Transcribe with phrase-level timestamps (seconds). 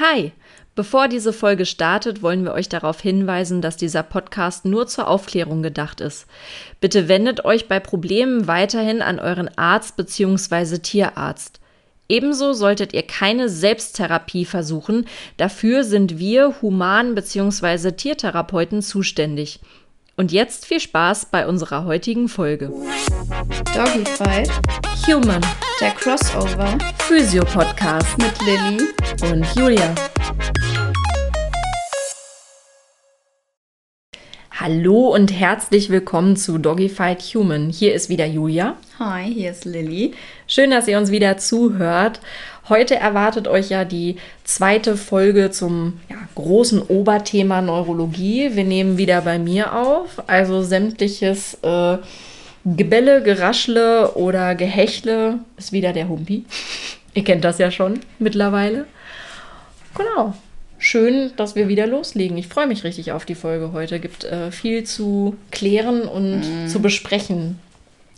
[0.00, 0.32] Hi!
[0.74, 5.62] Bevor diese Folge startet, wollen wir euch darauf hinweisen, dass dieser Podcast nur zur Aufklärung
[5.62, 6.26] gedacht ist.
[6.80, 10.78] Bitte wendet euch bei Problemen weiterhin an euren Arzt bzw.
[10.78, 11.60] Tierarzt.
[12.08, 17.92] Ebenso solltet ihr keine Selbsttherapie versuchen, dafür sind wir Human- bzw.
[17.92, 19.60] Tiertherapeuten zuständig.
[20.16, 22.72] Und jetzt viel Spaß bei unserer heutigen Folge.
[23.74, 24.48] Doggyfight,
[25.08, 25.44] Human,
[25.80, 28.88] der Crossover Physio-Podcast mit Lilly.
[29.32, 29.92] und Julia.
[34.52, 37.70] Hallo und herzlich willkommen zu Doggyfight Human.
[37.70, 38.76] Hier ist wieder Julia.
[39.00, 40.14] Hi, hier ist Lilly.
[40.46, 42.20] Schön, dass ihr uns wieder zuhört.
[42.68, 48.50] Heute erwartet euch ja die zweite Folge zum ja, großen Oberthema Neurologie.
[48.54, 51.98] Wir nehmen wieder bei mir auf, also sämtliches äh,
[52.64, 56.44] Gebelle, Geraschle oder Gehechle ist wieder der Humpi.
[57.12, 58.86] Ihr kennt das ja schon mittlerweile.
[59.94, 60.32] Genau.
[60.78, 62.36] Schön, dass wir wieder loslegen.
[62.38, 64.00] Ich freue mich richtig auf die Folge heute.
[64.00, 67.58] Gibt äh, viel zu klären und zu besprechen.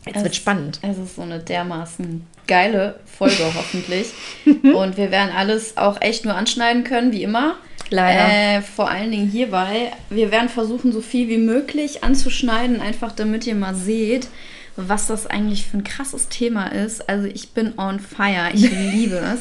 [0.07, 0.79] Jetzt wird Es- spannend.
[0.83, 4.09] Es ist so eine dermaßen geile Folge, hoffentlich.
[4.47, 7.57] Und wir werden alles auch echt nur anschneiden können, wie immer.
[7.91, 8.59] Leider.
[8.59, 9.93] Äh, vor allen Dingen hierbei.
[10.11, 14.29] Wir werden versuchen, so viel wie möglich anzuschneiden, einfach damit ihr mal seht,
[14.75, 17.09] was das eigentlich für ein krasses Thema ist.
[17.09, 18.51] Also ich bin on fire.
[18.53, 19.41] Ich liebe es.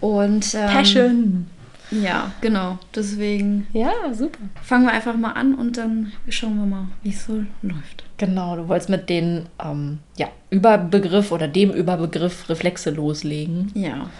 [0.00, 1.46] Und ähm, Passion.
[1.90, 2.78] Ja, genau.
[2.94, 4.38] Deswegen Ja, super.
[4.62, 8.04] fangen wir einfach mal an und dann schauen wir mal, wie es so läuft.
[8.18, 13.70] Genau, du wolltest mit den ähm, ja, Überbegriff oder dem Überbegriff Reflexe loslegen.
[13.74, 14.10] Ja.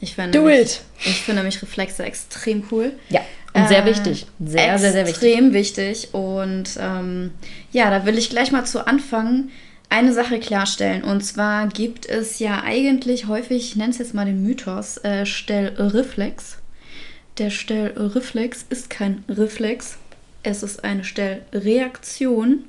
[0.00, 0.82] Ich finde Do it.
[1.00, 2.92] Ich finde nämlich Reflexe extrem cool.
[3.08, 3.20] Ja,
[3.54, 4.26] und sehr Äh, wichtig.
[4.44, 5.22] Sehr, sehr, sehr wichtig.
[5.22, 6.08] Extrem wichtig.
[6.12, 7.32] Und ähm,
[7.72, 9.48] ja, da will ich gleich mal zu Anfang
[9.88, 11.02] eine Sache klarstellen.
[11.02, 15.24] Und zwar gibt es ja eigentlich häufig, ich nenne es jetzt mal den Mythos, äh,
[15.24, 16.58] Stellreflex.
[17.38, 19.98] Der Stellreflex ist kein Reflex.
[20.42, 22.64] Es ist eine Stellreaktion.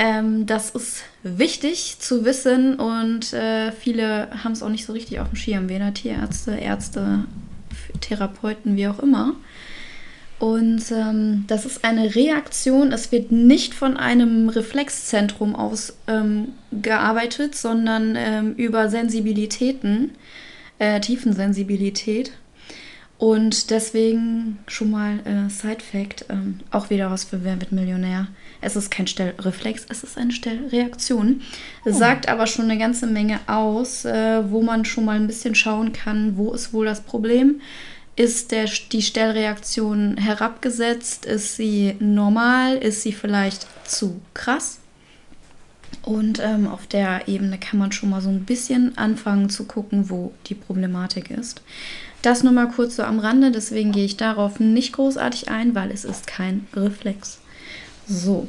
[0.00, 5.18] Ähm, das ist wichtig zu wissen und äh, viele haben es auch nicht so richtig
[5.18, 7.24] auf dem Schirm, weder Tierärzte, Ärzte,
[8.00, 9.34] Therapeuten, wie auch immer.
[10.38, 17.56] Und ähm, das ist eine Reaktion, es wird nicht von einem Reflexzentrum aus ähm, gearbeitet,
[17.56, 20.12] sondern ähm, über Sensibilitäten,
[20.78, 22.30] äh, Tiefensensibilität.
[23.18, 28.28] Und deswegen schon mal äh, Side Fact, ähm, auch wieder was für Wer wird Millionär.
[28.60, 31.42] Es ist kein Stellreflex, es ist eine Stellreaktion.
[31.84, 35.92] Sagt aber schon eine ganze Menge aus, äh, wo man schon mal ein bisschen schauen
[35.92, 37.60] kann, wo ist wohl das Problem.
[38.16, 41.24] Ist der, die Stellreaktion herabgesetzt?
[41.24, 42.76] Ist sie normal?
[42.76, 44.80] Ist sie vielleicht zu krass?
[46.02, 50.10] Und ähm, auf der Ebene kann man schon mal so ein bisschen anfangen zu gucken,
[50.10, 51.62] wo die Problematik ist.
[52.22, 55.90] Das nur mal kurz so am Rande, deswegen gehe ich darauf nicht großartig ein, weil
[55.90, 57.38] es ist kein Reflex.
[58.08, 58.48] So.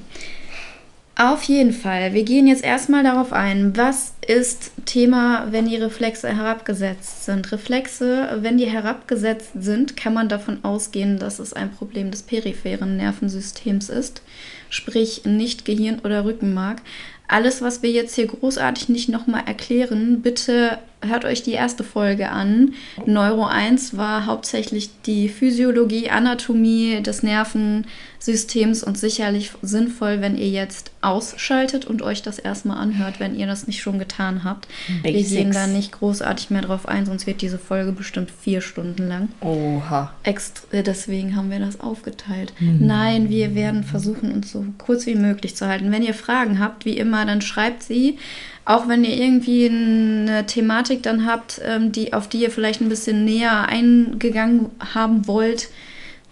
[1.16, 6.34] Auf jeden Fall, wir gehen jetzt erstmal darauf ein, was ist Thema, wenn die Reflexe
[6.34, 7.52] herabgesetzt sind.
[7.52, 12.96] Reflexe, wenn die herabgesetzt sind, kann man davon ausgehen, dass es ein Problem des peripheren
[12.96, 14.22] Nervensystems ist,
[14.70, 16.82] sprich nicht Gehirn oder Rückenmark.
[17.28, 22.30] Alles, was wir jetzt hier großartig nicht nochmal erklären, bitte hört euch die erste Folge
[22.30, 22.74] an.
[23.06, 30.92] Neuro 1 war hauptsächlich die Physiologie, Anatomie des Nervensystems und sicherlich sinnvoll, wenn ihr jetzt
[31.02, 34.68] ausschaltet und euch das erstmal anhört, wenn ihr das nicht schon getan habt.
[35.02, 35.30] Wir Basics.
[35.30, 39.30] gehen da nicht großartig mehr drauf ein, sonst wird diese Folge bestimmt vier Stunden lang.
[39.40, 40.14] Oha.
[40.24, 42.54] Extra, äh, deswegen haben wir das aufgeteilt.
[42.60, 45.92] Nein, wir werden versuchen, uns so kurz wie möglich zu halten.
[45.92, 48.18] Wenn ihr Fragen habt, wie immer, dann schreibt sie.
[48.66, 52.90] Auch wenn ihr irgendwie eine Thematik dann habt, ähm, die, auf die ihr vielleicht ein
[52.90, 55.70] bisschen näher eingegangen haben wollt,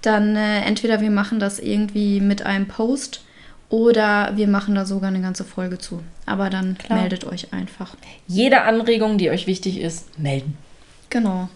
[0.01, 3.21] dann äh, entweder wir machen das irgendwie mit einem Post
[3.69, 6.01] oder wir machen da sogar eine ganze Folge zu.
[6.25, 6.99] Aber dann Klar.
[6.99, 7.95] meldet euch einfach.
[8.27, 10.57] Jede Anregung, die euch wichtig ist, melden.
[11.09, 11.49] Genau.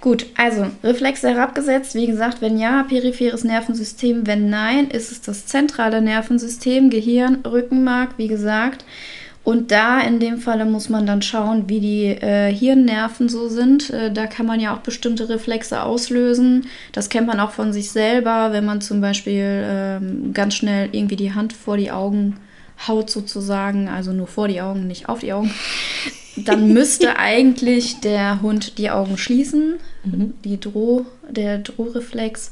[0.00, 1.94] Gut, also Reflexe herabgesetzt.
[1.96, 4.26] Wie gesagt, wenn ja, peripheres Nervensystem.
[4.26, 8.84] Wenn nein, ist es das zentrale Nervensystem, Gehirn, Rückenmark, wie gesagt.
[9.48, 13.88] Und da in dem Falle muss man dann schauen, wie die äh, Hirnnerven so sind.
[13.88, 16.66] Äh, da kann man ja auch bestimmte Reflexe auslösen.
[16.92, 21.16] Das kennt man auch von sich selber, wenn man zum Beispiel ähm, ganz schnell irgendwie
[21.16, 22.36] die Hand vor die Augen
[22.86, 25.50] haut sozusagen, also nur vor die Augen, nicht auf die Augen
[26.36, 29.78] dann müsste eigentlich der Hund die Augen schließen,
[30.44, 32.50] die Droh, der Drohreflex.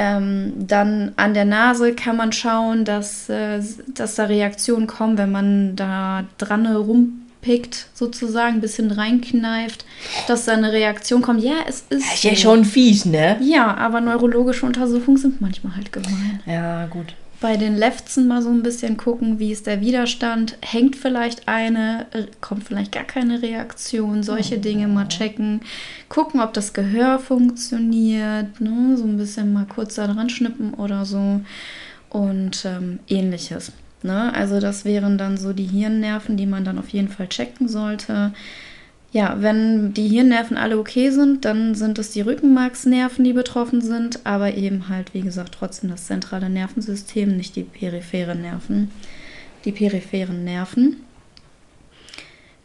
[0.00, 5.32] Ähm, dann an der Nase kann man schauen, dass, äh, dass da Reaktionen kommen, wenn
[5.32, 9.84] man da dran rauspickt, sozusagen, ein bisschen reinkneift,
[10.28, 11.42] dass da eine Reaktion kommt.
[11.42, 12.06] Ja, es ist.
[12.06, 13.38] Das ist ja schon fies, ne?
[13.40, 16.40] Ja, aber neurologische Untersuchungen sind manchmal halt gemein.
[16.46, 17.14] Ja, gut.
[17.40, 22.06] Bei den Lefzen mal so ein bisschen gucken, wie ist der Widerstand, hängt vielleicht eine,
[22.40, 24.60] kommt vielleicht gar keine Reaktion, solche Oh.
[24.60, 25.60] Dinge mal checken,
[26.08, 28.96] gucken, ob das Gehör funktioniert, ne?
[28.96, 31.40] so ein bisschen mal kurz da dran schnippen oder so
[32.10, 33.70] und ähm, ähnliches.
[34.02, 34.34] Ne?
[34.34, 38.32] Also das wären dann so die Hirnnerven, die man dann auf jeden Fall checken sollte.
[39.10, 44.26] Ja, wenn die Hirnnerven alle okay sind, dann sind es die Rückenmarksnerven, die betroffen sind,
[44.26, 48.90] aber eben halt, wie gesagt, trotzdem das zentrale Nervensystem, nicht die peripheren Nerven.
[49.64, 50.96] Die peripheren Nerven.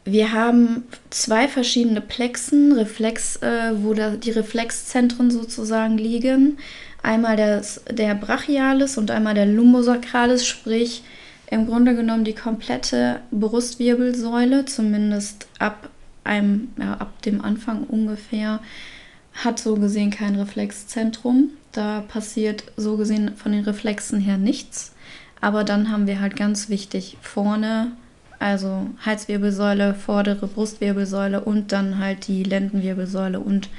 [0.06, 6.58] Wir haben zwei verschiedene Plexen, Reflex, äh, wo da die Reflexzentren sozusagen liegen.
[7.02, 11.04] Einmal das, der Brachialis und einmal der Lumbosakralis, sprich
[11.50, 15.90] im Grunde genommen die komplette Brustwirbelsäule, zumindest ab
[16.24, 18.60] einem, ja, ab dem Anfang ungefähr,
[19.34, 21.50] hat so gesehen kein Reflexzentrum.
[21.72, 24.94] Da passiert so gesehen von den Reflexen her nichts.
[25.42, 27.92] Aber dann haben wir halt ganz wichtig vorne,
[28.40, 33.70] also Halswirbelsäule, vordere Brustwirbelsäule und dann halt die Lendenwirbelsäule und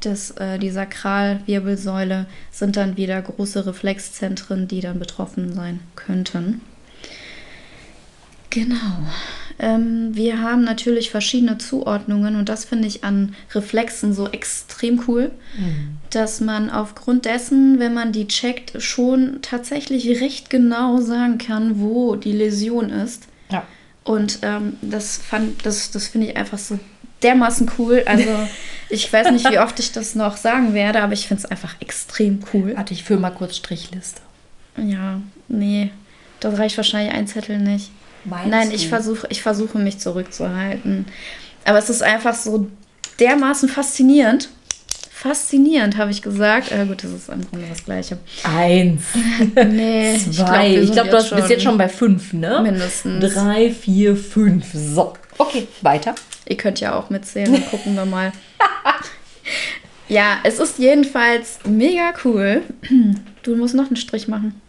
[0.00, 6.60] das, äh, die Sakralwirbelsäule sind dann wieder große Reflexzentren, die dann betroffen sein könnten.
[8.50, 9.06] Genau.
[9.58, 15.30] Ähm, wir haben natürlich verschiedene Zuordnungen und das finde ich an Reflexen so extrem cool,
[16.10, 22.16] dass man aufgrund dessen, wenn man die checkt, schon tatsächlich recht genau sagen kann, wo
[22.16, 23.28] die Läsion ist.
[23.50, 23.64] Ja.
[24.04, 26.78] Und ähm, das fand, das, das finde ich einfach so
[27.22, 28.02] dermaßen cool.
[28.06, 28.28] Also
[28.88, 31.76] ich weiß nicht, wie oft ich das noch sagen werde, aber ich finde es einfach
[31.80, 32.74] extrem cool.
[32.76, 34.20] Warte, ich führe mal kurz Strichliste.
[34.76, 35.90] Ja, nee,
[36.40, 37.90] da reicht wahrscheinlich ein Zettel nicht.
[38.24, 38.88] Meinst Nein, ich du?
[38.88, 41.06] versuche, ich versuche mich zurückzuhalten.
[41.64, 42.68] Aber es ist einfach so
[43.18, 44.48] dermaßen faszinierend.
[45.10, 46.72] Faszinierend, habe ich gesagt.
[46.72, 48.18] Äh, gut, das ist im Grunde das Gleiche.
[48.42, 49.02] Eins,
[49.54, 50.76] Nee, zwei.
[50.76, 52.60] Ich glaube, du hast, bist jetzt schon bei fünf, ne?
[52.60, 53.32] mindestens.
[53.32, 54.66] Drei, vier, fünf.
[54.72, 55.14] So.
[55.38, 56.16] Okay, weiter.
[56.48, 58.32] Ihr könnt ja auch mitzählen, dann gucken wir mal.
[60.08, 62.62] ja, es ist jedenfalls mega cool.
[63.44, 64.60] Du musst noch einen Strich machen.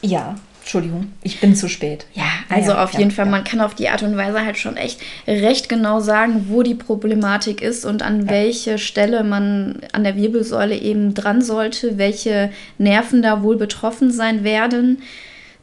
[0.00, 2.06] Ja, Entschuldigung, ich bin zu spät.
[2.14, 3.30] Ja, also Ja, auf ja, jeden Fall, ja.
[3.30, 6.74] man kann auf die Art und Weise halt schon echt recht genau sagen, wo die
[6.74, 13.20] Problematik ist und an welche Stelle man an der Wirbelsäule eben dran sollte, welche Nerven
[13.20, 15.02] da wohl betroffen sein werden.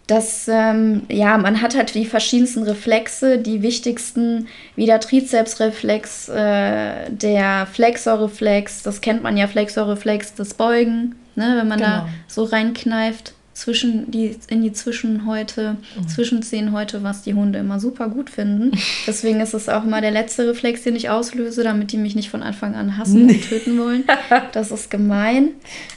[0.06, 7.10] Das, ähm, ja, man hat halt die verschiedensten Reflexe, die wichtigsten, wie der Trizepsreflex, äh,
[7.10, 12.10] der Flexorreflex, das kennt man ja, Flexorreflex, das Beugen, ne, wenn man da Genau.
[12.28, 15.76] so reinkneift zwischen die, in die Zwischenhäute,
[16.08, 18.72] Zwischenzehenhäute, was die Hunde immer super gut finden.
[19.08, 22.30] Deswegen ist es auch immer der letzte Reflex, den ich auslöse, damit die mich nicht
[22.30, 24.04] von Anfang an hassen und töten wollen.
[24.54, 25.50] Das ist gemein.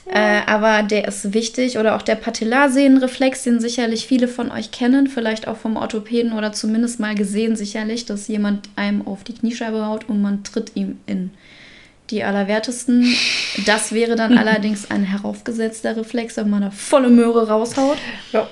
[0.07, 1.79] Äh, aber der ist wichtig.
[1.79, 6.53] Oder auch der Patellarsehnenreflex, den sicherlich viele von euch kennen, vielleicht auch vom Orthopäden oder
[6.53, 10.99] zumindest mal gesehen, sicherlich, dass jemand einem auf die Kniescheibe haut und man tritt ihm
[11.07, 11.31] in
[12.11, 13.15] die allerwertesten.
[13.67, 17.99] Das wäre dann allerdings ein heraufgesetzter Reflex, wenn man da volle Möhre raushaut.
[18.33, 18.49] Ja.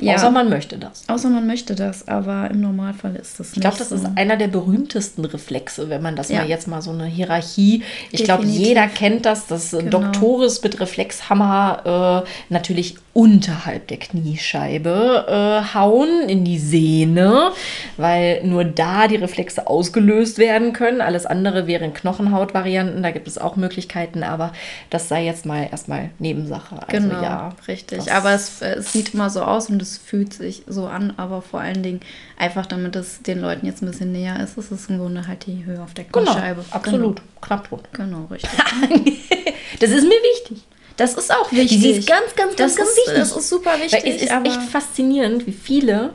[0.00, 0.14] Ja.
[0.14, 1.02] Außer man möchte das.
[1.08, 3.96] Außer man möchte das, aber im Normalfall ist das nicht Ich glaube, das so.
[3.96, 6.38] ist einer der berühmtesten Reflexe, wenn man das Ja.
[6.40, 7.82] mal jetzt mal so eine Hierarchie.
[8.12, 9.90] Ich glaube, jeder kennt das, dass Genau.
[9.90, 15.26] Doktoris mit Reflexhammer äh, natürlich unterhalb der Kniescheibe
[15.66, 17.50] äh, hauen in die Sehne,
[17.96, 21.00] weil nur da die Reflexe ausgelöst werden können.
[21.00, 24.52] Alles andere wären Knochenhautvarianten, da gibt es auch Möglichkeiten, aber
[24.90, 26.76] das sei jetzt mal erstmal Nebensache.
[26.86, 28.12] Also Genau, ja, richtig.
[28.12, 31.40] Aber es, äh, es sieht immer so aus und es fühlt sich so an, aber
[31.40, 32.00] vor allen Dingen
[32.36, 35.46] einfach, damit es den Leuten jetzt ein bisschen näher ist, ist es im Grunde halt
[35.46, 36.64] die Höhe auf der Genau, Kniescheibe.
[36.70, 37.22] absolut.
[37.40, 37.88] Knapp drunter.
[37.92, 38.50] Genau, genau richtig.
[39.80, 40.64] Das ist mir wichtig.
[40.96, 41.80] Das ist auch wichtig.
[41.80, 43.14] Die ist ganz, ganz, das ganz, ist, wichtig.
[43.14, 44.16] Das ist super Weil wichtig.
[44.16, 46.10] es ist echt faszinierend, wie viele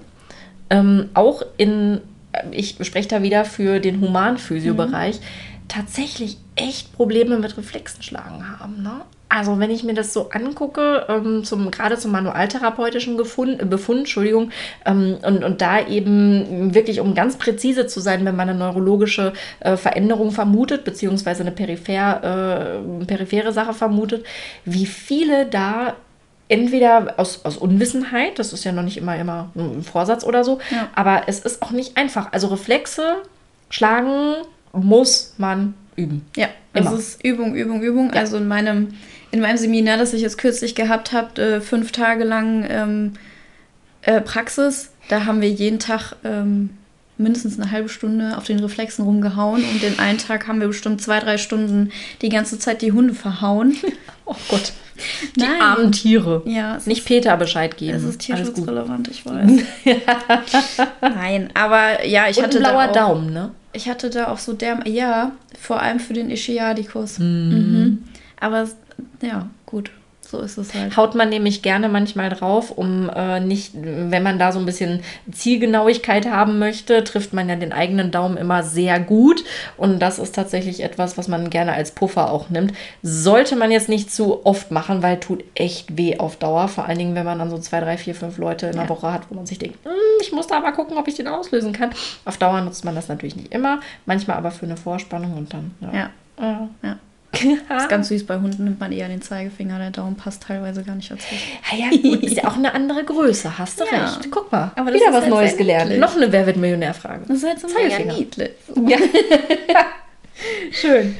[0.70, 2.02] ähm, auch in,
[2.34, 5.20] äh, ich spreche da wieder für den Humanphysio-Bereich,
[5.70, 8.84] tatsächlich echt Probleme mit Reflexenschlagen haben.
[8.84, 9.02] Ne?
[9.36, 14.00] Also wenn ich mir das so angucke, ähm, zum, gerade zum manualtherapeutischen Gefund, äh, Befund,
[14.02, 14.52] Entschuldigung,
[14.86, 19.34] ähm, und, und da eben wirklich, um ganz präzise zu sein, wenn man eine neurologische
[19.62, 24.24] äh, Veränderung vermutet, beziehungsweise eine peripher, äh, periphere Sache vermutet,
[24.66, 25.96] wie viele da
[26.48, 30.60] entweder aus, aus Unwissenheit, das ist ja noch nicht immer, immer ein Vorsatz oder so,
[30.70, 30.90] Ja.
[30.94, 32.32] aber es ist auch nicht einfach.
[32.34, 33.16] Also Reflexe
[33.72, 34.36] schlagen
[34.74, 36.24] muss man üben.
[36.36, 36.94] Ja, Immer.
[36.94, 38.12] es ist Übung, Übung, Übung.
[38.12, 38.94] Also in meinem,
[39.34, 43.14] in meinem Seminar, das ich jetzt kürzlich gehabt habe, äh, fünf Tage lang ähm,
[44.04, 46.70] äh, Praxis, da haben wir jeden Tag ähm,
[47.18, 51.02] mindestens eine halbe Stunde auf den Reflexen rumgehauen und den einen Tag haben wir bestimmt
[51.02, 53.76] zwei, drei Stunden die ganze Zeit die Hunde verhauen.
[54.26, 54.74] oh Gott.
[55.36, 55.62] Die Nein.
[55.62, 56.44] armen Tiere.
[56.46, 57.98] Ja, Nicht Peter Bescheid geben.
[57.98, 59.52] Es ist tierschutzrelevant, ich weiß.
[61.02, 63.50] Nein, aber ja, ich und hatte ein blauer da auch, Daumen, ne?
[63.74, 67.18] Ich hatte da auch so der, ja, vor allem für den Ischiadicus.
[67.18, 67.26] Mhm.
[67.26, 68.04] Mhm.
[68.40, 68.68] Aber
[69.22, 69.92] ja, gut.
[70.34, 70.98] So ist es halt.
[70.98, 75.02] Haut man nämlich gerne manchmal drauf, um äh, nicht, wenn man da so ein bisschen
[75.32, 79.44] Zielgenauigkeit haben möchte, trifft man ja den eigenen Daumen immer sehr gut.
[79.78, 82.74] Und das ist tatsächlich etwas, was man gerne als Puffer auch nimmt.
[83.04, 86.68] Sollte man jetzt nicht zu oft machen, weil tut echt weh auf Dauer.
[86.68, 88.90] Vor allen Dingen, wenn man dann so zwei, drei, vier, fünf Leute in der ja.
[88.90, 91.28] Woche hat, wo man sich denkt, hm, ich muss da mal gucken, ob ich den
[91.28, 91.92] auslösen kann.
[92.26, 95.76] Auf Dauer nutzt man das natürlich nicht immer, manchmal aber für eine Vorspannung und dann.
[95.80, 95.94] Ja.
[95.94, 96.10] ja.
[96.40, 96.70] ja.
[96.82, 96.98] ja.
[97.68, 100.84] Das ist ganz süß, bei Hunden nimmt man eher den Zeigefinger, der Daumen passt teilweise
[100.84, 101.26] gar nicht dazu.
[101.72, 104.06] Ja, ja gut, ist ja auch eine andere Größe, hast du ja.
[104.06, 104.30] recht.
[104.30, 105.98] Guck mal, Aber wieder was halt Neues gelernt.
[105.98, 107.26] Noch eine Wer wird Millionär-Frage.
[107.28, 108.52] Das ist halt so mega niedlich.
[108.88, 108.98] Ja.
[110.72, 111.16] Schön.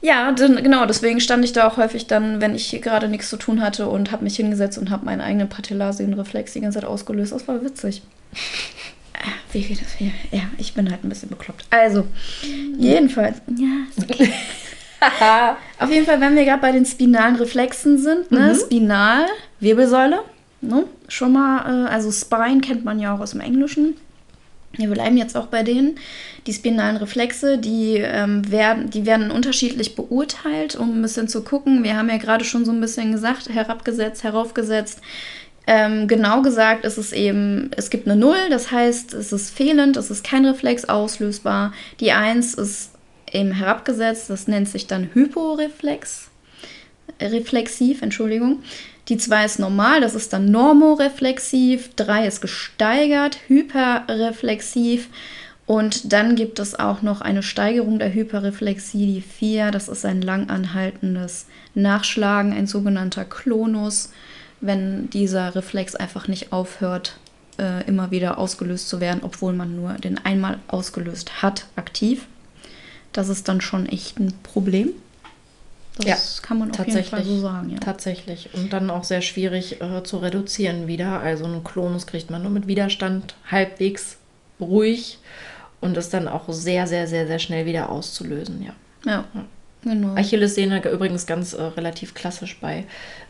[0.00, 3.36] Ja, dann, genau, deswegen stand ich da auch häufig dann, wenn ich gerade nichts zu
[3.36, 7.32] tun hatte und habe mich hingesetzt und habe meinen eigenen Patellasien-Reflex die ganze Zeit ausgelöst.
[7.32, 8.02] Das war witzig.
[9.52, 10.10] Wie geht das hier?
[10.32, 11.66] Ja, ich bin halt ein bisschen bekloppt.
[11.70, 12.08] Also,
[12.78, 13.40] jedenfalls.
[13.56, 14.32] Ja, ist okay.
[15.78, 18.52] Auf jeden Fall, wenn wir gerade bei den spinalen Reflexen sind, ne?
[18.52, 18.58] Mhm.
[18.58, 19.26] Spinal,
[19.60, 20.20] Wirbelsäule,
[20.60, 20.84] ne?
[21.08, 23.96] schon mal, äh, also Spine kennt man ja auch aus dem Englischen.
[24.74, 25.96] Wir bleiben jetzt auch bei denen.
[26.46, 31.84] Die spinalen Reflexe, die, ähm, werden, die werden unterschiedlich beurteilt, um ein bisschen zu gucken.
[31.84, 35.00] Wir haben ja gerade schon so ein bisschen gesagt, herabgesetzt, heraufgesetzt.
[35.66, 39.96] Ähm, genau gesagt ist es eben, es gibt eine Null, das heißt, es ist fehlend,
[39.96, 41.72] es ist kein Reflex auslösbar.
[42.00, 42.91] Die Eins ist
[43.32, 44.30] eben herabgesetzt.
[44.30, 46.28] Das nennt sich dann Hyporeflex.
[47.20, 48.62] Reflexiv, Entschuldigung.
[49.08, 51.94] Die 2 ist normal, das ist dann normoreflexiv.
[51.96, 55.08] 3 ist gesteigert, hyperreflexiv.
[55.66, 59.70] Und dann gibt es auch noch eine Steigerung der Hyperreflexie, die 4.
[59.70, 64.10] Das ist ein langanhaltendes Nachschlagen, ein sogenannter Klonus,
[64.60, 67.16] wenn dieser Reflex einfach nicht aufhört,
[67.58, 72.26] äh, immer wieder ausgelöst zu werden, obwohl man nur den einmal ausgelöst hat, aktiv.
[73.12, 74.90] Das ist dann schon echt ein Problem.
[75.98, 77.70] Das ja, kann man auf jeden Fall so sagen.
[77.70, 77.78] Ja.
[77.78, 78.48] Tatsächlich.
[78.54, 81.20] Und dann auch sehr schwierig äh, zu reduzieren wieder.
[81.20, 84.16] Also einen Klonus kriegt man nur mit Widerstand halbwegs
[84.58, 85.18] ruhig
[85.80, 88.62] und ist dann auch sehr, sehr, sehr, sehr schnell wieder auszulösen.
[88.62, 88.72] Ja.
[89.04, 89.44] Ja, ja.
[89.82, 90.14] genau.
[90.14, 92.84] Achillessehne übrigens ganz äh, relativ klassisch bei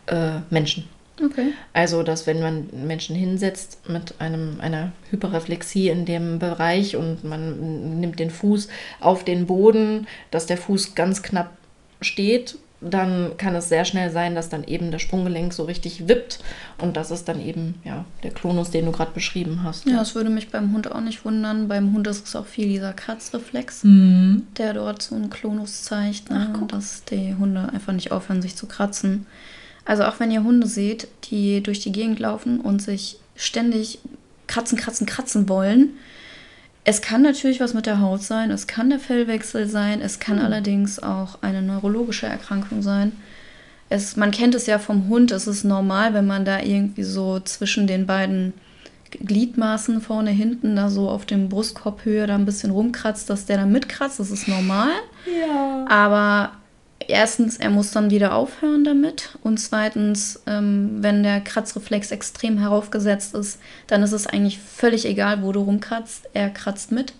[0.07, 0.89] äh, Menschen.
[1.23, 1.53] Okay.
[1.73, 8.01] Also, dass wenn man Menschen hinsetzt mit einem, einer Hyperreflexie in dem Bereich und man
[8.01, 8.69] nimmt den Fuß
[9.01, 11.57] auf den Boden, dass der Fuß ganz knapp
[12.01, 16.41] steht, dann kann es sehr schnell sein, dass dann eben das Sprunggelenk so richtig wippt
[16.79, 19.87] und das ist dann eben ja der Klonus, den du gerade beschrieben hast.
[19.87, 21.69] Ja, das würde mich beim Hund auch nicht wundern.
[21.69, 24.49] Beim Hund ist es auch viel dieser Kratzreflex, mhm.
[24.59, 26.53] der dort so einen Klonus zeigt, ne?
[26.69, 29.27] Dass die Hunde einfach nicht aufhören, sich zu kratzen.
[29.85, 33.99] Also auch wenn ihr Hunde seht, die durch die Gegend laufen und sich ständig
[34.47, 35.91] kratzen, kratzen, kratzen wollen.
[36.85, 40.37] Es kann natürlich was mit der Haut sein, es kann der Fellwechsel sein, es kann
[40.37, 40.45] mhm.
[40.45, 43.13] allerdings auch eine neurologische Erkrankung sein.
[43.89, 47.39] Es, man kennt es ja vom Hund, es ist normal, wenn man da irgendwie so
[47.41, 48.53] zwischen den beiden
[49.11, 53.71] Gliedmaßen vorne, hinten, da so auf dem Brustkorbhöhe da ein bisschen rumkratzt, dass der dann
[53.71, 54.91] mitkratzt, das ist normal.
[55.27, 55.85] Ja.
[55.89, 56.53] Aber
[57.13, 59.39] erstens, er muss dann wieder aufhören damit.
[59.43, 65.43] Und zweitens, ähm, wenn der Kratzreflex extrem heraufgesetzt ist, dann ist es eigentlich völlig egal,
[65.43, 66.29] wo du rumkratzt.
[66.35, 67.13] Er kratzt mit.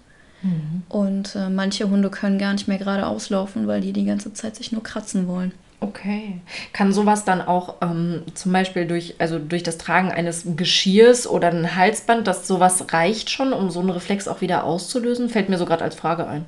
[0.43, 0.83] Mhm.
[0.89, 4.57] Und äh, manche Hunde können gar nicht mehr gerade auslaufen, weil die die ganze Zeit
[4.57, 5.53] sich nur kratzen wollen.
[5.81, 6.41] Okay.
[6.73, 11.49] Kann sowas dann auch ähm, zum Beispiel durch, also durch das Tragen eines Geschirrs oder
[11.49, 15.29] ein Halsband, dass sowas reicht schon, um so einen Reflex auch wieder auszulösen?
[15.29, 16.45] Fällt mir so gerade als Frage ein.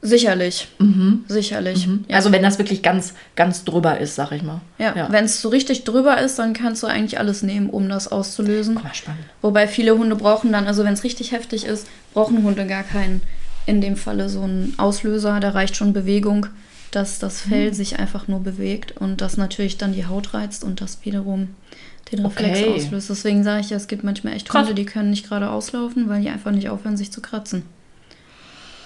[0.00, 0.68] Sicherlich.
[0.78, 1.24] Mhm.
[1.26, 1.86] Sicherlich.
[1.86, 2.04] Mhm.
[2.08, 2.16] Ja.
[2.16, 4.60] Also wenn das wirklich ganz, ganz drüber ist, sag ich mal.
[4.78, 5.10] Ja, ja.
[5.10, 8.78] wenn es so richtig drüber ist, dann kannst du eigentlich alles nehmen, um das auszulösen.
[8.78, 9.24] Oh, spannend.
[9.42, 13.22] Wobei viele Hunde brauchen dann, also wenn es richtig heftig ist, brauchen Hunde gar keinen,
[13.66, 15.40] in dem Falle so einen Auslöser.
[15.40, 16.46] Da reicht schon Bewegung,
[16.92, 17.74] dass das Fell mhm.
[17.74, 21.48] sich einfach nur bewegt und das natürlich dann die Haut reizt und das wiederum
[22.12, 22.72] den Reflex okay.
[22.72, 23.10] auslöst.
[23.10, 26.22] Deswegen sage ich ja, es gibt manchmal echt Hunde, die können nicht gerade auslaufen, weil
[26.22, 27.64] die einfach nicht aufhören, sich zu kratzen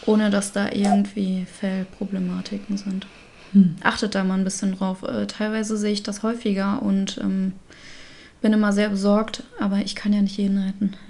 [0.07, 3.07] ohne dass da irgendwie Fellproblematiken sind.
[3.53, 3.77] Hm.
[3.83, 5.03] Achtet da mal ein bisschen drauf.
[5.03, 7.53] Äh, teilweise sehe ich das häufiger und ähm,
[8.41, 10.97] bin immer sehr besorgt, aber ich kann ja nicht jeden retten.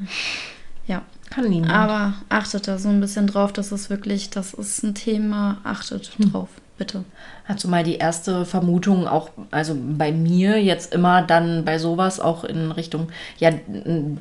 [0.89, 1.03] Ja.
[1.31, 1.73] Kann niemand.
[1.73, 6.11] Aber achtet da so ein bisschen drauf, dass es wirklich, das ist ein Thema, achtet
[6.19, 6.33] hm.
[6.33, 6.49] drauf,
[6.83, 7.05] bitte.
[7.45, 12.19] Hast du mal die erste Vermutung auch, also bei mir jetzt immer dann bei sowas
[12.19, 13.09] auch in Richtung,
[13.39, 13.51] ja,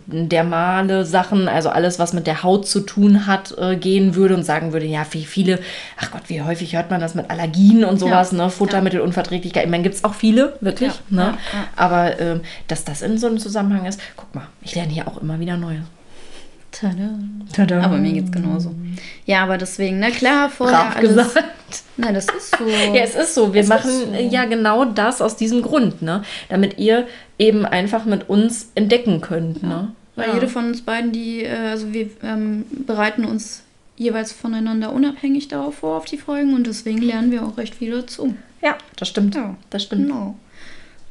[0.05, 4.43] dermale Sachen, also alles, was mit der Haut zu tun hat, äh, gehen würde und
[4.43, 5.59] sagen würde, ja, wie viele,
[5.99, 9.65] ach Gott, wie häufig hört man das mit Allergien und sowas, ja, ne, Futtermittelunverträglichkeit.
[9.65, 11.37] Ich meine, gibt es auch viele, wirklich, ja, ne?
[11.53, 15.07] Ja, aber äh, dass das in so einem Zusammenhang ist, guck mal, ich lerne hier
[15.07, 15.81] auch immer wieder Neues.
[16.71, 17.19] Tada.
[17.53, 17.81] Tada.
[17.81, 18.73] Aber mir geht's genauso.
[19.25, 21.09] Ja, aber deswegen, na klar, vorher Brav alles.
[21.09, 21.43] Gesagt.
[21.97, 22.65] Nein, das ist so.
[22.93, 23.53] Ja, es ist so.
[23.53, 24.13] Wir es machen so.
[24.13, 26.23] ja genau das aus diesem Grund, ne?
[26.49, 29.67] Damit ihr eben einfach mit uns entdecken könnt, ja.
[29.67, 29.91] ne?
[30.15, 30.33] Weil ja.
[30.35, 33.63] jede von uns beiden, die, äh, also wir ähm, bereiten uns
[33.97, 37.91] jeweils voneinander unabhängig darauf vor, auf die Folgen und deswegen lernen wir auch recht viel
[37.91, 38.35] dazu.
[38.61, 39.35] Ja, das stimmt.
[39.35, 40.07] Ja, das stimmt.
[40.07, 40.35] Genau.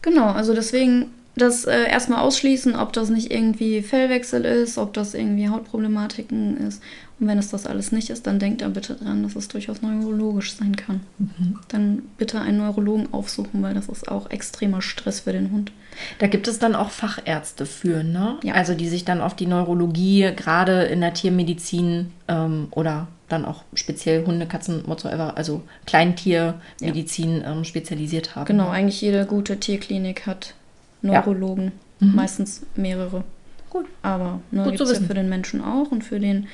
[0.02, 5.14] Genau, also deswegen das äh, erstmal ausschließen, ob das nicht irgendwie Fellwechsel ist, ob das
[5.14, 6.82] irgendwie Hautproblematiken ist.
[7.18, 9.82] Und wenn es das alles nicht ist, dann denkt da bitte dran, dass es durchaus
[9.82, 11.00] neurologisch sein kann.
[11.18, 11.58] Mhm.
[11.68, 15.70] Dann bitte einen Neurologen aufsuchen, weil das ist auch extremer Stress für den Hund.
[16.18, 18.38] Da gibt es dann auch Fachärzte für, ne?
[18.42, 18.54] Ja.
[18.54, 23.64] Also die sich dann auf die Neurologie, gerade in der Tiermedizin ähm, oder dann auch
[23.74, 27.52] speziell Hunde, Katzen, whatsoever, also Kleintiermedizin ja.
[27.52, 28.46] ähm, spezialisiert haben.
[28.46, 30.54] Genau, eigentlich jede gute Tierklinik hat
[31.02, 32.06] Neurologen, ja.
[32.06, 32.14] mhm.
[32.14, 33.24] meistens mehrere.
[33.70, 33.86] Gut.
[34.02, 36.48] Aber ne, gibt es ja für den Menschen auch und für den,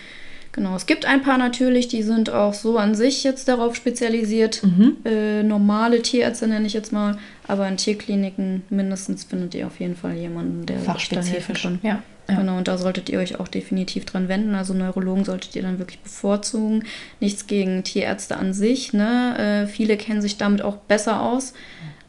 [0.52, 0.76] genau.
[0.76, 4.62] Es gibt ein paar natürlich, die sind auch so an sich jetzt darauf spezialisiert.
[4.62, 4.96] Mhm.
[5.04, 7.16] Äh, normale Tierärzte nenne ich jetzt mal,
[7.48, 11.78] aber in Tierkliniken mindestens findet ihr auf jeden Fall jemanden, der da helfen kann.
[11.82, 12.02] Ja.
[12.28, 12.40] Ja.
[12.40, 14.54] Genau, und da solltet ihr euch auch definitiv dran wenden.
[14.56, 16.84] Also Neurologen solltet ihr dann wirklich bevorzugen.
[17.20, 18.92] Nichts gegen Tierärzte an sich.
[18.92, 19.38] Ne?
[19.38, 21.54] Äh, viele kennen sich damit auch besser aus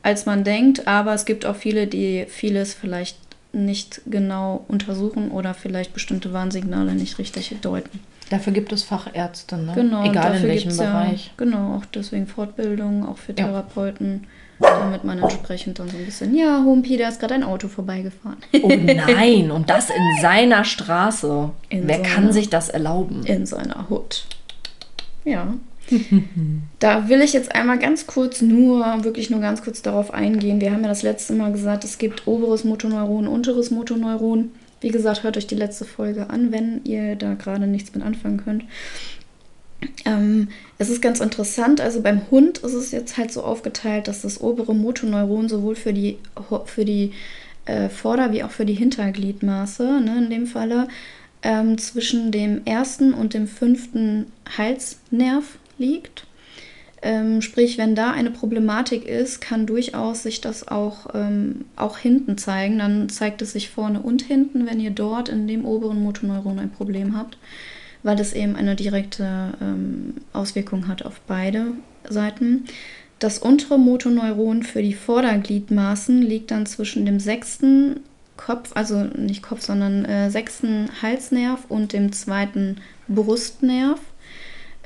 [0.08, 3.18] als man denkt, aber es gibt auch viele, die vieles vielleicht
[3.52, 8.00] nicht genau untersuchen oder vielleicht bestimmte Warnsignale nicht richtig deuten.
[8.30, 9.74] Dafür gibt es Fachärzte, ne?
[9.76, 11.28] Genau, egal in welchem Bereich.
[11.28, 14.28] Ja, genau, auch deswegen Fortbildung, auch für Therapeuten,
[14.62, 14.80] ja.
[14.80, 18.38] damit man entsprechend dann so ein bisschen, ja, Humpi, da ist gerade ein Auto vorbeigefahren.
[18.62, 21.50] Oh nein, und das in seiner Straße.
[21.68, 23.26] In Wer seiner, kann sich das erlauben?
[23.26, 24.26] In seiner Hut.
[25.26, 25.54] Ja.
[26.80, 30.62] da will ich jetzt einmal ganz kurz nur, wirklich nur ganz kurz darauf eingehen.
[30.62, 34.52] Wir haben ja das letzte Mal gesagt, es gibt oberes Motoneuron, unteres Motoneuron.
[34.82, 38.44] Wie gesagt, hört euch die letzte Folge an, wenn ihr da gerade nichts mit anfangen
[38.44, 38.64] könnt.
[40.06, 44.22] Ähm, es ist ganz interessant, also beim Hund ist es jetzt halt so aufgeteilt, dass
[44.22, 46.18] das obere Motoneuron sowohl für die,
[46.66, 47.12] für die
[47.66, 50.88] äh, Vorder- wie auch für die Hintergliedmaße, ne, in dem Falle,
[51.44, 56.26] ähm, zwischen dem ersten und dem fünften Halsnerv liegt.
[57.02, 62.38] Ähm, sprich, wenn da eine Problematik ist, kann durchaus sich das auch, ähm, auch hinten
[62.38, 62.80] zeigen.
[62.80, 66.72] Dann zeigt es sich vorne und hinten, wenn ihr dort in dem oberen Motoneuron ein
[66.72, 67.38] Problem habt,
[68.02, 71.74] weil es eben eine direkte ähm, Auswirkung hat auf beide
[72.10, 72.66] Seiten.
[73.20, 78.02] Das untere Motoneuron für die Vordergliedmaßen liegt dann zwischen dem sechsten
[78.38, 84.00] Kopf, also nicht Kopf, sondern äh, sechsten Halsnerv und dem zweiten Brustnerv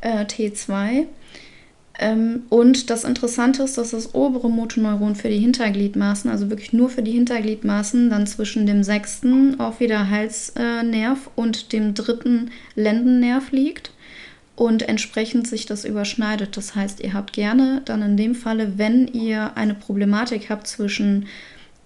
[0.01, 1.07] äh, T2.
[1.99, 6.89] Ähm, und das Interessante ist, dass das obere Motoneuron für die Hintergliedmaßen, also wirklich nur
[6.89, 13.91] für die Hintergliedmaßen, dann zwischen dem sechsten auch wieder Halsnerv und dem dritten Lendennerv liegt
[14.55, 16.57] und entsprechend sich das überschneidet.
[16.57, 21.27] Das heißt, ihr habt gerne dann in dem Falle, wenn ihr eine Problematik habt zwischen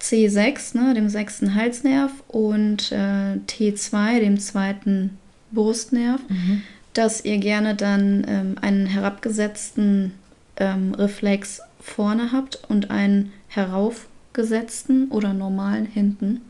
[0.02, 5.18] C6, ne, dem sechsten Halsnerv, und äh, T2, dem zweiten
[5.52, 6.64] Brustnerv, mhm
[6.96, 10.14] dass ihr gerne dann ähm, einen herabgesetzten
[10.58, 16.42] ähm, Reflex vorne habt und einen heraufgesetzten oder normalen hinten.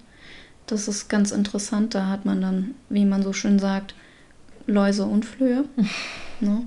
[0.68, 1.94] Das ist ganz interessant.
[1.96, 3.96] Da hat man dann, wie man so schön sagt,
[4.68, 5.66] Läuse und Flöhe.
[6.40, 6.64] ne?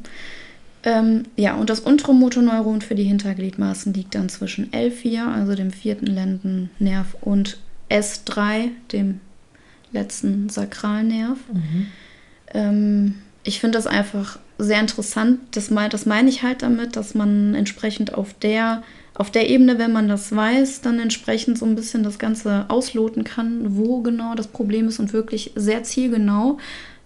[0.82, 5.70] ähm, ja, und das untere Motoneuron für die Hintergliedmaßen liegt dann zwischen L4, also dem
[5.70, 7.58] vierten Lendennerv, und
[7.90, 9.20] S3, dem
[9.92, 11.38] letzten Sakralnerv.
[11.52, 11.86] Mhm.
[12.54, 13.14] Ähm,
[13.48, 15.40] ich finde das einfach sehr interessant.
[15.52, 18.82] Das, mein, das meine ich halt damit, dass man entsprechend auf der,
[19.14, 23.24] auf der Ebene, wenn man das weiß, dann entsprechend so ein bisschen das Ganze ausloten
[23.24, 26.58] kann, wo genau das Problem ist und wirklich sehr zielgenau,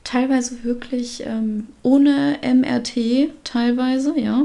[0.03, 4.43] teilweise wirklich ähm, ohne MRT, teilweise, ja,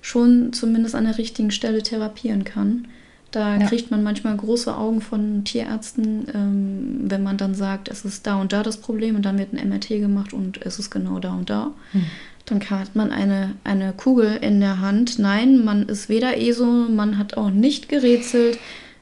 [0.00, 2.88] schon zumindest an der richtigen Stelle therapieren kann.
[3.30, 3.66] Da ja.
[3.66, 8.40] kriegt man manchmal große Augen von Tierärzten, ähm, wenn man dann sagt, es ist da
[8.40, 11.32] und da das Problem und dann wird ein MRT gemacht und es ist genau da
[11.34, 11.72] und da.
[11.92, 12.04] Hm.
[12.46, 15.18] Dann hat man eine, eine Kugel in der Hand.
[15.18, 18.58] Nein, man ist weder ESO, man hat auch nicht gerätselt.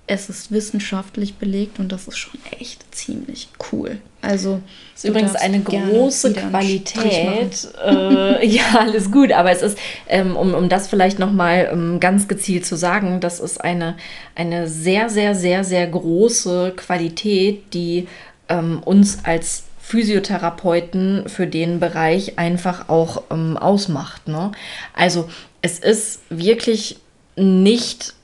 [0.08, 3.98] Es ist wissenschaftlich belegt und das ist schon echt ziemlich cool.
[4.22, 4.60] Also
[4.94, 7.68] das ist übrigens eine große Qualität.
[7.84, 12.28] Äh, ja, alles gut, aber es ist, ähm, um, um das vielleicht nochmal ähm, ganz
[12.28, 13.96] gezielt zu sagen, das ist eine,
[14.36, 18.06] eine sehr, sehr, sehr, sehr große Qualität, die
[18.48, 24.28] ähm, uns als Physiotherapeuten für den Bereich einfach auch ähm, ausmacht.
[24.28, 24.52] Ne?
[24.94, 25.28] Also
[25.62, 26.98] es ist wirklich
[27.36, 28.14] nicht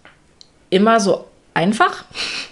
[0.71, 2.05] immer so einfach,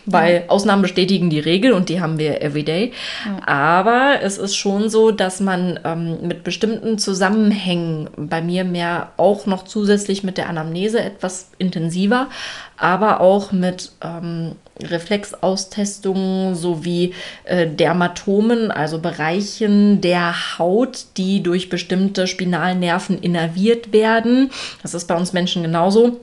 [0.06, 0.44] weil.
[0.48, 2.92] Ausnahmen bestätigen die Regel und die haben wir everyday.
[3.24, 3.46] Ja.
[3.46, 9.46] Aber es ist schon so, dass man ähm, mit bestimmten Zusammenhängen bei mir mehr auch
[9.46, 12.28] noch zusätzlich mit der Anamnese etwas intensiver,
[12.76, 22.26] aber auch mit ähm, Reflexaustestungen sowie äh, Dermatomen, also Bereichen der Haut, die durch bestimmte
[22.26, 24.50] Spinalnerven innerviert werden.
[24.82, 26.20] Das ist bei uns Menschen genauso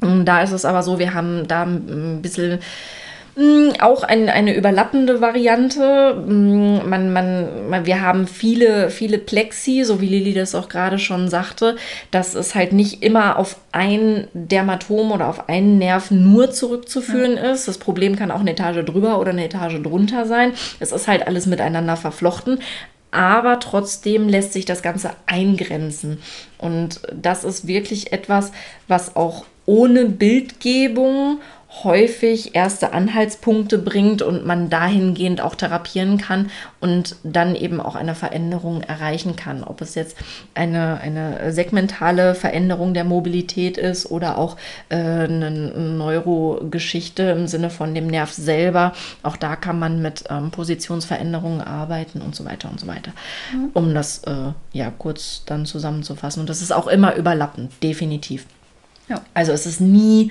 [0.00, 2.60] da ist es aber so, wir haben da ein bisschen
[3.36, 6.14] mm, auch ein, eine überlappende Variante.
[6.14, 11.28] Mm, man, man, wir haben viele, viele Plexi, so wie Lili das auch gerade schon
[11.28, 11.76] sagte,
[12.12, 17.50] dass es halt nicht immer auf ein Dermatom oder auf einen Nerv nur zurückzuführen ja.
[17.50, 17.66] ist.
[17.66, 20.52] Das Problem kann auch eine Etage drüber oder eine Etage drunter sein.
[20.78, 22.60] Es ist halt alles miteinander verflochten
[23.10, 26.20] aber trotzdem lässt sich das Ganze eingrenzen.
[26.58, 28.52] Und das ist wirklich etwas,
[28.86, 31.40] was auch ohne Bildgebung
[31.84, 36.50] häufig erste Anhaltspunkte bringt und man dahingehend auch therapieren kann
[36.80, 39.62] und dann eben auch eine Veränderung erreichen kann.
[39.62, 40.16] Ob es jetzt
[40.54, 44.56] eine, eine segmentale Veränderung der Mobilität ist oder auch
[44.88, 48.94] äh, eine Neurogeschichte im Sinne von dem Nerv selber.
[49.22, 53.12] Auch da kann man mit ähm, Positionsveränderungen arbeiten und so weiter und so weiter.
[53.52, 53.70] Mhm.
[53.74, 56.40] Um das äh, ja kurz dann zusammenzufassen.
[56.40, 58.46] Und das ist auch immer überlappend, definitiv.
[59.08, 59.22] Ja.
[59.34, 60.30] Also es ist nie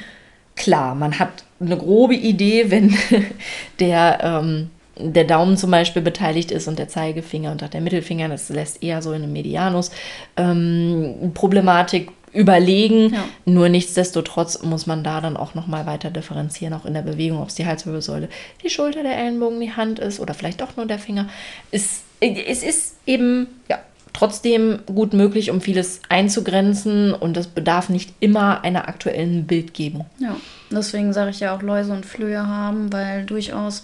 [0.55, 0.95] klar.
[0.95, 2.95] Man hat eine grobe Idee, wenn
[3.79, 8.29] der, ähm, der Daumen zum Beispiel beteiligt ist und der Zeigefinger und auch der Mittelfinger,
[8.29, 13.13] das lässt eher so in eine Medianus-Problematik ähm, überlegen.
[13.13, 13.23] Ja.
[13.45, 17.49] Nur nichtsdestotrotz muss man da dann auch nochmal weiter differenzieren, auch in der Bewegung, ob
[17.49, 18.29] es die Halswirbelsäule,
[18.63, 21.29] die Schulter, der Ellenbogen, die Hand ist oder vielleicht doch nur der Finger.
[21.71, 23.79] Es, es ist eben, ja,
[24.13, 30.05] trotzdem gut möglich, um vieles einzugrenzen und das bedarf nicht immer einer aktuellen Bildgebung.
[30.19, 30.35] Ja,
[30.71, 33.83] deswegen sage ich ja auch Läuse und Flöhe haben, weil durchaus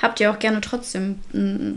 [0.00, 1.18] habt ihr auch gerne trotzdem,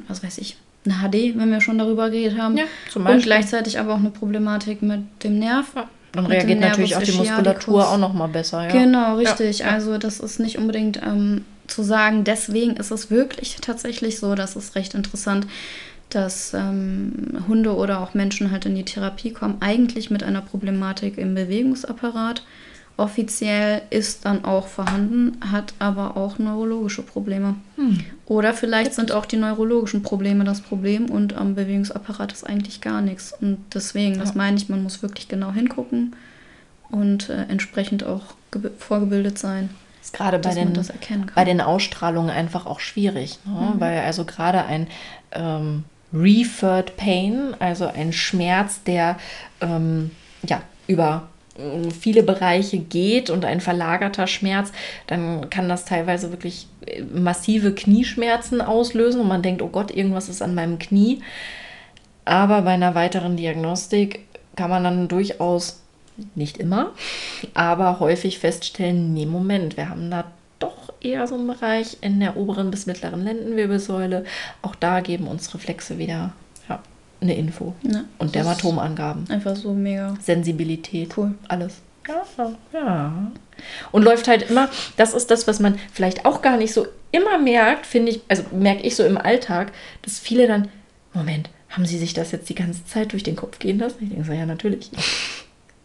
[0.07, 2.57] was weiß ich, eine HD, wenn wir schon darüber geredet haben.
[2.57, 3.17] Ja, zum Beispiel.
[3.17, 5.67] Und gleichzeitig aber auch eine Problematik mit dem Nerv.
[5.75, 5.89] Ja.
[6.13, 8.63] Dann reagiert natürlich auch die Muskulatur auch noch mal besser.
[8.63, 8.71] Ja.
[8.71, 9.59] Genau, richtig.
[9.59, 9.67] Ja.
[9.67, 12.23] Also das ist nicht unbedingt ähm, zu sagen.
[12.23, 15.47] Deswegen ist es wirklich tatsächlich so, dass es recht interessant
[16.09, 21.17] dass ähm, Hunde oder auch Menschen halt in die Therapie kommen, eigentlich mit einer Problematik
[21.17, 22.43] im Bewegungsapparat.
[22.95, 27.55] Offiziell ist dann auch vorhanden, hat aber auch neurologische Probleme.
[27.75, 27.99] Hm.
[28.25, 33.01] Oder vielleicht sind auch die neurologischen Probleme das Problem und am Bewegungsapparat ist eigentlich gar
[33.01, 33.33] nichts.
[33.39, 34.21] Und deswegen, ja.
[34.21, 36.15] das meine ich, man muss wirklich genau hingucken
[36.89, 38.23] und äh, entsprechend auch
[38.79, 39.69] vorgebildet sein.
[40.01, 40.73] Ist gerade bei den,
[41.35, 43.73] bei den Ausstrahlungen einfach auch schwierig, ne?
[43.75, 43.79] mhm.
[43.79, 44.87] weil also gerade ein
[45.33, 49.17] ähm, Referred Pain, also ein Schmerz, der
[49.61, 50.11] ähm,
[50.43, 54.71] ja, über äh, viele Bereiche geht und ein verlagerter Schmerz,
[55.07, 60.29] dann kann das teilweise wirklich äh, massive Knieschmerzen auslösen und man denkt, oh Gott, irgendwas
[60.29, 61.21] ist an meinem Knie.
[62.25, 65.81] Aber bei einer weiteren Diagnostik kann man dann durchaus,
[66.33, 66.93] nicht immer,
[67.53, 70.25] aber häufig feststellen, nee, Moment, wir haben da
[70.59, 74.25] doch eher so ein Bereich in der oberen bis mittleren Lendenwirbelsäule.
[74.61, 76.33] Auch da geben uns Reflexe wieder
[76.67, 76.81] ja,
[77.21, 77.75] eine Info.
[77.83, 79.29] Ja, und Dermatomangaben.
[79.29, 80.15] Einfach so mega.
[80.21, 81.17] Sensibilität.
[81.17, 81.35] Cool.
[81.47, 81.81] Alles.
[82.07, 83.31] Ja, ja.
[83.91, 87.37] Und läuft halt immer, das ist das, was man vielleicht auch gar nicht so immer
[87.37, 89.71] merkt, finde ich, also merke ich so im Alltag,
[90.03, 90.69] dass viele dann,
[91.13, 93.97] Moment, haben sie sich das jetzt die ganze Zeit durch den Kopf gehen lassen?
[94.01, 94.89] Ich denke so, ja, natürlich.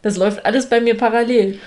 [0.02, 1.58] Das läuft alles bei mir parallel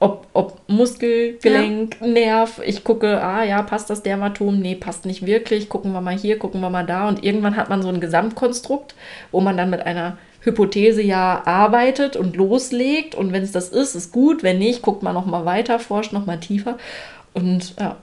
[0.00, 2.06] ob, ob Muskel, Gelenk, ja.
[2.06, 2.60] Nerv.
[2.64, 4.60] Ich gucke, ah ja, passt das Dermatom?
[4.60, 5.68] Nee, passt nicht wirklich.
[5.68, 7.08] Gucken wir mal hier, gucken wir mal da.
[7.08, 8.94] Und irgendwann hat man so ein Gesamtkonstrukt,
[9.32, 13.16] wo man dann mit einer Hypothese ja arbeitet und loslegt.
[13.16, 14.42] Und wenn es das ist, ist gut.
[14.44, 16.78] Wenn nicht, guckt man noch mal weiter, forscht noch mal tiefer.
[17.34, 17.96] Und ja,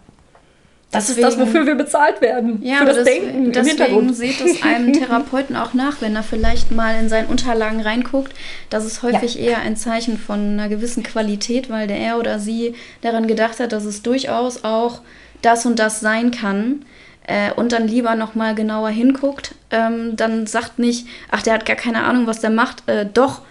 [0.95, 2.59] das deswegen, ist das, wofür wir bezahlt werden.
[2.61, 6.23] Ja, für das deswegen, Denken im deswegen seht es einem Therapeuten auch nach, wenn er
[6.23, 8.33] vielleicht mal in seinen Unterlagen reinguckt.
[8.69, 9.51] Das ist häufig ja.
[9.51, 13.71] eher ein Zeichen von einer gewissen Qualität, weil der er oder sie daran gedacht hat,
[13.71, 15.01] dass es durchaus auch
[15.41, 16.85] das und das sein kann.
[17.27, 19.55] Äh, und dann lieber nochmal genauer hinguckt.
[19.71, 22.87] Ähm, dann sagt nicht, ach, der hat gar keine Ahnung, was der macht.
[22.87, 23.41] Äh, doch,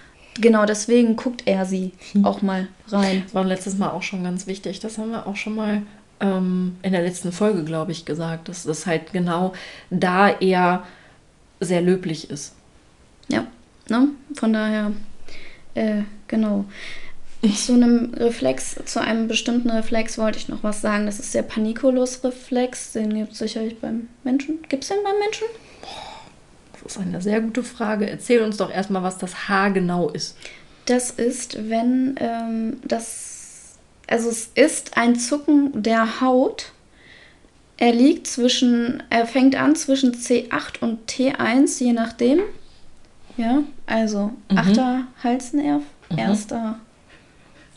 [0.41, 2.25] genau deswegen guckt er sie hm.
[2.25, 3.23] auch mal rein.
[3.25, 4.81] Das war letztes Mal auch schon ganz wichtig.
[4.81, 5.83] Das haben wir auch schon mal
[6.21, 9.53] ähm, in der letzten Folge, glaube ich, gesagt, dass das halt genau
[9.91, 10.85] da eher
[11.61, 12.55] sehr löblich ist.
[13.29, 13.47] Ja,
[13.89, 14.09] ne?
[14.35, 14.93] von daher,
[15.75, 16.65] äh, genau.
[17.55, 21.05] Zu einem Reflex, zu einem bestimmten Reflex wollte ich noch was sagen.
[21.05, 22.93] Das ist der Paniculus-Reflex.
[22.93, 24.63] Den gibt es sicherlich beim Menschen.
[24.71, 25.47] Gibt es den beim Menschen?
[26.73, 28.09] Das ist eine sehr gute Frage.
[28.09, 30.39] Erzähl uns doch erstmal, was das H genau ist.
[30.87, 33.34] Das ist, wenn ähm, das.
[34.07, 36.73] Also, es ist ein Zucken der Haut.
[37.77, 39.03] Er liegt zwischen.
[39.11, 42.41] Er fängt an zwischen C8 und T1, je nachdem.
[43.37, 44.59] Ja, also mhm.
[44.59, 46.19] achter Halsnerv, mhm.
[46.19, 46.79] erster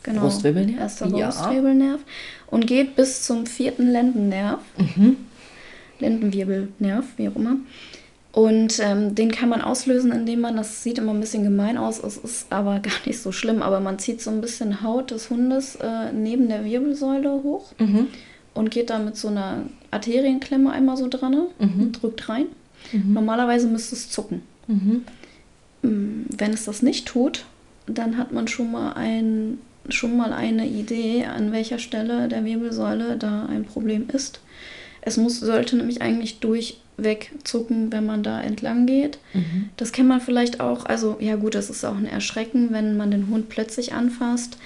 [0.02, 0.22] Genau.
[0.22, 0.80] Brustwirbelnerv.
[0.80, 1.26] Erster ja.
[1.26, 2.00] Brustwirbelnerv.
[2.46, 4.60] Und geht bis zum vierten Lendennerv.
[4.78, 5.16] Mhm.
[5.98, 7.56] Lendenwirbelnerv, wie auch immer.
[8.38, 11.98] Und ähm, den kann man auslösen, indem man, das sieht immer ein bisschen gemein aus,
[11.98, 15.28] es ist aber gar nicht so schlimm, aber man zieht so ein bisschen Haut des
[15.28, 18.06] Hundes äh, neben der Wirbelsäule hoch mhm.
[18.54, 21.80] und geht da mit so einer Arterienklemme einmal so dran mhm.
[21.80, 22.46] und drückt rein.
[22.92, 23.12] Mhm.
[23.12, 24.42] Normalerweise müsste es zucken.
[24.68, 25.04] Mhm.
[25.82, 27.44] Mm, wenn es das nicht tut,
[27.88, 33.16] dann hat man schon mal ein schon mal eine Idee, an welcher Stelle der Wirbelsäule
[33.16, 34.38] da ein Problem ist.
[35.00, 36.82] Es muss, sollte nämlich eigentlich durchweg
[37.44, 39.18] zucken, wenn man da entlang geht.
[39.34, 39.70] Mhm.
[39.76, 43.10] Das kennt man vielleicht auch, also ja gut, das ist auch ein Erschrecken, wenn man
[43.10, 44.58] den Hund plötzlich anfasst.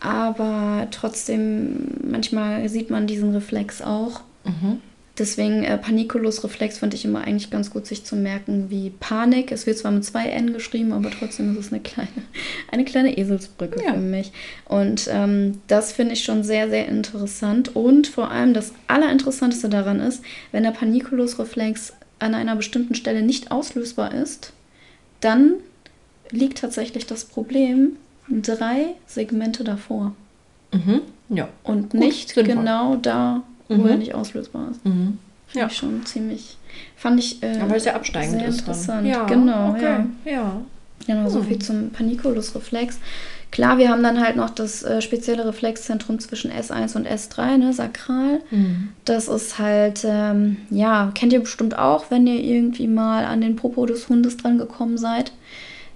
[0.00, 4.22] Aber trotzdem, manchmal sieht man diesen Reflex auch.
[4.44, 4.80] Mhm.
[5.20, 9.52] Deswegen äh, Paniculus-Reflex fand ich immer eigentlich ganz gut, sich zu merken wie Panik.
[9.52, 12.08] Es wird zwar mit zwei N geschrieben, aber trotzdem ist es eine kleine,
[12.72, 13.92] eine kleine Eselsbrücke ja.
[13.92, 14.32] für mich.
[14.64, 17.76] Und ähm, das finde ich schon sehr, sehr interessant.
[17.76, 23.52] Und vor allem das Allerinteressanteste daran ist, wenn der Paniculus-Reflex an einer bestimmten Stelle nicht
[23.52, 24.54] auslösbar ist,
[25.20, 25.56] dann
[26.30, 27.96] liegt tatsächlich das Problem
[28.30, 30.14] drei Segmente davor.
[30.72, 31.02] Mhm.
[31.28, 31.48] Ja.
[31.62, 32.54] Und Gut, nicht sinnvoll.
[32.54, 33.42] genau da,
[33.78, 33.88] wo mhm.
[33.88, 34.84] er nicht auslösbar ist.
[34.84, 35.18] Mhm.
[35.52, 35.66] Ja.
[35.66, 36.56] Ich schon ziemlich.
[36.96, 37.42] Fand ich.
[37.42, 39.06] Äh, Aber es ja absteigend sehr ist interessant.
[39.06, 40.04] Ja, genau, okay.
[40.24, 40.32] ja.
[40.32, 40.60] ja.
[41.06, 41.44] Genau, so mhm.
[41.44, 42.98] viel zum Paniculus-Reflex.
[43.50, 47.72] Klar, wir haben dann halt noch das äh, spezielle Reflexzentrum zwischen S1 und S3, ne,
[47.72, 48.42] sakral.
[48.50, 48.90] Mhm.
[49.04, 53.56] Das ist halt, ähm, ja, kennt ihr bestimmt auch, wenn ihr irgendwie mal an den
[53.56, 55.32] Popo des Hundes dran gekommen seid,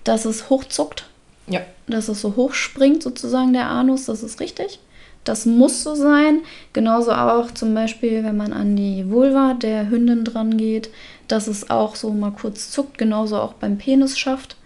[0.03, 1.07] dass es hochzuckt.
[1.47, 1.61] Ja.
[1.87, 4.81] Dass es so hochspringt, sozusagen der Anus, das ist richtig.
[5.25, 6.41] Das muss so sein.
[6.73, 10.91] Genauso auch zum Beispiel, wenn man an die Vulva der Hündin dran geht,
[11.29, 12.99] dass es auch so mal kurz zuckt.
[12.99, 14.57] Genauso auch beim Penis schafft.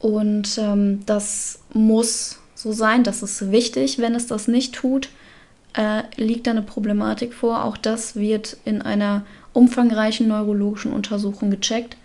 [0.00, 3.04] Und ähm, das muss so sein.
[3.04, 3.98] Das ist wichtig.
[3.98, 5.08] Wenn es das nicht tut,
[5.74, 7.64] äh, liegt da eine Problematik vor.
[7.64, 11.96] Auch das wird in einer umfangreichen neurologischen Untersuchung gecheckt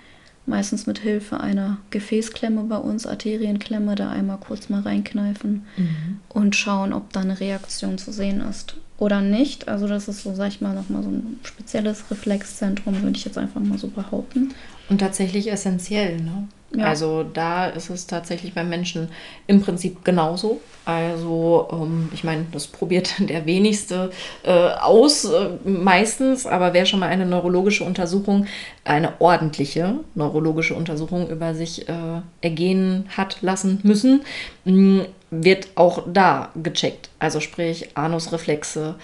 [0.45, 6.19] meistens mit Hilfe einer Gefäßklemme bei uns, Arterienklemme, da einmal kurz mal reinkneifen mhm.
[6.29, 9.67] und schauen, ob da eine Reaktion zu sehen ist oder nicht.
[9.67, 13.37] Also das ist so, sag ich mal, nochmal so ein spezielles Reflexzentrum, würde ich jetzt
[13.37, 14.53] einfach mal so behaupten.
[14.89, 16.47] Und tatsächlich essentiell, ne?
[16.75, 16.85] Ja.
[16.85, 19.09] Also da ist es tatsächlich beim Menschen
[19.47, 20.59] im Prinzip genauso.
[20.85, 24.11] Also ähm, ich meine, das probiert der wenigste
[24.43, 28.47] äh, aus äh, meistens, aber wer schon mal eine neurologische Untersuchung,
[28.83, 34.23] eine ordentliche neurologische Untersuchung über sich äh, ergehen hat lassen müssen,
[34.65, 37.09] mh, wird auch da gecheckt.
[37.19, 38.95] Also sprich Anusreflexe,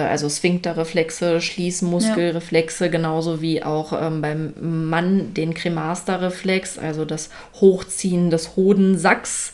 [0.00, 2.90] also Sphinkterreflexe, Schließmuskelreflexe, ja.
[2.90, 4.54] genauso wie auch ähm, beim
[4.90, 7.30] Mann den Cremasterreflex, also das
[7.60, 9.52] Hochziehen des Hodensacks.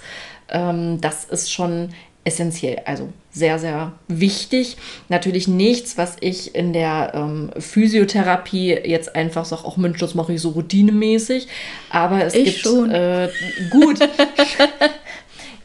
[0.49, 1.91] Ähm, das ist schon
[2.25, 4.77] essentiell, also sehr, sehr wichtig.
[5.09, 10.35] Natürlich nichts, was ich in der ähm, Physiotherapie jetzt einfach sage, auch Mensch, das mache
[10.35, 11.49] ich so routinemäßig.
[11.91, 12.91] Aber es ich gibt schon.
[12.91, 13.29] Äh,
[13.71, 13.99] gut.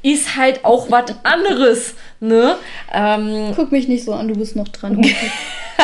[0.02, 1.96] ist halt auch was anderes.
[2.28, 2.56] Ne?
[2.94, 5.06] Ähm, Guck mich nicht so an, du bist noch dran.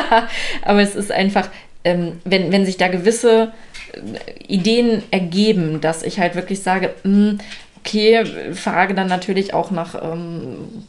[0.63, 1.49] Aber es ist einfach,
[1.83, 3.51] ähm, wenn, wenn sich da gewisse
[3.93, 7.39] äh, Ideen ergeben, dass ich halt wirklich sage, mh, hm,
[7.79, 10.85] okay, frage dann natürlich auch nach ähm,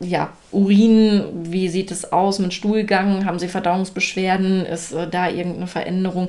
[0.00, 5.66] ja, Urin, wie sieht es aus mit Stuhlgang, haben sie Verdauungsbeschwerden, ist äh, da irgendeine
[5.66, 6.28] Veränderung?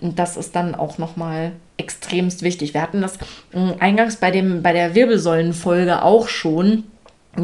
[0.00, 2.74] Und das ist dann auch nochmal extremst wichtig.
[2.74, 3.16] Wir hatten das
[3.52, 6.84] äh, eingangs bei, dem, bei der Wirbelsäulenfolge auch schon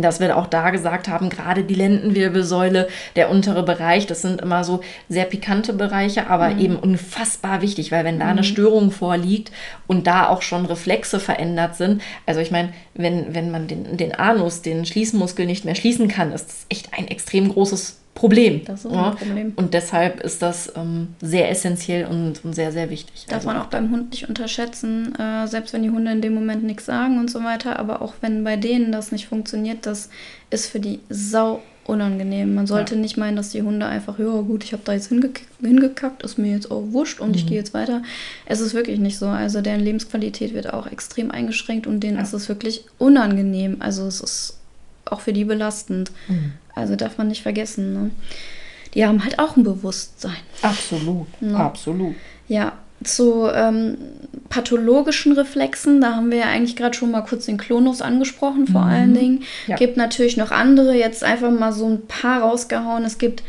[0.02, 4.64] dass wir auch da gesagt haben, gerade die Lendenwirbelsäule, der untere Bereich, das sind immer
[4.64, 6.58] so sehr pikante Bereiche, aber mhm.
[6.58, 8.44] eben unfassbar wichtig, weil wenn da eine mhm.
[8.44, 9.52] Störung vorliegt
[9.86, 14.14] und da auch schon Reflexe verändert sind, also ich meine, wenn, wenn man den, den
[14.14, 18.64] Anus, den Schließmuskel nicht mehr schließen kann, ist das echt ein extrem großes Problem.
[18.64, 19.52] Das ist ein Problem.
[19.56, 23.26] Und deshalb ist das ähm, sehr essentiell und, und, sehr, sehr wichtig.
[23.26, 26.34] Darf also, man auch beim Hund nicht unterschätzen, äh, selbst wenn die Hunde in dem
[26.34, 30.10] Moment nichts sagen und so weiter, aber auch wenn bei denen das nicht funktioniert, das
[30.50, 32.54] ist für die sau unangenehm.
[32.54, 33.00] Man sollte ja.
[33.00, 35.10] nicht meinen, dass die Hunde einfach, ja gut, ich habe da jetzt
[35.60, 37.34] hingekackt, ist mir jetzt auch wurscht und mhm.
[37.34, 38.02] ich gehe jetzt weiter.
[38.46, 39.26] Es ist wirklich nicht so.
[39.26, 42.22] Also deren Lebensqualität wird auch extrem eingeschränkt und denen ja.
[42.22, 43.76] ist es wirklich unangenehm.
[43.80, 44.58] Also es ist
[45.14, 46.10] auch für die belastend.
[46.28, 46.52] Mhm.
[46.74, 47.92] Also darf man nicht vergessen.
[47.92, 48.10] Ne?
[48.94, 50.36] Die haben halt auch ein Bewusstsein.
[50.62, 51.56] Absolut, ne?
[51.56, 52.14] absolut.
[52.48, 52.72] Ja,
[53.02, 53.96] zu ähm,
[54.48, 58.82] pathologischen Reflexen, da haben wir ja eigentlich gerade schon mal kurz den Klonus angesprochen, vor
[58.82, 58.90] mhm.
[58.90, 59.42] allen Dingen.
[59.66, 59.76] Ja.
[59.76, 63.04] Gibt natürlich noch andere, jetzt einfach mal so ein paar rausgehauen.
[63.04, 63.42] Es gibt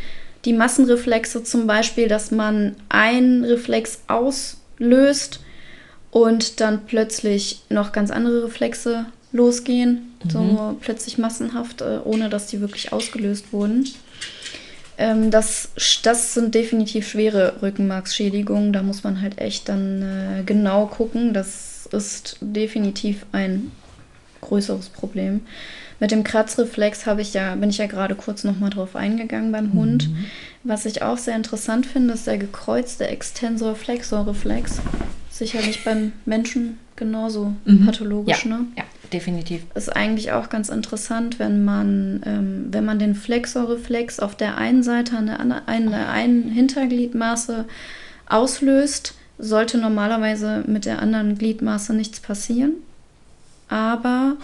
[0.46, 5.40] die Massenreflexe zum Beispiel, dass man einen Reflex auslöst
[6.12, 10.30] und dann plötzlich noch ganz andere Reflexe losgehen, mhm.
[10.30, 13.86] so plötzlich massenhaft, äh, ohne dass die wirklich ausgelöst wurden.
[14.98, 15.70] Ähm, das,
[16.04, 18.72] das sind definitiv schwere Rückenmarksschädigungen.
[18.72, 21.34] Da muss man halt echt dann äh, genau gucken.
[21.34, 23.72] Das ist definitiv ein
[24.42, 25.42] größeres Problem.
[26.00, 29.74] Mit dem Kratzreflex habe ich ja, bin ich ja gerade kurz nochmal drauf eingegangen beim
[29.74, 30.10] Hund.
[30.10, 30.26] Mhm.
[30.64, 34.82] Was ich auch sehr interessant finde, ist der gekreuzte Extensor-Flexor-Reflex.
[35.36, 37.86] Sicherlich beim Menschen genauso mhm.
[37.86, 38.68] pathologisch, ja, ne?
[38.78, 39.66] Ja, definitiv.
[39.76, 44.82] Ist eigentlich auch ganz interessant, wenn man, ähm, wenn man den Flexorreflex auf der einen
[44.82, 47.66] Seite an der eine, einen Hintergliedmaße
[48.28, 52.76] auslöst, sollte normalerweise mit der anderen Gliedmaße nichts passieren.
[53.68, 54.38] Aber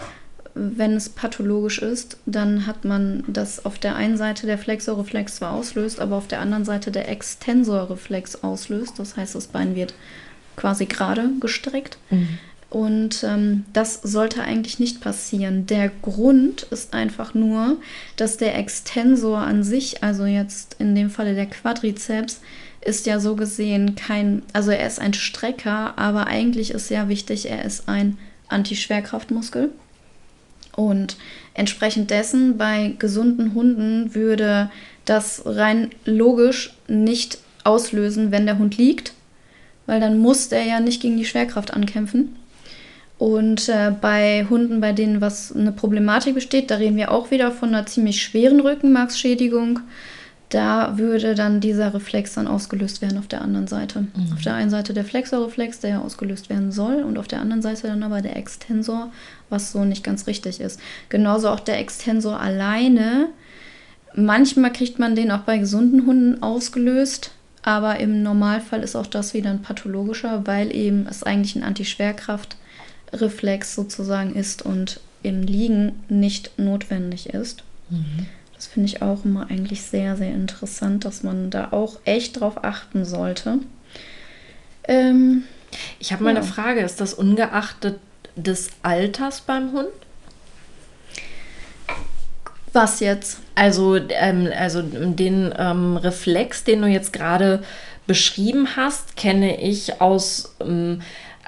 [0.54, 5.52] wenn es pathologisch ist, dann hat man das auf der einen Seite der Flexorreflex zwar
[5.52, 8.98] auslöst, aber auf der anderen Seite der Extensorreflex auslöst.
[8.98, 9.94] Das heißt, das Bein wird
[10.56, 11.98] quasi gerade gestreckt.
[12.10, 12.38] Mhm.
[12.72, 15.66] Und ähm, das sollte eigentlich nicht passieren.
[15.66, 17.76] Der Grund ist einfach nur,
[18.16, 22.40] dass der Extensor an sich, also jetzt in dem Falle der Quadrizeps,
[22.80, 27.50] ist ja so gesehen kein, also er ist ein Strecker, aber eigentlich ist ja wichtig,
[27.50, 28.16] er ist ein
[28.48, 29.70] Antischwerkraftmuskel.
[30.74, 31.18] Und
[31.52, 34.70] entsprechend dessen bei gesunden Hunden würde
[35.04, 39.12] das rein logisch nicht auslösen, wenn der Hund liegt,
[39.92, 42.34] weil dann muss der ja nicht gegen die Schwerkraft ankämpfen.
[43.18, 47.52] Und äh, bei Hunden, bei denen was eine Problematik besteht, da reden wir auch wieder
[47.52, 49.80] von einer ziemlich schweren Rückenmarksschädigung.
[50.48, 54.00] Da würde dann dieser Reflex dann ausgelöst werden auf der anderen Seite.
[54.00, 54.32] Mhm.
[54.32, 57.60] Auf der einen Seite der Flexorreflex, der ja ausgelöst werden soll, und auf der anderen
[57.60, 59.12] Seite dann aber der Extensor,
[59.50, 60.80] was so nicht ganz richtig ist.
[61.10, 63.28] Genauso auch der Extensor alleine.
[64.14, 69.34] Manchmal kriegt man den auch bei gesunden Hunden ausgelöst, aber im Normalfall ist auch das
[69.34, 76.58] wieder ein pathologischer, weil eben es eigentlich ein Antischwerkraftreflex sozusagen ist und im Liegen nicht
[76.58, 77.62] notwendig ist.
[77.88, 78.26] Mhm.
[78.54, 82.64] Das finde ich auch immer eigentlich sehr, sehr interessant, dass man da auch echt drauf
[82.64, 83.58] achten sollte.
[84.86, 85.44] Ähm,
[85.98, 86.40] ich habe mal ja.
[86.40, 86.80] eine Frage.
[86.80, 87.98] Ist das ungeachtet
[88.36, 89.88] des Alters beim Hund?
[92.72, 93.40] Was jetzt?
[93.54, 97.62] Also, ähm, also den ähm, Reflex, den du jetzt gerade
[98.06, 101.02] beschrieben hast, kenne ich aus ähm,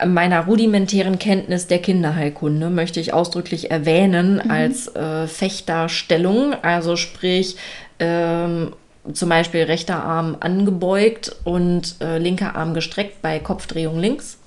[0.05, 4.51] meiner rudimentären Kenntnis der Kinderheilkunde, möchte ich ausdrücklich erwähnen, mhm.
[4.51, 6.55] als äh, Fechterstellung.
[6.63, 7.57] Also sprich,
[7.99, 8.73] ähm,
[9.13, 14.39] zum Beispiel rechter Arm angebeugt und äh, linker Arm gestreckt bei Kopfdrehung links.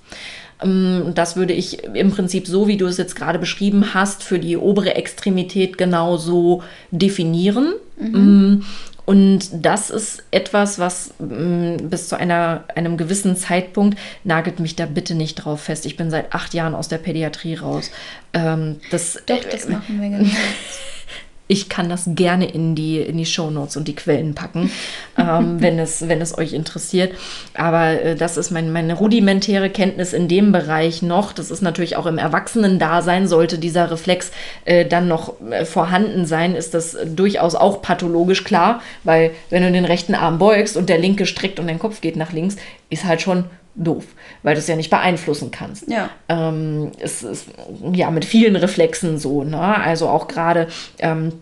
[0.63, 4.39] Ähm, das würde ich im Prinzip so, wie du es jetzt gerade beschrieben hast, für
[4.39, 7.73] die obere Extremität genauso definieren.
[7.99, 8.11] Mhm.
[8.11, 8.65] Mm,
[9.05, 14.85] und das ist etwas, was mm, bis zu einer, einem gewissen Zeitpunkt, nagelt mich da
[14.85, 15.85] bitte nicht drauf fest.
[15.85, 17.91] Ich bin seit acht Jahren aus der Pädiatrie raus.
[18.33, 20.29] Ähm, das, Doch, das äh, machen wir genau.
[21.47, 24.69] ich kann das gerne in die, in die Shownotes und die Quellen packen,
[25.17, 27.13] ähm, wenn, es, wenn es euch interessiert.
[27.53, 31.31] Aber äh, das ist mein, meine rudimentäre Kenntnis in dem Bereich noch.
[31.31, 34.31] Das ist natürlich auch im Erwachsenen-Dasein, sollte dieser Reflex
[34.65, 39.71] äh, dann noch äh, vorhanden sein, ist das durchaus auch pathologisch klar, weil wenn du
[39.71, 42.57] den rechten Arm beugst und der linke streckt und dein Kopf geht nach links,
[42.89, 43.45] ist halt schon
[43.77, 44.05] doof,
[44.43, 45.87] weil du es ja nicht beeinflussen kannst.
[45.87, 46.09] Ja.
[46.29, 47.47] Ähm, es ist
[47.93, 49.59] ja mit vielen Reflexen so, ne?
[49.59, 50.67] Also auch gerade
[50.99, 51.33] ähm,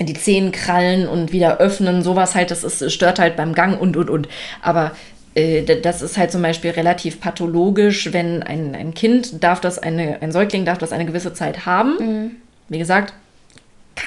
[0.00, 3.96] die Zehen krallen und wieder öffnen, sowas halt, das ist, stört halt beim Gang und
[3.96, 4.28] und und.
[4.60, 4.92] Aber
[5.34, 10.20] äh, das ist halt zum Beispiel relativ pathologisch, wenn ein, ein Kind darf das, eine,
[10.20, 11.96] ein Säugling darf das eine gewisse Zeit haben.
[11.98, 12.30] Mhm.
[12.68, 13.14] Wie gesagt,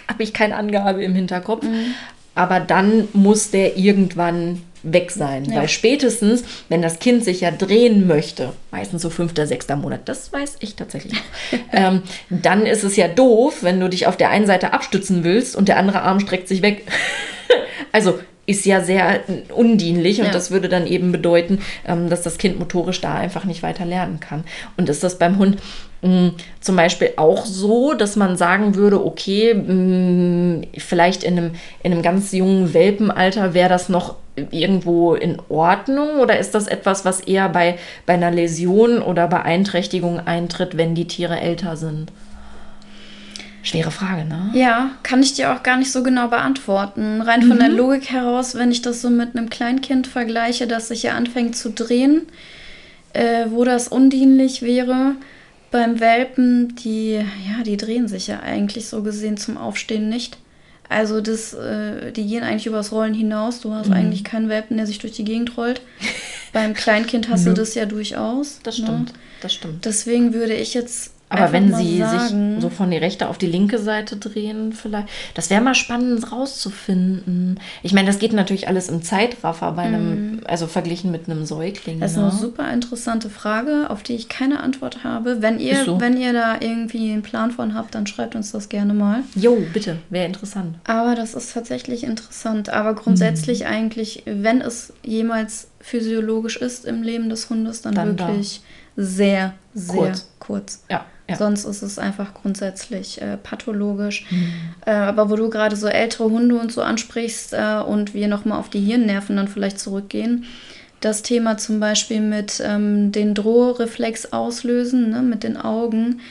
[0.10, 1.64] habe ich keine Angabe im Hinterkopf.
[1.64, 1.94] Mhm.
[2.36, 5.46] Aber dann muss der irgendwann weg sein.
[5.46, 5.58] Ja.
[5.58, 10.32] Weil spätestens, wenn das Kind sich ja drehen möchte, meistens so fünfter, sechster Monat, das
[10.32, 11.18] weiß ich tatsächlich
[11.72, 15.56] ähm, dann ist es ja doof, wenn du dich auf der einen Seite abstützen willst
[15.56, 16.84] und der andere Arm streckt sich weg.
[17.92, 19.20] also ist ja sehr
[19.54, 20.32] undienlich und Ja.
[20.32, 24.20] das würde dann eben bedeuten, ähm, dass das Kind motorisch da einfach nicht weiter lernen
[24.20, 24.44] kann.
[24.78, 25.58] Und ist das beim Hund
[26.02, 26.32] mh,
[26.62, 31.52] zum Beispiel auch so, dass man sagen würde, okay, mh, vielleicht in einem,
[31.84, 34.16] in einem ganz jungen Welpenalter wäre das noch
[34.52, 40.20] irgendwo in Ordnung oder ist das etwas, was eher bei, bei einer Läsion oder Beeinträchtigung
[40.26, 42.12] eintritt, wenn die Tiere älter sind?
[43.68, 44.50] Schwere Frage, ne?
[44.54, 47.22] Ja, kann ich dir auch gar nicht so genau beantworten.
[47.22, 47.60] Rein von Mhm.
[47.60, 51.56] der Logik heraus, wenn ich das so mit einem Kleinkind vergleiche, das sich ja anfängt
[51.56, 52.24] zu drehen,
[53.14, 55.16] äh, wo das undienlich wäre.
[55.70, 60.38] Beim Welpen, die, ja, die drehen sich ja eigentlich so gesehen zum Aufstehen nicht.
[60.90, 63.60] Also das, äh, die gehen eigentlich übers Rollen hinaus.
[63.60, 63.74] Du Mhm.
[63.76, 65.82] hast eigentlich keinen Welpen, der sich durch die Gegend rollt.
[66.54, 68.60] Beim Kleinkind hast du das ja durchaus.
[68.64, 68.86] Das ne?
[68.86, 69.84] stimmt, das stimmt.
[69.84, 71.12] Deswegen würde ich jetzt.
[71.30, 75.10] Aber wenn sie sagen, sich so von die rechte auf die linke Seite drehen, vielleicht.
[75.34, 77.60] Das wäre mal spannend rauszufinden.
[77.84, 81.98] Ich meine, das geht natürlich alles im Zeitraffer bei einem, also verglichen mit einem Säugling.
[81.98, 82.00] Mhm.
[82.00, 82.24] Das ist ne?
[82.24, 85.42] eine super interessante Frage, auf die ich keine Antwort habe.
[85.42, 86.00] Wenn ihr, so.
[86.00, 89.24] wenn ihr da irgendwie einen Plan von habt, dann schreibt uns das gerne mal.
[89.36, 90.78] Jo, bitte, wäre interessant.
[90.86, 92.70] Aber das ist tatsächlich interessant.
[92.70, 93.68] Aber grundsätzlich Mhm.
[93.68, 98.28] eigentlich, wenn es jemals physiologisch ist im Leben des Hundes, dann, Dann da.
[98.30, 98.62] wirklich
[98.96, 100.30] sehr, sehr Kurz.
[100.40, 100.84] kurz.
[100.90, 101.36] Ja, ja.
[101.36, 104.26] Sonst ist es einfach grundsätzlich äh, pathologisch.
[104.30, 104.54] Mhm.
[104.86, 108.60] Äh, aber wo du gerade so ältere Hunde und so ansprichst äh, und wir nochmal
[108.60, 110.46] auf die Hirnnerven dann vielleicht zurückgehen,
[111.02, 116.22] das Thema zum Beispiel mit ähm, den Drohreflex auslösen, ne, mit den Augen.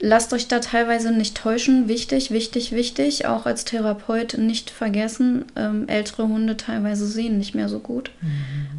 [0.00, 1.88] Lasst euch da teilweise nicht täuschen.
[1.88, 3.26] Wichtig, wichtig, wichtig.
[3.26, 5.44] Auch als Therapeut nicht vergessen.
[5.56, 8.10] Ähm, ältere Hunde teilweise sehen nicht mehr so gut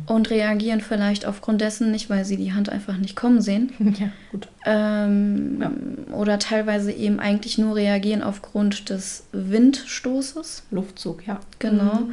[0.07, 3.71] und reagieren vielleicht aufgrund dessen nicht, weil sie die Hand einfach nicht kommen sehen.
[3.99, 4.47] Ja, gut.
[4.65, 5.71] Ähm, Ja.
[6.15, 10.63] Oder teilweise eben eigentlich nur reagieren aufgrund des Windstoßes.
[10.71, 11.39] Luftzug, ja.
[11.59, 12.03] Genau.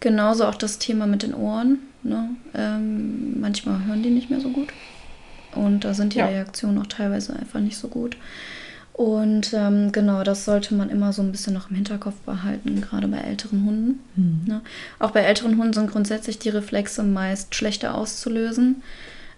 [0.00, 1.78] Genauso auch das Thema mit den Ohren.
[2.02, 2.30] Ne?
[2.54, 4.68] Ähm, manchmal hören die nicht mehr so gut.
[5.58, 6.26] Und da sind die Ja.
[6.26, 8.16] Reaktionen auch teilweise einfach nicht so gut.
[8.92, 13.06] Und ähm, genau, das sollte man immer so ein bisschen noch im Hinterkopf behalten, gerade
[13.06, 14.00] bei älteren Hunden.
[14.16, 14.40] Mhm.
[14.46, 14.60] Ne?
[14.98, 18.82] Auch bei älteren Hunden sind grundsätzlich die Reflexe meist schlechter auszulösen.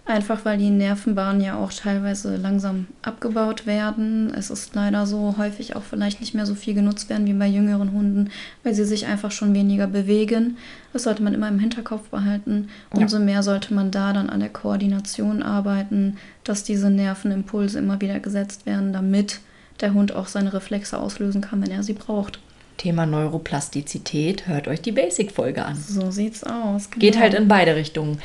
[0.07, 4.33] Einfach weil die Nervenbahnen ja auch teilweise langsam abgebaut werden.
[4.35, 7.47] Es ist leider so häufig auch vielleicht nicht mehr so viel genutzt werden wie bei
[7.47, 8.31] jüngeren Hunden,
[8.65, 10.57] weil sie sich einfach schon weniger bewegen.
[10.93, 12.71] Das sollte man immer im Hinterkopf behalten.
[12.93, 13.03] Ja.
[13.03, 18.19] Umso mehr sollte man da dann an der Koordination arbeiten, dass diese Nervenimpulse immer wieder
[18.19, 19.41] gesetzt werden, damit
[19.81, 22.41] der Hund auch seine Reflexe auslösen kann, wenn er sie braucht.
[22.81, 25.77] Thema Neuroplastizität, hört euch die Basic-Folge an.
[25.77, 26.91] So sieht's aus.
[26.91, 27.23] Geht genau.
[27.23, 28.19] halt in beide Richtungen.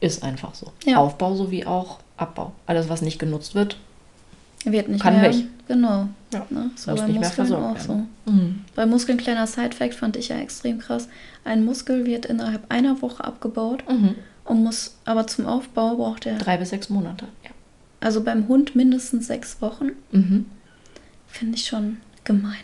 [0.00, 0.72] Ist einfach so.
[0.84, 0.98] Ja.
[0.98, 2.52] Aufbau sowie auch Abbau.
[2.66, 3.76] Alles, was nicht genutzt wird,
[4.64, 5.32] Wird nicht Kann mehr.
[5.34, 5.44] weg.
[5.68, 6.08] Genau.
[6.32, 6.46] Ja.
[6.50, 6.70] Ne?
[6.76, 8.08] So bei nicht mehr Muskeln auch werden.
[8.26, 8.30] so.
[8.32, 8.64] Mhm.
[8.74, 11.08] Bei Muskeln, kleiner Side-Fact, fand ich ja extrem krass.
[11.44, 14.14] Ein Muskel wird innerhalb einer Woche abgebaut Mhm.
[14.44, 17.26] und muss aber zum Aufbau braucht er, drei bis sechs Monate.
[17.44, 17.50] Ja.
[18.00, 19.90] also beim Hund mindestens sechs Wochen.
[20.12, 20.46] Mhm.
[21.28, 22.54] Finde ich schon gemein.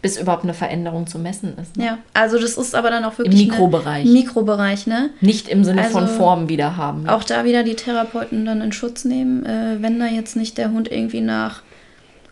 [0.00, 1.76] Bis überhaupt eine Veränderung zu messen ist.
[1.76, 1.84] Ne?
[1.84, 4.04] Ja, also das ist aber dann auch Im wirklich Mikrobereich.
[4.04, 5.10] Eine Mikrobereich, ne?
[5.20, 7.08] Nicht im Sinne von Also, Form wieder haben.
[7.08, 10.72] Auch da wieder die Therapeuten dann in Schutz nehmen, äh, wenn da jetzt nicht der
[10.72, 11.62] Hund irgendwie nach,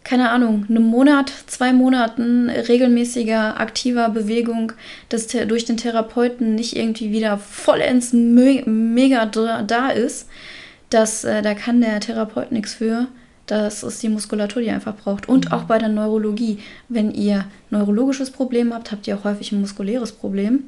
[0.05, 4.72] keine Ahnung, einem Monat, zwei Monaten regelmäßiger, aktiver Bewegung
[5.12, 10.28] des, durch den Therapeuten nicht irgendwie wieder vollends me mega da ist,
[10.90, 13.09] dass, äh, da kann der Therapeut nichts für.
[13.47, 15.28] Das ist die Muskulatur, die ihr einfach braucht.
[15.28, 16.59] Und auch bei der Neurologie.
[16.88, 20.64] Wenn ihr neurologisches Problem habt, habt ihr auch häufig ein muskuläres Problem,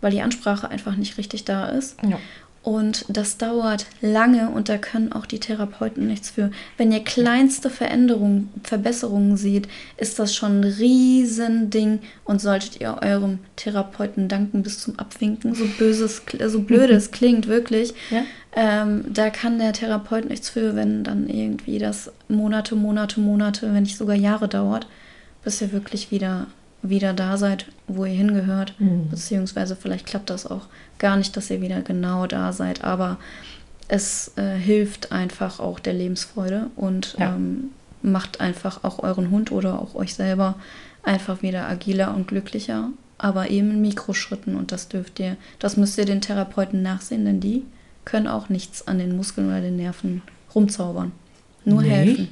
[0.00, 1.96] weil die Ansprache einfach nicht richtig da ist.
[2.02, 2.18] Ja.
[2.66, 6.50] Und das dauert lange und da können auch die Therapeuten nichts für.
[6.76, 13.38] Wenn ihr kleinste Veränderungen, Verbesserungen seht, ist das schon ein Riesending und solltet ihr eurem
[13.54, 17.94] Therapeuten danken bis zum Abwinken, so böses, so blöd es klingt, wirklich.
[18.10, 18.24] Ja.
[18.56, 23.84] Ähm, da kann der Therapeut nichts für, wenn dann irgendwie das Monate, Monate, Monate, wenn
[23.84, 24.88] nicht sogar Jahre dauert,
[25.44, 26.48] bis ihr wirklich wieder,
[26.82, 28.74] wieder da seid, wo ihr hingehört.
[28.78, 29.08] Mhm.
[29.10, 30.66] Beziehungsweise vielleicht klappt das auch
[30.98, 33.18] gar nicht, dass ihr wieder genau da seid, aber
[33.88, 37.34] es äh, hilft einfach auch der Lebensfreude und Ja.
[37.34, 37.70] ähm,
[38.02, 40.54] macht einfach auch euren Hund oder auch euch selber
[41.02, 45.98] einfach wieder agiler und glücklicher, aber eben in Mikroschritten und das dürft ihr, das müsst
[45.98, 47.64] ihr den Therapeuten nachsehen, denn die
[48.04, 50.22] können auch nichts an den Muskeln oder den Nerven
[50.54, 51.12] rumzaubern.
[51.64, 51.88] Nur Nee.
[51.88, 52.28] helfen.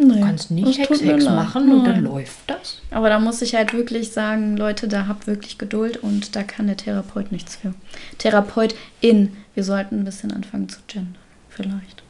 [0.00, 2.04] Nee, Du kannst nicht Hex, Hex machen und dann Nein.
[2.04, 2.80] läuft das.
[2.90, 6.66] Aber da muss ich halt wirklich sagen, Leute, da habt wirklich Geduld und da kann
[6.66, 7.74] der Therapeut nichts für.
[8.18, 11.16] Therapeutin, wir sollten ein bisschen anfangen zu gendern,
[11.50, 12.02] vielleicht.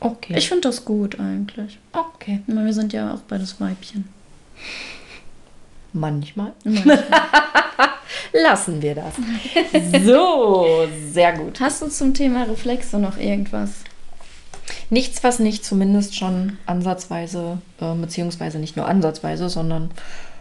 [0.00, 0.34] Okay.
[0.36, 1.78] Ich finde das gut eigentlich.
[1.92, 2.40] okay.
[2.50, 4.08] Aber wir sind ja auch beides Weibchen.
[5.92, 6.52] Manchmal.
[6.64, 7.02] Manchmal.
[8.32, 9.14] lassen wir das.
[10.04, 11.60] So, sehr gut.
[11.60, 13.70] Hast du zum Thema Reflexe noch irgendwas?
[14.90, 19.90] Nichts, was nicht zumindest schon ansatzweise, äh, beziehungsweise nicht nur ansatzweise, sondern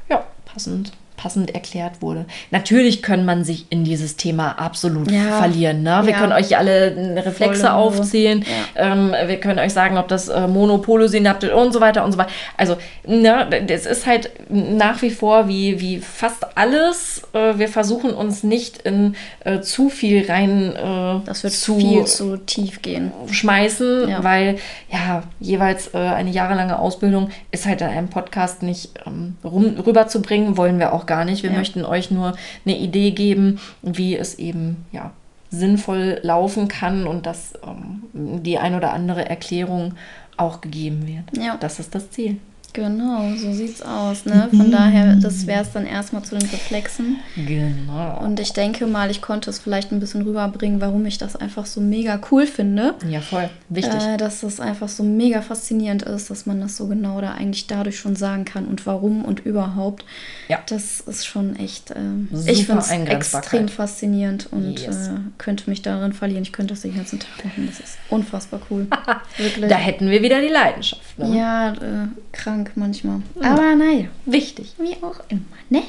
[0.09, 0.91] ja, passend
[1.21, 2.25] passend erklärt wurde.
[2.49, 5.37] Natürlich kann man sich in dieses Thema absolut ja.
[5.37, 5.83] verlieren.
[5.83, 6.01] Ne?
[6.03, 6.19] Wir ja.
[6.19, 8.43] können euch alle Reflexe aufzählen.
[8.75, 8.93] Ja.
[8.93, 12.31] Ähm, wir können euch sagen, ob das äh, Monopolosynaptik und so weiter und so weiter.
[12.57, 17.21] Also, ne, das ist halt nach wie vor wie, wie fast alles.
[17.33, 19.15] Äh, wir versuchen uns nicht in
[19.45, 23.11] äh, zu viel rein äh, das wird zu, viel zu tief gehen.
[23.29, 24.57] Schmeißen, weil
[24.91, 30.57] ja, jeweils äh, eine jahrelange Ausbildung ist halt in einem Podcast nicht ähm, rum, rüberzubringen,
[30.57, 31.43] wollen wir auch gar nicht.
[31.43, 31.57] Wir ja.
[31.57, 35.11] möchten euch nur eine Idee geben, wie es eben ja,
[35.49, 39.95] sinnvoll laufen kann und dass ähm, die ein oder andere Erklärung
[40.37, 41.37] auch gegeben wird.
[41.37, 41.57] Ja.
[41.57, 42.37] Das ist das Ziel.
[42.73, 44.25] Genau, so sieht's aus.
[44.25, 44.47] Ne?
[44.49, 44.71] Von mhm.
[44.71, 47.17] daher, das wäre es dann erstmal zu den Reflexen.
[47.35, 48.19] Genau.
[48.23, 51.65] Und ich denke mal, ich konnte es vielleicht ein bisschen rüberbringen, warum ich das einfach
[51.65, 52.95] so mega cool finde.
[53.09, 53.49] Ja, voll.
[53.69, 54.01] Wichtig.
[54.01, 57.67] Äh, dass das einfach so mega faszinierend ist, dass man das so genau da eigentlich
[57.67, 60.05] dadurch schon sagen kann und warum und überhaupt.
[60.47, 60.59] Ja.
[60.67, 61.95] Das ist schon echt, äh,
[62.45, 65.07] ich finde es extrem faszinierend und yes.
[65.07, 66.43] äh, könnte mich darin verlieren.
[66.43, 67.67] Ich könnte das den ganzen Tag machen.
[67.67, 68.87] Das ist unfassbar cool.
[69.37, 69.69] Wirklich.
[69.69, 71.19] Da hätten wir wieder die Leidenschaft.
[71.19, 71.37] Ne?
[71.37, 73.21] Ja, äh, krank krank manchmal.
[73.41, 73.53] Ja.
[73.53, 74.73] Aber naja, wichtig.
[74.77, 75.83] Wie auch immer, ne?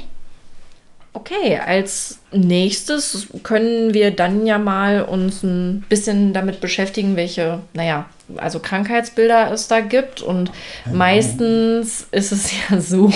[1.14, 8.06] Okay, als nächstes können wir dann ja mal uns ein bisschen damit beschäftigen, welche, naja,
[8.38, 10.22] also Krankheitsbilder es da gibt.
[10.22, 10.50] Und
[10.90, 13.12] meistens ist es ja so,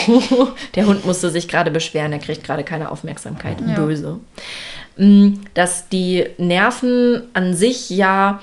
[0.74, 3.74] der Hund musste sich gerade beschweren, er kriegt gerade keine Aufmerksamkeit, ja.
[3.74, 4.20] böse.
[4.98, 8.40] Mm, dass die Nerven an sich ja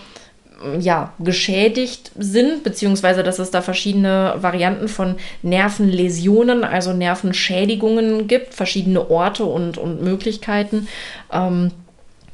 [0.80, 9.10] ja, geschädigt sind, beziehungsweise dass es da verschiedene Varianten von Nervenläsionen, also Nervenschädigungen gibt, verschiedene
[9.10, 10.88] Orte und, und Möglichkeiten.
[11.32, 11.72] Ähm,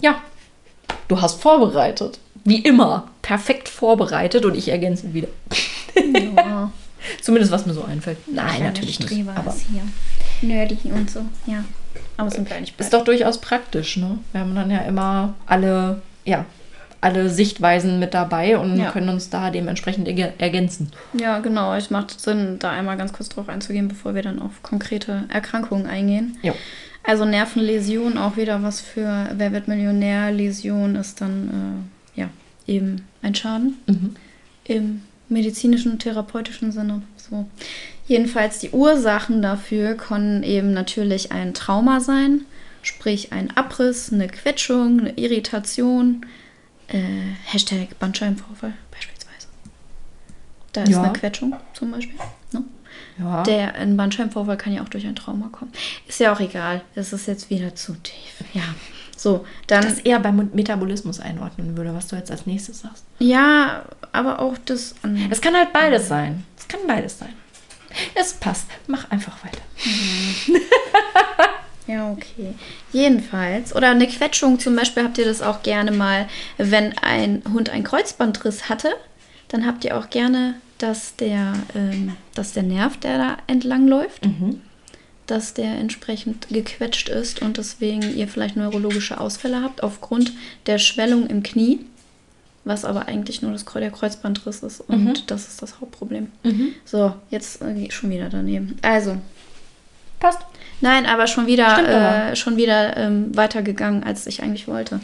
[0.02, 0.22] ja,
[1.08, 2.20] du hast vorbereitet.
[2.46, 5.28] Wie immer, perfekt vorbereitet und ich ergänze wieder.
[6.36, 6.72] Ja.
[7.22, 8.18] Zumindest was mir so einfällt.
[8.28, 9.28] Nein, natürlich nicht.
[9.36, 9.84] Aber hier.
[10.42, 11.64] Nerdy und so, ja.
[12.18, 14.20] Aber sind wir nicht Ist doch durchaus praktisch, ne?
[14.32, 16.46] Wir haben dann ja immer alle, ja,
[17.02, 18.92] alle Sichtweisen mit dabei und ja.
[18.92, 20.92] können uns da dementsprechend ergänzen.
[21.14, 21.74] Ja, genau.
[21.74, 25.86] Es macht Sinn, da einmal ganz kurz drauf einzugehen, bevor wir dann auf konkrete Erkrankungen
[25.86, 26.38] eingehen.
[26.42, 26.54] Ja.
[27.04, 30.32] Also Nervenläsion, auch wieder was für Wer wird Millionär?
[30.32, 32.30] Läsion ist dann äh, ja
[32.68, 34.16] eben ein Schaden mhm.
[34.66, 37.02] im medizinischen, therapeutischen Sinne.
[37.16, 37.46] So.
[38.08, 42.42] Jedenfalls die Ursachen dafür können eben natürlich ein Trauma sein,
[42.82, 46.26] sprich ein Abriss, eine Quetschung, eine Irritation,
[46.92, 49.48] äh, Hashtag Bandscheibenvorfall beispielsweise.
[50.74, 51.04] Da ist ja.
[51.04, 52.16] eine Quetschung zum Beispiel.
[52.52, 52.64] Ne?
[53.20, 53.44] Ja.
[53.44, 55.72] Der, ein Bandscheibenvorfall kann ja auch durch ein Trauma kommen.
[56.08, 56.82] Ist ja auch egal.
[56.96, 58.44] Das ist jetzt wieder zu tief.
[58.54, 58.64] Ja.
[59.18, 59.84] So, dann.
[59.84, 63.04] Das eher beim Metabolismus einordnen würde, was du jetzt als nächstes sagst.
[63.20, 63.84] Ja,
[64.14, 64.96] aber auch das.
[65.30, 66.46] Es kann halt beides sein.
[66.58, 67.34] Es kann beides sein.
[68.16, 68.68] Es passt.
[68.88, 69.62] Mach einfach weiter.
[69.84, 70.56] Mhm.
[71.90, 72.54] Ja, okay.
[72.94, 73.76] Jedenfalls.
[73.76, 76.28] Oder eine Quetschung zum Beispiel habt ihr das auch gerne mal,
[76.58, 78.90] wenn ein Hund einen Kreuzbandriss hatte,
[79.48, 84.24] dann habt ihr auch gerne, dass der, ähm, dass der Nerv, der da entlang läuft,
[84.24, 84.62] mhm.
[85.26, 90.32] dass der entsprechend gequetscht ist und deswegen ihr vielleicht neurologische Ausfälle habt aufgrund
[90.68, 91.80] der Schwellung im Knie,
[92.66, 95.14] was aber eigentlich nur das, der Kreuzbandriss ist und mhm.
[95.26, 96.28] das ist das Hauptproblem.
[96.44, 96.76] Mhm.
[96.86, 98.78] So, jetzt äh, schon wieder daneben.
[98.84, 99.18] Also.
[100.20, 100.42] Passt.
[100.82, 105.00] Nein, aber schon wieder, äh, schon wieder ähm, weitergegangen, als ich eigentlich wollte.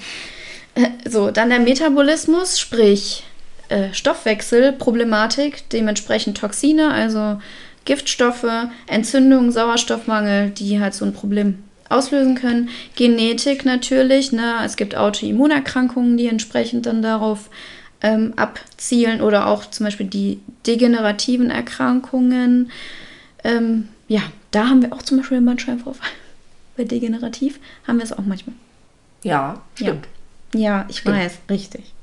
[0.75, 3.23] Äh, so, dann der Metabolismus, sprich
[3.69, 7.39] äh, Stoffwechselproblematik, dementsprechend Toxine, also
[7.85, 8.45] Giftstoffe,
[8.87, 12.69] Entzündung, Sauerstoffmangel, die halt so ein Problem auslösen können.
[12.95, 14.55] Genetik natürlich, ne?
[14.63, 17.49] es gibt Autoimmunerkrankungen, die entsprechend dann darauf
[18.01, 22.71] ähm, abzielen oder auch zum Beispiel die degenerativen Erkrankungen.
[23.43, 24.21] Ähm, ja,
[24.55, 26.09] da haben wir auch zum Beispiel einen Bandscheibenvorfall.
[26.77, 28.55] Bei degenerativ haben wir es auch manchmal.
[29.23, 30.07] Ja, stimmt.
[30.53, 31.15] Ja, ja ich stimmt.
[31.15, 31.93] weiß, richtig.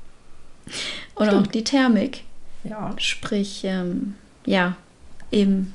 [1.15, 1.47] Oder stimmt.
[1.47, 2.23] auch die Thermik.
[2.63, 2.93] Ja.
[2.97, 4.75] Sprich, ähm, ja,
[5.31, 5.73] eben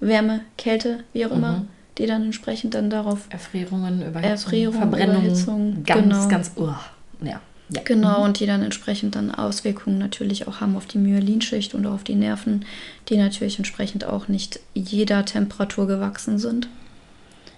[0.00, 1.68] Wärme, Kälte, wie auch immer, mhm.
[1.98, 3.26] die dann entsprechend dann darauf.
[3.30, 5.16] Erfrierungen, Überhitzung, Erfrierung, Verbrennung.
[5.22, 6.28] Überhitzung, ganz, genau.
[6.28, 6.72] ganz, uh,
[7.20, 7.40] ja.
[7.68, 7.82] Ja.
[7.84, 8.24] Genau, mhm.
[8.26, 12.14] und die dann entsprechend dann Auswirkungen natürlich auch haben auf die Myelinschicht und auf die
[12.14, 12.64] Nerven,
[13.08, 16.68] die natürlich entsprechend auch nicht jeder Temperatur gewachsen sind.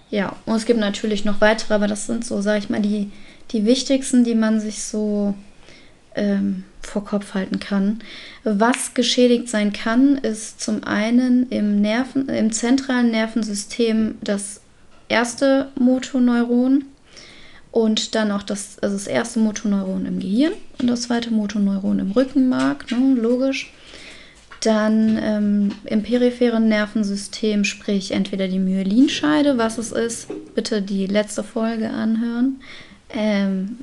[0.09, 3.11] Ja, und es gibt natürlich noch weitere, aber das sind so, sag ich mal, die,
[3.51, 5.35] die wichtigsten, die man sich so
[6.15, 7.99] ähm, vor Kopf halten kann.
[8.43, 14.61] Was geschädigt sein kann, ist zum einen im, Nerven, im zentralen Nervensystem das
[15.07, 16.85] erste Motoneuron
[17.71, 22.11] Und dann auch das, also das erste Motoneuron im Gehirn und das zweite Motoneuron im
[22.11, 23.71] Rückenmark, ne, logisch.
[24.61, 31.43] Dann ähm, im peripheren Nervensystem, sprich entweder die Myelinscheide, was es ist, bitte die letzte
[31.43, 32.59] Folge anhören.
[33.11, 33.77] Ähm,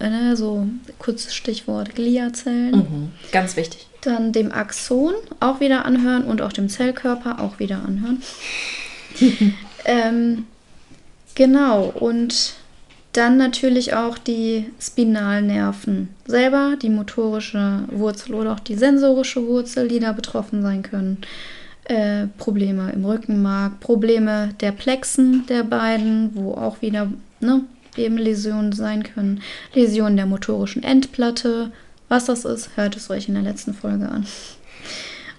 [0.00, 0.66] äh, so
[0.98, 2.76] kurzes Stichwort Gliazellen.
[2.76, 3.12] Mhm.
[3.30, 3.86] Ganz wichtig.
[4.00, 8.22] Dann dem Axon auch wieder anhören und auch dem Zellkörper auch wieder anhören.
[9.84, 10.46] ähm,
[11.34, 12.54] genau, und
[13.12, 19.98] dann natürlich auch die Spinalnerven selber, die motorische Wurzel oder auch die sensorische Wurzel, die
[19.98, 21.18] da betroffen sein können.
[21.84, 27.62] Äh, Probleme im Rückenmark, Probleme der Plexen der beiden, wo auch wieder ne,
[27.96, 29.40] eben Läsionen sein können.
[29.72, 31.72] Läsionen der motorischen Endplatte.
[32.10, 34.26] Was das ist, hört es euch in der letzten Folge an.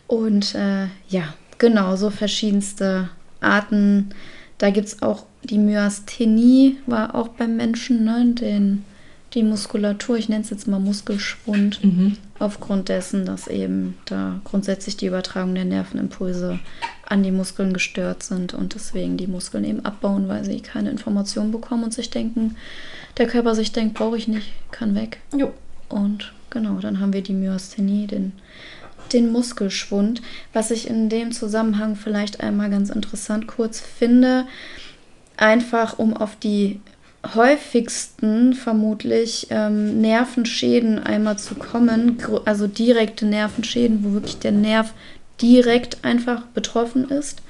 [0.08, 3.10] Und äh, ja, genau, so verschiedenste
[3.42, 4.10] Arten.
[4.60, 8.84] Da gibt es auch die Myasthenie, war auch beim Menschen, ne, den,
[9.34, 12.18] die Muskulatur, ich nenne es jetzt mal Muskelschwund, mhm.
[12.40, 16.60] aufgrund dessen, dass eben da grundsätzlich die Übertragung der Nervenimpulse
[17.06, 21.52] an die Muskeln gestört sind und deswegen die Muskeln eben abbauen, weil sie keine Informationen
[21.52, 22.56] bekommen und sich denken,
[23.18, 25.20] der Körper sich denkt, brauche ich nicht, kann weg.
[25.36, 25.54] Jo.
[25.88, 28.34] Und genau, dann haben wir die Myasthenie, den
[29.14, 30.22] den Muskelschwund.
[30.54, 34.46] Was ich in dem Zusammenhang vielleicht einmal ganz interessant kurz finde,
[35.38, 36.80] einfach um auf die
[37.36, 44.94] häufigsten vermutlich ähm, Nervenschäden einmal zu kommen, also direkte Nervenschäden, wo wirklich der Nerv
[45.42, 47.42] direkt einfach betroffen ist,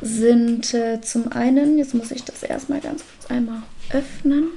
[0.00, 4.48] sind äh, zum einen, jetzt muss ich das erstmal ganz kurz einmal öffnen.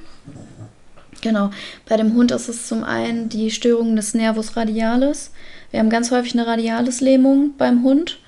[1.22, 1.52] Genau,
[1.88, 5.32] bei dem Hund ist es zum einen die Störung des Nervus radialis.
[5.72, 8.20] Wir haben ganz häufig eine Radialis-Lähmung beim Hund.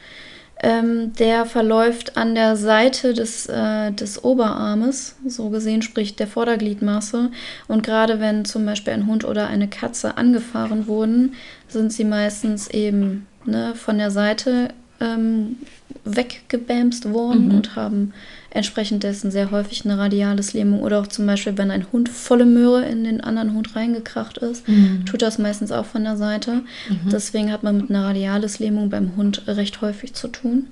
[0.63, 7.31] Ähm, der verläuft an der Seite des, äh, des Oberarmes, so gesehen, sprich der Vordergliedmaße.
[7.67, 11.33] Und gerade wenn zum Beispiel ein Hund oder eine Katze angefahren wurden,
[11.67, 14.69] sind sie meistens eben ne, von der Seite
[14.99, 15.57] ähm,
[16.05, 17.55] weggebämst worden mhm.
[17.55, 18.13] und haben
[18.51, 22.45] entsprechend dessen sehr häufig eine radiales Lähmung oder auch zum Beispiel, wenn ein Hund volle
[22.45, 25.05] Möhre in den anderen Hund reingekracht ist, mhm.
[25.05, 26.55] tut das meistens auch von der Seite.
[26.89, 27.09] Mhm.
[27.11, 30.67] Deswegen hat man mit einer radiales Lähmung beim Hund recht häufig zu tun.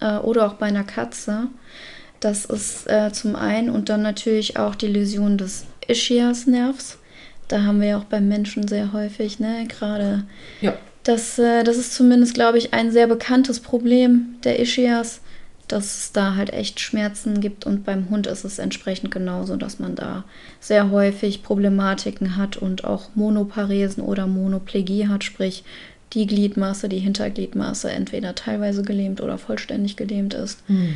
[0.00, 1.48] Äh, oder auch bei einer Katze.
[2.20, 6.98] Das ist äh, zum einen und dann natürlich auch die Läsion des Ischiasnervs.
[7.48, 10.24] Da haben wir ja auch beim Menschen sehr häufig, ne, gerade.
[10.60, 10.74] Ja.
[11.04, 15.20] Das, äh, das ist zumindest, glaube ich, ein sehr bekanntes Problem der Ischias
[15.72, 19.78] dass es da halt echt Schmerzen gibt und beim Hund ist es entsprechend genauso, dass
[19.78, 20.24] man da
[20.60, 25.64] sehr häufig Problematiken hat und auch Monoparesen oder Monoplegie hat, sprich
[26.12, 30.68] die Gliedmaße, die Hintergliedmaße entweder teilweise gelähmt oder vollständig gelähmt ist.
[30.68, 30.94] Mhm.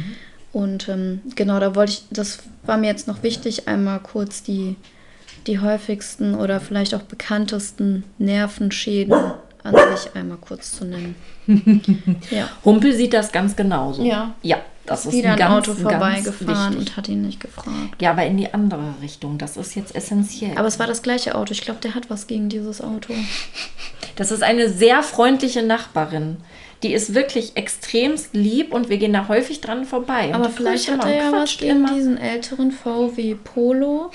[0.52, 4.76] Und ähm, genau, da wollte ich, das war mir jetzt noch wichtig, einmal kurz die,
[5.46, 9.14] die häufigsten oder vielleicht auch bekanntesten Nervenschäden
[9.66, 11.14] an sich einmal kurz zu nennen.
[12.30, 12.48] ja.
[12.64, 14.02] Humpel sieht das ganz genauso.
[14.02, 14.34] Ja.
[14.42, 18.00] Ja, das ist wieder ein, ein Auto vorbeigefahren und hat ihn nicht gefragt.
[18.00, 19.38] Ja, aber in die andere Richtung.
[19.38, 20.56] Das ist jetzt essentiell.
[20.56, 21.52] Aber es war das gleiche Auto.
[21.52, 23.12] Ich glaube, der hat was gegen dieses Auto.
[24.14, 26.38] Das ist eine sehr freundliche Nachbarin.
[26.82, 30.32] Die ist wirklich extremst lieb und wir gehen da häufig dran vorbei.
[30.34, 31.94] Aber vielleicht hat er ja was gegen immer.
[31.94, 34.10] diesen älteren VW Polo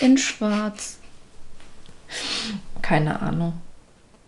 [0.00, 0.98] in Schwarz.
[2.80, 3.54] Keine Ahnung.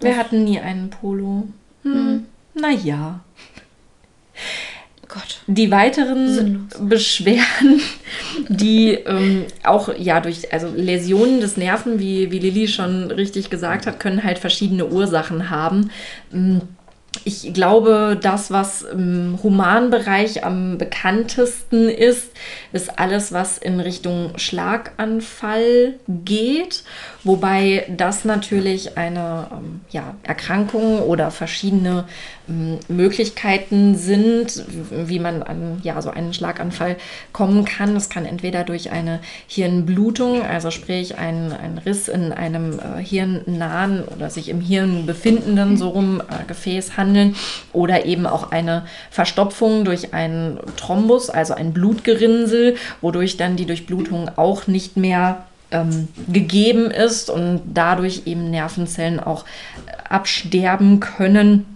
[0.01, 1.48] Wir hatten nie einen Polo.
[1.82, 1.92] Hm.
[1.92, 2.26] hm.
[2.55, 3.20] Naja.
[5.09, 5.40] Gott.
[5.48, 6.72] Die weiteren Sinnlos.
[6.80, 7.80] Beschwerden,
[8.48, 13.86] die ähm, auch ja durch also Läsionen des Nerven, wie, wie Lilly schon richtig gesagt
[13.86, 15.90] hat, können halt verschiedene Ursachen haben.
[16.30, 16.61] Hm,
[17.24, 22.32] ich glaube, das, was im Humanbereich am bekanntesten ist,
[22.72, 26.82] ist alles, was in Richtung Schlaganfall geht.
[27.24, 32.04] Wobei das natürlich eine ähm, ja, Erkrankung oder verschiedene
[32.88, 36.96] Möglichkeiten sind, wie man an ja, so einen Schlaganfall
[37.32, 37.96] kommen kann.
[37.96, 44.05] Es kann entweder durch eine Hirnblutung, also sprich ein, ein Riss in einem äh, hirnnahen
[44.05, 47.36] oder sich im Hirn befindenden so rum äh, Gefäß handeln
[47.72, 54.30] oder eben auch eine Verstopfung durch einen Thrombus, also ein Blutgerinnsel, wodurch dann die Durchblutung
[54.36, 59.44] auch nicht mehr ähm, gegeben ist und dadurch eben Nervenzellen auch
[59.86, 61.66] äh, absterben können.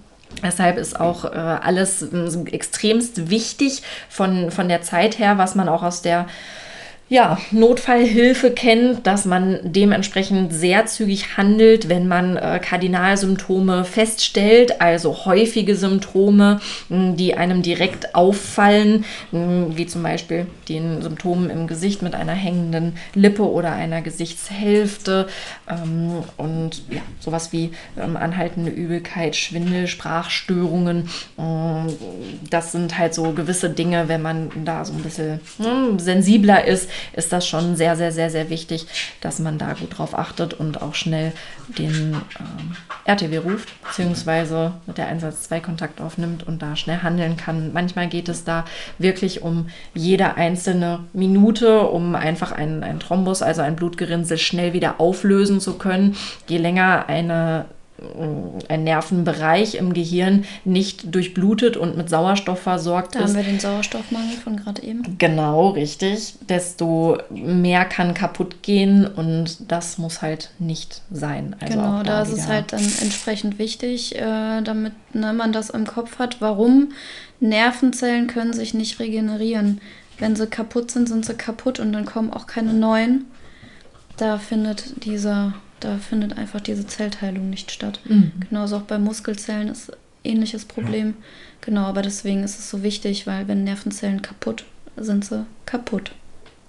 [0.43, 5.69] Deshalb ist auch äh, alles äh, extremst wichtig von, von der Zeit her, was man
[5.69, 6.27] auch aus der
[7.11, 15.27] ja, Notfallhilfe kennt, dass man dementsprechend sehr zügig handelt, wenn man äh, Kardinalsymptome feststellt, also
[15.27, 22.01] häufige Symptome, mh, die einem direkt auffallen, mh, wie zum Beispiel den Symptomen im Gesicht
[22.01, 25.29] mit einer hängenden Lippe oder einer Gesichtshälfte
[25.69, 31.09] ähm, und ja, sowas wie ähm, anhaltende Übelkeit, Schwindel, Sprachstörungen.
[31.39, 31.87] Ähm,
[32.51, 36.91] das sind halt so gewisse Dinge, wenn man da so ein bisschen hm, sensibler ist,
[37.13, 38.87] ist das schon sehr, sehr, sehr, sehr wichtig,
[39.21, 41.33] dass man da gut drauf achtet und auch schnell
[41.79, 47.37] den ähm, RTW ruft, beziehungsweise mit der Einsatz 2 Kontakt aufnimmt und da schnell handeln
[47.37, 47.73] kann.
[47.73, 48.65] Manchmal geht es da
[48.99, 55.01] wirklich um jede einzelne Minute, um einfach einen, einen Thrombus, also ein Blutgerinnsel, schnell wieder
[55.01, 56.17] auflösen zu können.
[56.49, 57.67] Je länger eine
[58.69, 63.29] ein Nervenbereich im Gehirn nicht durchblutet und mit Sauerstoff versorgt da ist.
[63.29, 65.17] haben wir den Sauerstoffmangel von gerade eben.
[65.19, 66.35] Genau, richtig.
[66.49, 71.57] Desto mehr kann kaputt gehen und das muss halt nicht sein.
[71.61, 75.71] Also genau, da, da ist es halt dann entsprechend wichtig, äh, damit ne, man das
[75.71, 76.93] im Kopf hat, warum
[77.41, 79.81] Nervenzellen können sich nicht regenerieren.
[80.19, 83.27] Wenn sie kaputt sind, sind sie kaputt und dann kommen auch keine neuen.
[84.17, 85.55] Da findet dieser
[85.85, 88.01] da findet einfach diese Zellteilung nicht statt.
[88.05, 88.33] Mhm.
[88.49, 89.93] Genauso auch bei Muskelzellen ist
[90.23, 91.15] ähnliches Problem.
[91.61, 94.65] Genau, aber deswegen ist es so wichtig, weil wenn Nervenzellen kaputt
[94.97, 96.13] sind, sie kaputt.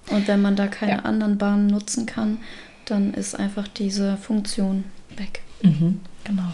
[0.09, 0.99] Und wenn man da keine ja.
[0.99, 2.39] anderen Bahnen nutzen kann,
[2.85, 4.83] dann ist einfach diese Funktion
[5.15, 5.41] weg.
[5.63, 6.51] Mhm, genau.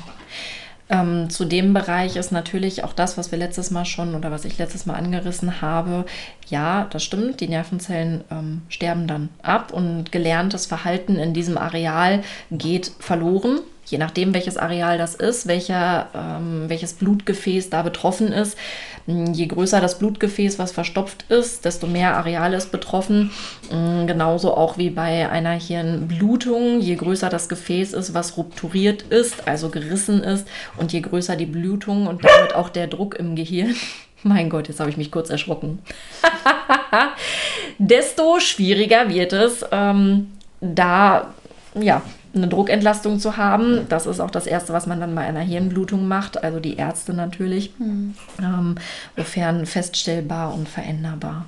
[0.92, 4.44] Ähm, zu dem Bereich ist natürlich auch das, was wir letztes Mal schon oder was
[4.44, 6.06] ich letztes Mal angerissen habe.
[6.50, 12.24] Ja, das stimmt, die Nervenzellen ähm, sterben dann ab und gelerntes Verhalten in diesem Areal
[12.52, 13.62] geht verloren
[13.92, 18.58] je nachdem, welches Areal das ist, welcher, ähm, welches Blutgefäß da betroffen ist.
[19.06, 23.32] Je größer das Blutgefäß, was verstopft ist, desto mehr Areal ist betroffen.
[23.70, 26.80] Hm, genauso auch wie bei einer Hirnblutung.
[26.80, 31.46] Je größer das Gefäß ist, was rupturiert ist, also gerissen ist, und je größer die
[31.46, 33.76] Blutung und damit auch der Druck im Gehirn.
[34.24, 35.80] Mein Gott, jetzt habe ich mich kurz erschrocken.
[37.80, 40.32] desto schwieriger wird es, ähm,
[40.62, 41.34] da
[41.74, 42.02] ja,
[42.34, 43.88] eine Druckentlastung zu haben.
[43.89, 47.13] Das ist auch das Erste, was man dann bei einer Hirnblutung macht, also die Ärzte
[47.13, 48.15] natürlich, mhm.
[48.39, 48.75] ähm,
[49.15, 51.45] wofern feststellbar und veränderbar.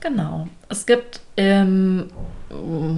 [0.00, 0.48] Genau.
[0.68, 2.10] Es gibt ähm,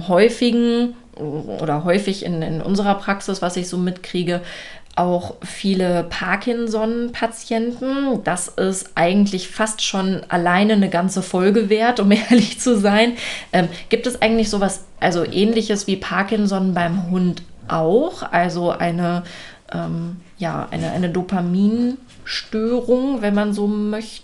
[0.07, 4.41] häufigen oder häufig in, in unserer Praxis, was ich so mitkriege,
[4.95, 8.23] auch viele Parkinson-Patienten.
[8.23, 13.13] Das ist eigentlich fast schon alleine eine ganze Folge wert, um ehrlich zu sein.
[13.51, 18.23] Ähm, gibt es eigentlich sowas, also ähnliches wie Parkinson beim Hund auch?
[18.31, 19.23] Also eine,
[19.71, 24.23] ähm, ja, eine, eine Dopaminstörung, wenn man so möchte?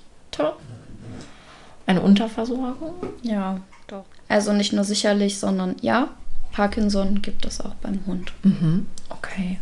[1.85, 2.93] Eine Unterversorgung?
[3.21, 4.05] Ja, doch.
[4.29, 6.07] Also nicht nur sicherlich, sondern ja,
[6.53, 8.31] Parkinson gibt es auch beim Hund.
[8.43, 9.59] Mhm, okay.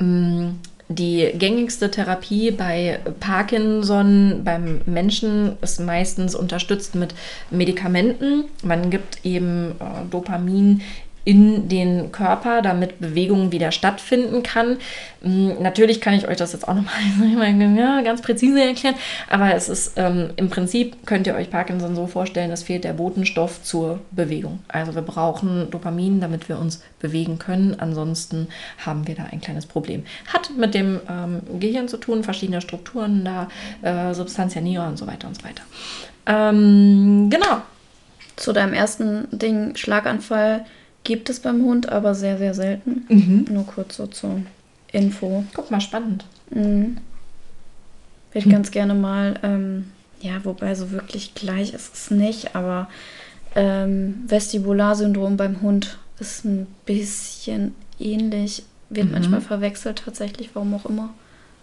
[0.00, 7.14] Die gängigste Therapie bei Parkinson beim Menschen ist meistens unterstützt mit
[7.50, 8.44] Medikamenten.
[8.62, 10.80] Man gibt eben äh, Dopamin
[11.28, 14.78] in den Körper, damit Bewegung wieder stattfinden kann.
[15.20, 18.94] Hm, natürlich kann ich euch das jetzt auch nochmal ganz präzise erklären,
[19.28, 22.94] aber es ist ähm, im Prinzip, könnt ihr euch Parkinson so vorstellen, es fehlt der
[22.94, 24.60] Botenstoff zur Bewegung.
[24.68, 27.76] Also wir brauchen Dopamin, damit wir uns bewegen können.
[27.78, 28.48] Ansonsten
[28.86, 30.04] haben wir da ein kleines Problem.
[30.32, 33.48] Hat mit dem ähm, Gehirn zu tun, verschiedene Strukturen da,
[33.82, 35.62] äh, Substantia nigra und so weiter und so weiter.
[36.24, 37.60] Ähm, genau.
[38.36, 40.64] Zu deinem ersten Ding, Schlaganfall
[41.04, 43.06] Gibt es beim Hund, aber sehr, sehr selten.
[43.08, 43.46] Mhm.
[43.50, 44.42] Nur kurz so zur
[44.92, 45.44] Info.
[45.54, 46.24] Guck mal, spannend.
[46.50, 46.98] Mhm.
[48.32, 48.52] Würde hm.
[48.52, 49.90] ganz gerne mal, ähm,
[50.20, 52.88] ja, wobei so wirklich gleich ist es nicht, aber
[53.54, 59.12] ähm, Vestibularsyndrom beim Hund ist ein bisschen ähnlich, wird mhm.
[59.12, 61.10] manchmal verwechselt tatsächlich, warum auch immer.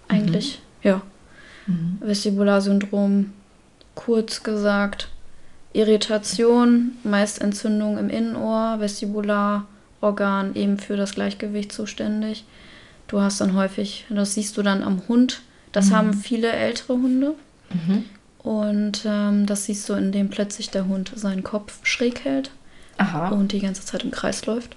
[0.07, 0.89] Eigentlich, mhm.
[0.89, 1.01] ja.
[1.67, 1.97] Mhm.
[1.99, 3.33] Vestibularsyndrom,
[3.93, 5.09] kurz gesagt,
[5.75, 12.45] Irritation, meist Entzündung im Innenohr, Vestibularorgan eben für das Gleichgewicht zuständig.
[13.07, 15.95] Du hast dann häufig, das siehst du dann am Hund, das mhm.
[15.95, 17.35] haben viele ältere Hunde.
[17.71, 18.05] Mhm.
[18.39, 22.51] Und ähm, das siehst du, indem plötzlich der Hund seinen Kopf schräg hält
[22.97, 23.29] Aha.
[23.29, 24.75] und die ganze Zeit im Kreis läuft.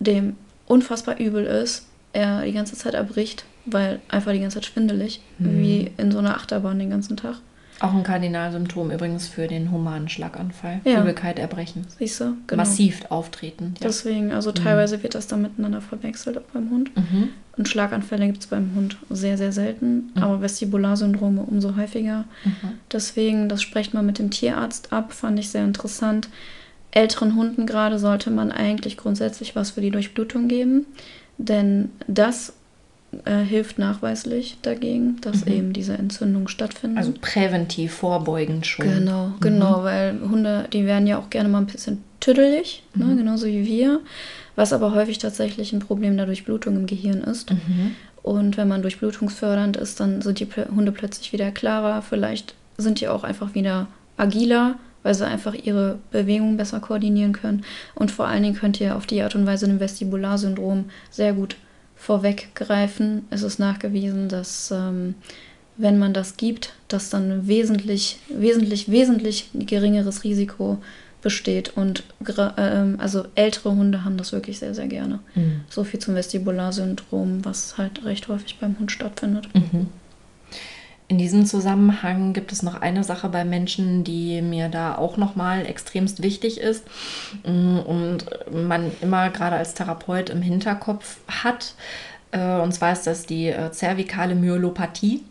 [0.00, 5.20] Dem unfassbar übel ist, er die ganze Zeit erbricht, weil einfach die ganze Zeit schwindelig,
[5.38, 5.60] mhm.
[5.60, 7.36] wie in so einer Achterbahn den ganzen Tag.
[7.80, 10.80] Auch ein Kardinalsymptom übrigens für den humanen Schlaganfall.
[10.84, 11.00] Ja.
[11.00, 11.86] Übelkeit, Erbrechen.
[11.98, 12.36] Siehst du?
[12.46, 12.62] Genau.
[12.62, 13.74] Massiv auftreten.
[13.78, 13.86] Ja.
[13.86, 15.02] Deswegen, also teilweise mhm.
[15.04, 16.96] wird das dann miteinander verwechselt, auch beim Hund.
[16.96, 17.28] Mhm.
[17.56, 20.22] Und Schlaganfälle gibt es beim Hund sehr, sehr selten, mhm.
[20.22, 22.24] aber Vestibularsyndrome umso häufiger.
[22.44, 22.78] Mhm.
[22.92, 26.28] Deswegen, das spricht man mit dem Tierarzt ab, fand ich sehr interessant.
[26.90, 30.86] älteren Hunden gerade sollte man eigentlich grundsätzlich was für die Durchblutung geben,
[31.36, 32.54] denn das
[33.24, 35.52] äh, hilft nachweislich dagegen, dass mhm.
[35.52, 36.98] eben diese Entzündung stattfindet.
[36.98, 38.86] Also präventiv, vorbeugend schon.
[38.86, 39.40] Genau, mhm.
[39.40, 43.10] genau, weil Hunde, die werden ja auch gerne mal ein bisschen tüdelig, ne, mhm.
[43.10, 44.00] ne, genauso wie wir,
[44.56, 47.50] was aber häufig tatsächlich ein Problem der Durchblutung im Gehirn ist.
[47.50, 47.94] Mhm.
[48.22, 53.08] Und wenn man durchblutungsfördernd ist, dann sind die Hunde plötzlich wieder klarer, vielleicht sind die
[53.08, 53.86] auch einfach wieder
[54.18, 57.64] agiler, weil sie einfach ihre Bewegungen besser koordinieren können.
[57.94, 61.56] Und vor allen Dingen könnt ihr auf die Art und Weise dem Vestibularsyndrom sehr gut
[61.98, 63.26] vorweggreifen.
[63.30, 65.16] Es ist nachgewiesen, dass ähm,
[65.76, 70.78] wenn man das gibt, dass dann wesentlich, wesentlich, wesentlich geringeres Risiko
[71.22, 71.76] besteht.
[71.76, 72.04] Und
[72.56, 75.20] ähm, also ältere Hunde haben das wirklich sehr, sehr gerne.
[75.34, 75.62] Mhm.
[75.68, 79.48] So viel zum Vestibularsyndrom, was halt recht häufig beim Hund stattfindet.
[79.54, 79.88] Mhm.
[81.08, 85.64] In diesem Zusammenhang gibt es noch eine Sache bei Menschen, die mir da auch nochmal
[85.64, 86.84] extremst wichtig ist
[87.46, 91.74] mm, und man immer gerade als Therapeut im Hinterkopf hat.
[92.30, 95.22] Äh, und zwar ist das die äh, zervikale Myelopathie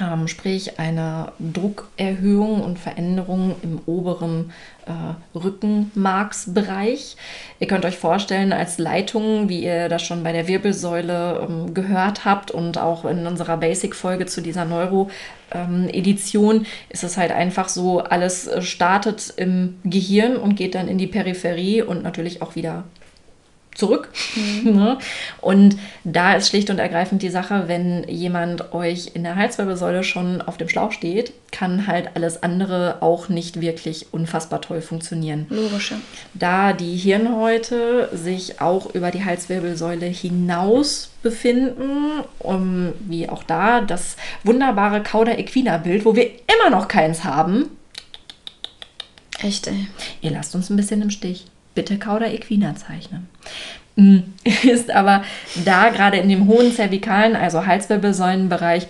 [0.00, 4.52] ähm, sprich eine Druckerhöhung und Veränderung im oberen
[4.90, 7.16] äh, Rückenmarksbereich.
[7.58, 12.24] Ihr könnt euch vorstellen, als Leitung, wie ihr das schon bei der Wirbelsäule ähm, gehört
[12.24, 18.00] habt und auch in unserer Basic-Folge zu dieser Neuro-Edition, ähm, ist es halt einfach so,
[18.00, 22.84] alles äh, startet im Gehirn und geht dann in die Peripherie und natürlich auch wieder
[23.74, 24.08] zurück.
[24.36, 24.60] Mhm.
[24.80, 24.98] Ne?
[25.40, 30.40] Und da ist schlicht und ergreifend die Sache, wenn jemand euch in der Halswirbelsäule schon
[30.40, 35.46] auf dem Schlauch steht, kann halt alles andere auch nicht wirklich unfassbar toll funktionieren.
[35.50, 35.94] Logisch.
[36.34, 44.16] Da die Hirnhäute sich auch über die Halswirbelsäule hinaus befinden, um, wie auch da das
[44.44, 47.70] wunderbare Cauda equina Bild, wo wir immer noch keins haben.
[49.42, 49.88] Echt, ey.
[50.20, 53.28] Ihr lasst uns ein bisschen im Stich bitte Cauda equina zeichnen.
[53.96, 54.18] Mm,
[54.62, 55.22] ist aber
[55.64, 58.88] da gerade in dem hohen zervikalen, also Halswirbelsäulenbereich,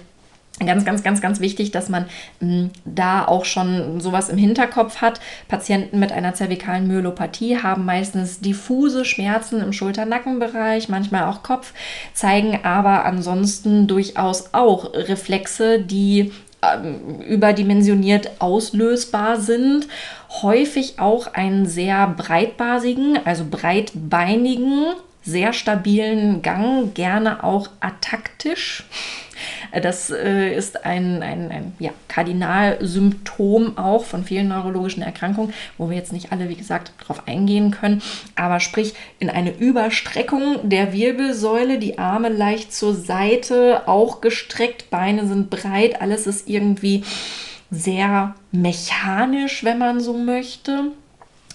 [0.67, 2.07] ganz, ganz, ganz, ganz wichtig, dass man
[2.41, 5.21] mm, da auch schon sowas im Hinterkopf hat.
[5.49, 11.73] Patienten mit einer zervikalen Myelopathie haben meistens diffuse Schmerzen im Schulter-Nackenbereich, manchmal auch Kopf,
[12.13, 16.33] zeigen aber ansonsten durchaus auch Reflexe, die
[16.63, 19.89] ähm, überdimensioniert auslösbar sind.
[20.43, 24.87] Häufig auch einen sehr breitbasigen, also breitbeinigen,
[25.31, 28.85] sehr stabilen Gang, gerne auch attaktisch.
[29.83, 35.97] Das äh, ist ein, ein, ein ja, Kardinalsymptom auch von vielen neurologischen Erkrankungen, wo wir
[35.97, 38.03] jetzt nicht alle, wie gesagt, darauf eingehen können.
[38.35, 45.27] Aber sprich, in eine Überstreckung der Wirbelsäule, die Arme leicht zur Seite, auch gestreckt, Beine
[45.27, 47.05] sind breit, alles ist irgendwie
[47.71, 50.93] sehr mechanisch, wenn man so möchte.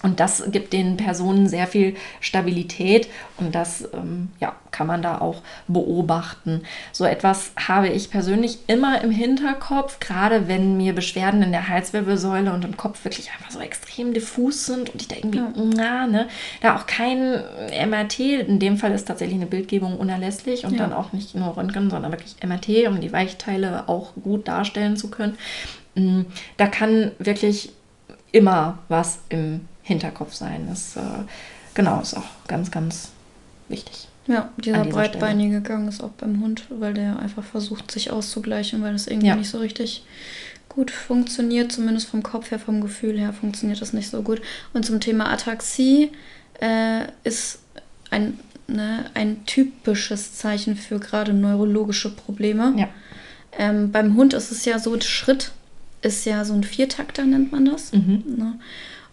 [0.06, 5.18] Und das gibt den Personen sehr viel Stabilität und das ähm, ja, kann man da
[5.18, 6.62] auch beobachten.
[6.92, 12.52] So etwas habe ich persönlich immer im Hinterkopf, gerade wenn mir Beschwerden in der Halswirbelsäule
[12.52, 15.52] und im Kopf wirklich einfach so extrem diffus sind und ich da irgendwie, ja.
[15.74, 16.28] na, ne,
[16.60, 17.42] da auch kein
[17.88, 20.78] MRT, in dem Fall ist tatsächlich eine Bildgebung unerlässlich und ja.
[20.78, 25.10] dann auch nicht nur Röntgen, sondern wirklich MRT, um die Weichteile auch gut darstellen zu
[25.10, 25.36] können.
[25.96, 26.20] Mm,
[26.58, 27.72] da kann wirklich
[28.30, 30.66] immer was im Hinterkopf sein.
[30.68, 31.00] Das äh,
[31.74, 33.10] genau ist auch ganz, ganz
[33.68, 34.08] wichtig.
[34.26, 35.78] Ja, dieser breitbeinige Stelle.
[35.78, 39.36] Gang ist auch beim Hund, weil der einfach versucht, sich auszugleichen, weil das irgendwie ja.
[39.36, 40.04] nicht so richtig
[40.68, 44.42] gut funktioniert, zumindest vom Kopf her, vom Gefühl her funktioniert das nicht so gut.
[44.72, 46.10] Und zum Thema Ataxie
[46.60, 47.60] äh, ist
[48.10, 52.74] ein, ne, ein typisches Zeichen für gerade neurologische Probleme.
[52.76, 52.88] Ja.
[53.56, 55.52] Ähm, beim Hund ist es ja so, Schritt
[56.02, 57.92] ist ja so ein Viertakter, nennt man das.
[57.92, 58.24] Mhm.
[58.26, 58.58] Ne?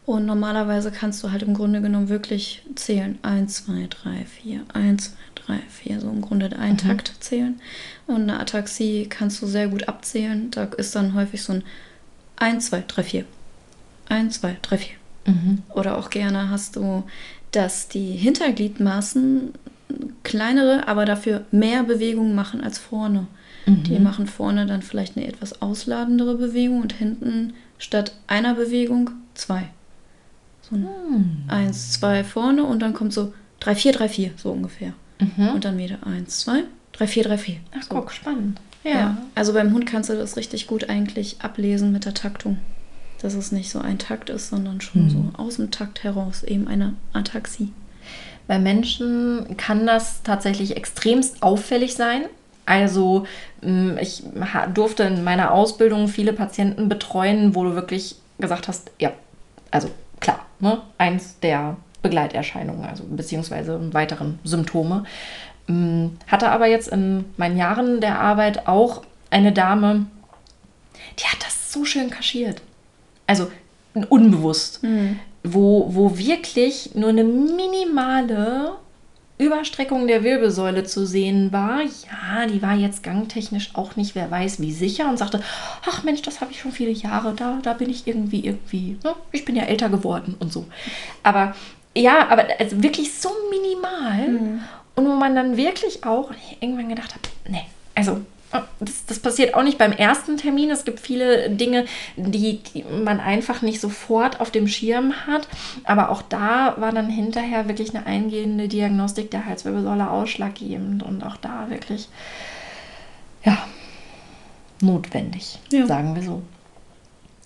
[0.06, 3.18] Und normalerweise kannst du halt im Grunde genommen wirklich zählen.
[3.22, 6.01] 1, 2, 3, 4, 1, 2, 3, 4.
[6.01, 6.78] So im Grunde einen mhm.
[6.78, 7.60] Takt zählen.
[8.06, 10.51] Und eine Ataxie kannst du sehr gut abzählen.
[10.51, 11.64] Da ist dann häufig so ein
[12.36, 13.26] 1, 2, 3, 4.
[14.10, 14.95] 1, 2, 3, 4.
[15.26, 15.64] Mhm.
[15.70, 17.04] Oder auch gerne hast du,
[17.51, 19.54] dass die Hintergliedmaßen
[20.24, 23.28] kleinere, aber dafür mehr Bewegungen machen als vorne.
[23.66, 23.84] Mhm.
[23.84, 29.70] Die machen vorne dann vielleicht eine etwas ausladendere Bewegung und hinten statt einer Bewegung zwei.
[30.74, 31.43] Ein hm.
[31.47, 34.93] eins, zwei vorne und dann kommt so drei, vier, drei, vier, so ungefähr.
[35.19, 35.49] Mhm.
[35.49, 37.57] Und dann wieder eins, zwei, drei, vier, drei, vier.
[37.78, 37.89] Ach, so.
[37.89, 38.59] guck, spannend.
[38.84, 38.91] Ja.
[38.91, 39.17] ja.
[39.36, 42.57] Also beim Hund kannst du das richtig gut eigentlich ablesen mit der Taktung.
[43.21, 45.09] Dass es nicht so ein Takt ist, sondern schon mhm.
[45.09, 47.71] so aus dem Takt heraus eben eine Ataxie.
[48.47, 52.24] Bei Menschen kann das tatsächlich extremst auffällig sein.
[52.65, 53.26] Also
[53.61, 54.24] mm, ich
[54.74, 59.13] durfte in meiner Ausbildung viele Patienten betreuen, wo du wirklich gesagt hast, ja,
[59.71, 59.89] also
[60.24, 60.82] klar, ne?
[60.97, 65.03] eins der Begleiterscheinungen, also beziehungsweise weiteren Symptome.
[65.69, 70.07] Ähm, hatte aber jetzt in meinen Jahren der Arbeit auch eine Dame,
[71.19, 72.61] die hat das so schön kaschiert.
[73.28, 73.51] Also
[74.09, 74.84] unbewusst.
[74.84, 75.19] Mhm.
[75.43, 78.74] Wo, wo wirklich nur eine minimale
[79.44, 81.82] Überstreckung der Wirbelsäule zu sehen war.
[81.82, 85.41] Ja, die war jetzt gangtechnisch auch nicht, wer weiß wie sicher und sagte,
[85.86, 89.16] ach Mensch, das habe ich schon viele Jahre, da, da bin ich irgendwie, irgendwie, ne?
[89.32, 90.66] ich bin ja älter geworden und so.
[91.24, 91.56] Aber
[91.96, 94.62] ja, aber also wirklich so minimal mhm.
[94.96, 97.66] und wo man dann wirklich auch irgendwann gedacht hat, nee,
[97.96, 98.22] also
[98.80, 100.70] das, das, passiert auch nicht beim ersten Termin.
[100.70, 101.86] Es gibt viele Dinge,
[102.16, 105.47] die, die, man einfach nicht sofort auf dem Schirm hat.
[105.84, 111.38] Aber auch da war dann hinterher wirklich eine eingehende Diagnostik der Halswirbelsäule ausschlaggebend und auch
[111.38, 112.10] da wirklich,
[113.43, 113.58] ja,
[114.82, 115.86] notwendig, ja.
[115.86, 116.41] sagen wir so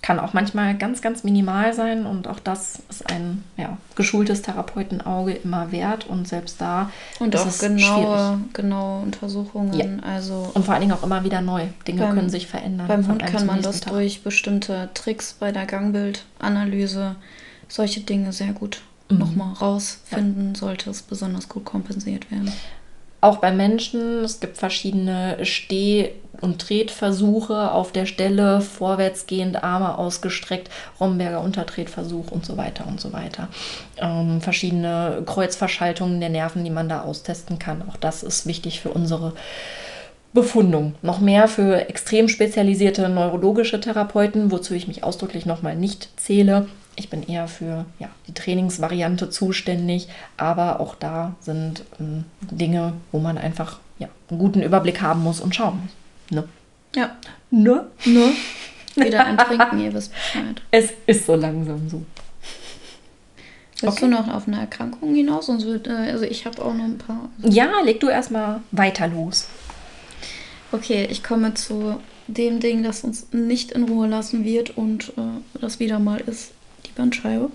[0.01, 5.33] kann auch manchmal ganz, ganz minimal sein und auch das ist ein ja, geschultes Therapeutenauge
[5.33, 9.73] immer wert und selbst da und ist auch es genaue, genaue Untersuchungen.
[9.73, 9.85] Ja.
[10.07, 11.65] Also und vor allen Dingen auch immer wieder neu.
[11.87, 12.87] Dinge beim, können sich verändern.
[12.87, 13.93] Beim Hund kann man das Tag.
[13.93, 17.15] durch bestimmte Tricks bei der Gangbildanalyse,
[17.67, 19.17] solche Dinge sehr gut mhm.
[19.17, 20.59] nochmal rausfinden, ja.
[20.59, 22.51] sollte es besonders gut kompensiert werden
[23.21, 24.23] auch bei Menschen.
[24.23, 26.11] Es gibt verschiedene Steh-
[26.41, 33.11] und Tretversuche auf der Stelle, vorwärtsgehend, Arme ausgestreckt, Romberger Untertretversuch und so weiter und so
[33.13, 33.47] weiter.
[33.97, 37.83] Ähm, verschiedene Kreuzverschaltungen der Nerven, die man da austesten kann.
[37.89, 39.33] Auch das ist wichtig für unsere
[40.33, 40.93] Befundung.
[41.01, 46.67] Noch mehr für extrem spezialisierte neurologische Therapeuten, wozu ich mich ausdrücklich nochmal nicht zähle.
[46.99, 53.19] Ich bin eher für ja, die Trainingsvariante zuständig, aber auch da sind ähm, Dinge, wo
[53.19, 55.91] man einfach ja, einen guten Überblick haben muss und schauen muss.
[56.35, 56.49] Ne?
[56.95, 57.15] Ja.
[57.51, 57.85] Ne?
[58.05, 58.31] Ne?
[58.95, 60.61] Wieder ein Trinken, ihr wisst Bescheid.
[60.71, 62.03] Es ist so langsam so.
[63.79, 64.05] Willst okay.
[64.05, 65.45] du noch auf eine Erkrankung hinaus?
[65.45, 67.29] Sonst wird, äh, also ich habe auch noch ein paar.
[67.43, 69.47] Ja, leg du erstmal weiter los.
[70.71, 75.59] Okay, ich komme zu dem Ding, das uns nicht in Ruhe lassen wird und äh,
[75.61, 76.53] das wieder mal ist
[76.97, 77.51] Bandscheibe.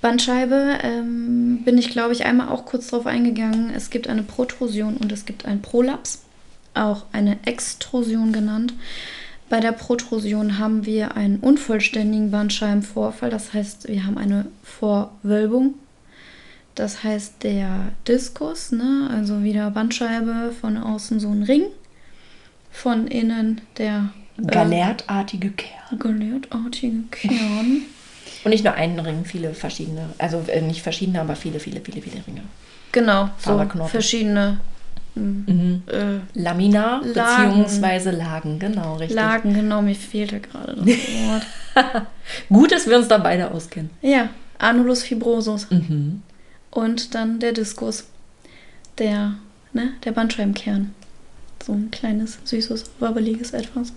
[0.00, 3.70] Bandscheibe ähm, bin ich, glaube ich, einmal auch kurz drauf eingegangen.
[3.74, 6.22] Es gibt eine Protrusion und es gibt einen Prolaps,
[6.72, 8.72] auch eine Extrusion genannt.
[9.50, 15.74] Bei der Protrusion haben wir einen unvollständigen Bandscheibenvorfall, das heißt, wir haben eine Vorwölbung.
[16.76, 21.64] Das heißt, der Diskus, ne, also wieder Bandscheibe, von außen so ein Ring,
[22.70, 24.10] von innen der
[24.46, 25.98] Galertartige Kern.
[25.98, 27.82] Galertartige Kern.
[28.44, 30.10] Und nicht nur einen Ring, viele verschiedene.
[30.18, 32.42] Also äh, nicht verschiedene, aber viele, viele, viele, viele Ringe.
[32.92, 34.58] Genau, so verschiedene
[35.14, 35.82] hm, mhm.
[35.86, 39.16] äh, Lamina beziehungsweise Lagen, genau, richtig.
[39.16, 41.46] Lagen, genau, mir fehlte gerade das Wort.
[42.48, 43.90] Gut, dass wir uns da beide auskennen.
[44.02, 45.70] Ja, Anulus fibrosus.
[45.70, 46.22] Mhm.
[46.70, 48.04] Und dann der Diskus,
[48.98, 49.34] der,
[49.72, 50.94] ne, der Bandscheibenkern.
[51.64, 53.92] So ein kleines, süßes, wabbeliges Etwas.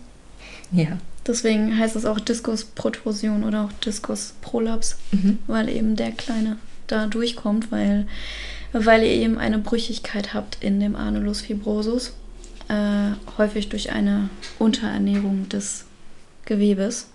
[0.74, 0.98] Ja.
[1.26, 5.40] Deswegen heißt es auch Diskusprotrusion oder auch Diskusprolaps, mhm.
[5.48, 6.58] weil eben der Kleine
[6.88, 8.08] da durchkommt, weil,
[8.74, 12.14] weil ihr eben eine Brüchigkeit habt in dem Anulus fibrosus,
[12.68, 15.86] äh, häufig durch eine Unterernährung des
[16.46, 17.08] Gewebes.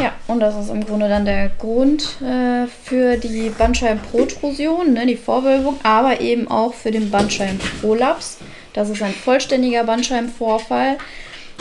[0.00, 5.16] Ja, und das ist im Grunde dann der Grund äh, für die Bandscheibenprotrusion, ne, die
[5.16, 8.38] Vorwölbung, aber eben auch für den Bandscheibenprolaps.
[8.72, 10.96] Das ist ein vollständiger Bandscheibenvorfall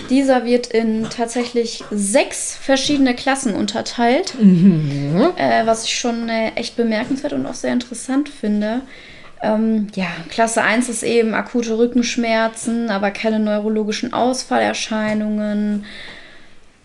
[0.10, 5.34] dieser wird in tatsächlich sechs verschiedene Klassen unterteilt, mhm.
[5.36, 8.82] äh, was ich schon äh, echt bemerkenswert und auch sehr interessant finde.
[9.41, 15.86] Ähm, ja, Klasse 1 ist eben akute Rückenschmerzen, aber keine neurologischen Ausfallerscheinungen,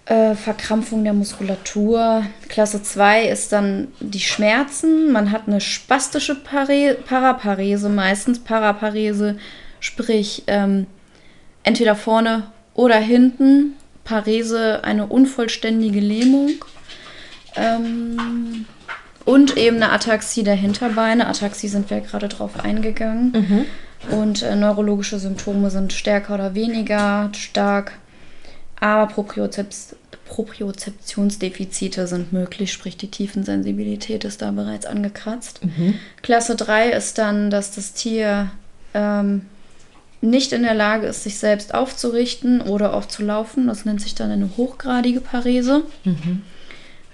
[0.06, 2.24] äh, Verkrampfung der Muskulatur.
[2.48, 5.12] Klasse 2 ist dann die Schmerzen.
[5.12, 9.38] Man hat eine spastische Pare Paraparese, meistens Paraparese,
[9.78, 10.86] sprich ähm,
[11.62, 12.44] entweder vorne
[12.80, 13.74] oder hinten
[14.04, 16.52] Parese eine unvollständige Lähmung.
[17.54, 18.64] Ähm,
[19.26, 21.26] und eben eine Ataxie der Hinterbeine.
[21.26, 23.32] Ataxie sind wir gerade drauf eingegangen.
[23.32, 24.16] Mhm.
[24.16, 27.92] Und äh, neurologische Symptome sind stärker oder weniger stark.
[28.80, 35.62] Aber Propriozeps Propriozeptionsdefizite sind möglich, sprich die Tiefensensibilität ist da bereits angekratzt.
[35.64, 35.96] Mhm.
[36.22, 38.52] Klasse 3 ist dann, dass das Tier
[38.94, 39.46] ähm,
[40.20, 43.66] nicht in der Lage ist, sich selbst aufzurichten oder aufzulaufen.
[43.66, 45.82] Das nennt sich dann eine hochgradige Parese.
[46.04, 46.42] Mhm.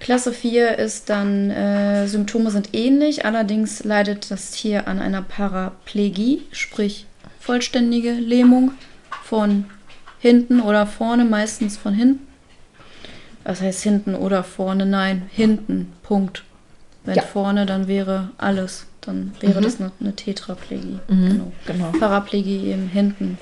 [0.00, 6.42] Klasse 4 ist dann, äh, Symptome sind ähnlich, allerdings leidet das Tier an einer Paraplegie,
[6.52, 7.06] sprich
[7.40, 8.72] vollständige Lähmung
[9.24, 9.64] von
[10.18, 12.26] hinten oder vorne, meistens von hinten.
[13.44, 14.84] Was heißt hinten oder vorne?
[14.84, 15.92] Nein, hinten.
[16.02, 16.42] Punkt.
[17.04, 17.22] Wenn Ja.
[17.22, 18.86] vorne, dann wäre alles.
[19.06, 19.64] Dann wäre Mhm.
[19.64, 20.98] das eine, eine Tetraplegie.
[21.08, 21.52] Mhm, Genau.
[21.66, 21.92] genau.
[21.98, 23.38] Paraplegie eben hinten.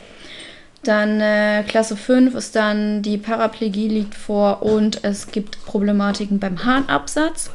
[0.84, 6.62] Dann äh, Klasse 5 ist dann die Paraplegie liegt vor und es gibt Problematiken beim
[6.64, 7.50] Harnabsatz.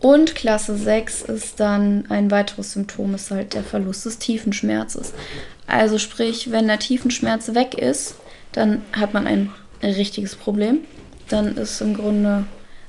[0.00, 5.14] Und Klasse 6 ist dann ein weiteres Symptom, ist halt der Verlust des Tiefenschmerzes.
[5.66, 8.16] Also sprich, wenn der Tiefenschmerz weg ist,
[8.52, 9.50] dann hat man ein
[9.82, 10.80] richtiges Problem.
[11.28, 12.44] Dann ist im Grunde,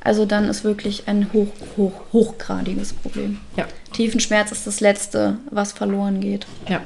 [0.05, 3.39] also dann ist wirklich ein hoch, hoch, hochgradiges Problem.
[3.57, 3.65] Ja.
[3.91, 6.45] Tiefenschmerz ist das Letzte, was verloren geht.
[6.69, 6.81] Ja.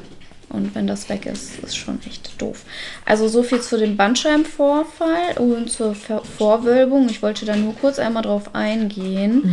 [0.48, 2.64] Und wenn das weg ist, ist schon echt doof.
[3.06, 7.10] Also so viel zu dem Bandscheibenvorfall und zur Ver Vorwölbung.
[7.10, 9.44] Ich wollte da nur kurz einmal drauf eingehen,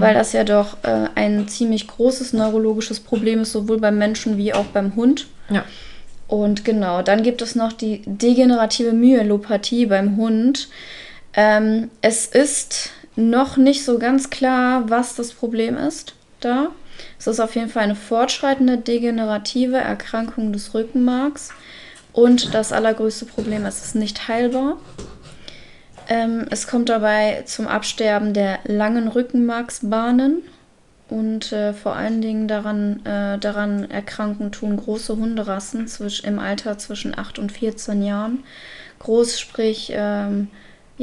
[0.00, 4.52] weil das ja doch äh, ein ziemlich großes neurologisches Problem ist, sowohl beim Menschen wie
[4.52, 5.28] auch beim Hund.
[5.48, 5.64] Ja.
[6.26, 10.68] Und genau, dann gibt es noch die degenerative Myelopathie beim Hund.
[11.34, 16.68] Ähm, es ist noch nicht so ganz klar, was das Problem ist da.
[17.18, 21.50] Es ist auf jeden Fall eine fortschreitende degenerative Erkrankung des Rückenmarks.
[22.12, 24.76] Und das allergrößte Problem ist, es ist nicht heilbar.
[26.08, 30.42] Ähm, es kommt dabei zum Absterben der langen Rückenmarksbahnen.
[31.08, 36.78] Und äh, vor allen Dingen daran, äh, daran erkranken tun große Hunderassen zwisch, im Alter
[36.78, 38.44] zwischen 8 und 14 Jahren.
[38.98, 40.48] Groß, sprich, ähm,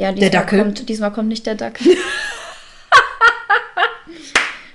[0.00, 0.58] ja, diesmal, Dackel.
[0.60, 1.86] Kommt, diesmal kommt nicht der Dackel.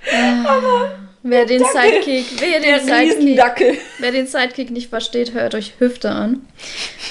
[0.08, 0.88] Ah,
[1.24, 6.46] wer den Sidekick, wer den Sidekick, wer den Sidekick nicht versteht, hört euch Hüfte an.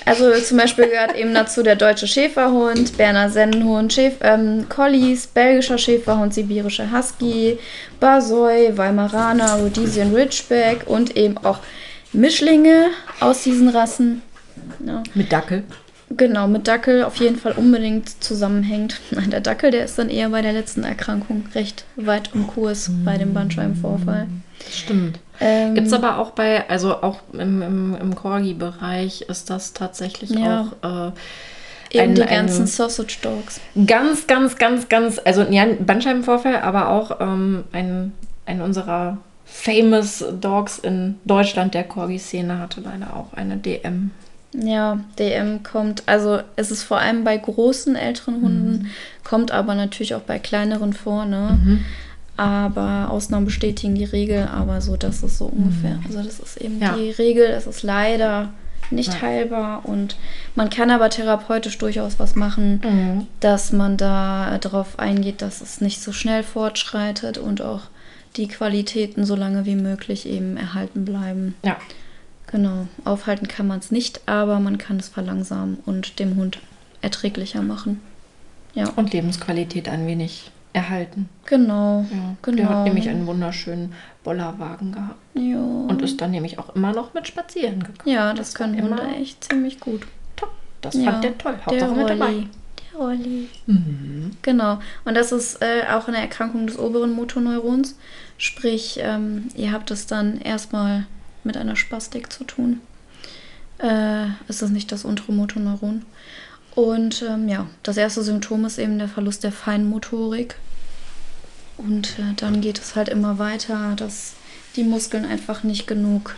[0.06, 5.78] Also zum Beispiel gehört eben dazu der deutsche Schäferhund, Berner Sennenhund, Schäf ähm, Collies, belgischer
[5.78, 7.60] Schäferhund, sibirischer Husky,
[8.00, 11.60] Barsoi, Weimaraner, Rhodesian Ridgeback und eben auch
[12.14, 14.22] Mischlinge aus diesen Rassen.
[14.88, 15.04] Ja.
[15.14, 15.66] Mit Dackel.
[16.18, 19.00] Genau, mit Dackel auf jeden Fall unbedingt zusammenhängt.
[19.12, 22.90] Nein, der Dackel, der ist dann eher bei der letzten Erkrankung recht weit im Kurs
[23.04, 24.28] bei dem Bandscheibenvorfall.
[24.72, 25.20] Stimmt.
[25.40, 30.30] Ähm, Gibt es aber auch bei, also auch im, im, im Corgi-Bereich ist das tatsächlich
[30.30, 30.72] Ja.
[30.84, 33.60] auch äh, eben ein- die ein- ganzen Sausage Dogs.
[33.86, 38.14] ganz, ganz, ganz, ganz, also ja, ein Bandscheibenvorfall, aber auch ähm, ein,
[38.46, 44.12] ein unserer famous Dogs in Deutschland der Corgi-Szene hatte leider auch eine DM.
[44.62, 48.88] Ja, DM kommt, also es ist vor allem bei großen älteren Hunden,
[49.24, 51.80] kommt aber natürlich auch bei kleineren vor, ne?
[52.38, 56.00] Aber Ausnahmen bestätigen die Regel, aber so, das ist so ungefähr.
[56.06, 56.94] Also das ist eben Ja.
[56.96, 58.50] die Regel, es ist leider
[58.92, 59.22] nicht Ja.
[59.22, 60.16] heilbar und
[60.54, 66.02] man kann aber therapeutisch durchaus was machen, dass man da darauf eingeht, dass es nicht
[66.02, 67.82] so schnell fortschreitet und auch
[68.36, 71.56] die Qualitäten so lange wie möglich eben erhalten bleiben.
[71.64, 71.78] Ja.
[72.48, 76.60] Genau, aufhalten kann man es nicht, aber man kann es verlangsamen und dem Hund
[77.02, 78.02] erträglicher machen.
[78.74, 81.30] Ja, Und Lebensqualität ein wenig erhalten.
[81.46, 82.06] genau.
[82.12, 82.36] Ja.
[82.42, 82.58] Genau.
[82.58, 83.94] Der hat nämlich einen wunderschönen
[84.24, 85.16] Bollerwagen gehabt.
[85.34, 88.00] Ja, Und ist dann nämlich auch immer noch mit spazieren gegangen.
[88.06, 90.02] ja das, das können Hunde echt ziemlich gut.
[90.36, 90.52] Top.
[90.82, 91.56] Das ja, fand der toll.
[91.56, 92.26] Der Hauptsache mit dabei.
[92.26, 92.48] Rolli.
[92.94, 93.50] Der Rolli.
[93.68, 94.32] Mhm.
[94.42, 94.80] Genau.
[95.06, 97.98] Und das ist äh, auch eine Erkrankung des oberen Motorneurons.
[98.38, 101.06] Sprich, ähm, ihr habt es dann erstmal
[101.46, 102.82] mit einer Spastik zu tun.
[103.78, 106.04] Äh, ist das nicht das untere Motorneuron?
[106.76, 110.56] Und ähm, ja, das erste Symptom ist eben der Verlust der Feinmotorik.
[111.78, 114.34] Und äh, dann geht es halt immer weiter, dass
[114.76, 116.36] die Muskeln einfach nicht genug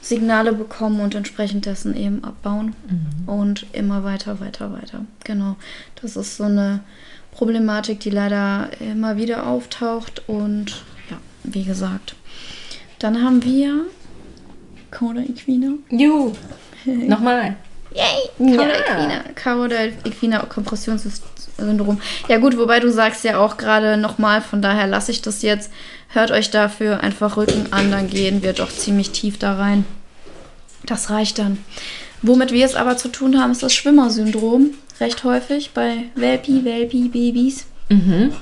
[0.00, 2.74] Signale bekommen und entsprechend dessen eben abbauen.
[3.26, 5.04] Und immer weiter, weiter, weiter.
[5.24, 5.56] Genau.
[6.00, 6.80] Das ist so eine
[7.32, 10.22] Problematik, die leider immer wieder auftaucht.
[10.28, 12.14] Und ja, wie gesagt.
[12.98, 13.84] Dann haben wir
[14.90, 15.72] Coda Equina.
[15.90, 16.32] Juhu.
[16.84, 17.56] Nochmal.
[17.94, 18.28] Yay!
[18.56, 18.74] Coda Ja.
[18.78, 19.24] Equina.
[19.42, 22.00] Coda Equina Kompressionssyndrom.
[22.28, 25.70] Ja gut, wobei du sagst ja auch gerade nochmal, von daher lasse ich das jetzt.
[26.08, 29.84] Hört euch dafür einfach Rücken an, dann gehen wir doch ziemlich tief da rein.
[30.86, 31.58] Das reicht dann.
[32.22, 34.70] Womit wir es aber zu tun haben, ist das Schwimmersyndrom.
[35.00, 37.66] Recht häufig bei Welpi, Welpi, Babys.
[37.90, 38.32] Mhm.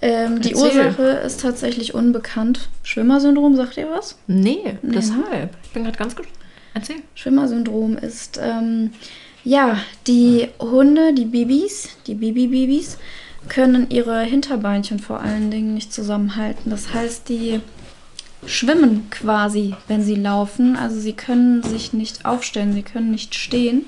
[0.00, 0.54] Ähm, die.
[0.54, 2.68] Ursache ist tatsächlich unbekannt.
[2.82, 4.16] Schwimmersyndrom, sagt ihr was?
[4.26, 5.50] Nee, Nee, deshalb.
[5.72, 6.38] Ich bin gerade ganz gespannt.
[6.74, 6.96] Erzähl.
[7.14, 8.90] Schwimmersyndrom ist, ähm,
[9.42, 12.98] ja, die Hunde, die Babys, die Babybabys,
[13.48, 16.70] können ihre Hinterbeinchen vor allen Dingen nicht zusammenhalten.
[16.70, 17.60] Das heißt, die
[18.44, 20.76] schwimmen quasi, wenn sie laufen.
[20.76, 23.86] Also sie können sich nicht aufstellen, sie können nicht stehen,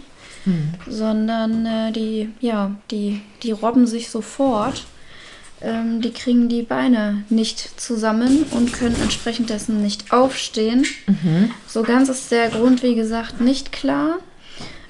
[0.89, 4.87] sondern äh, die, ja, die, die robben sich sofort.
[5.65, 10.85] Ähm, die kriegen die Beine nicht zusammen und können entsprechend dessen nicht aufstehen.
[11.67, 14.19] So ganz ist der Grund, wie gesagt, nicht klar.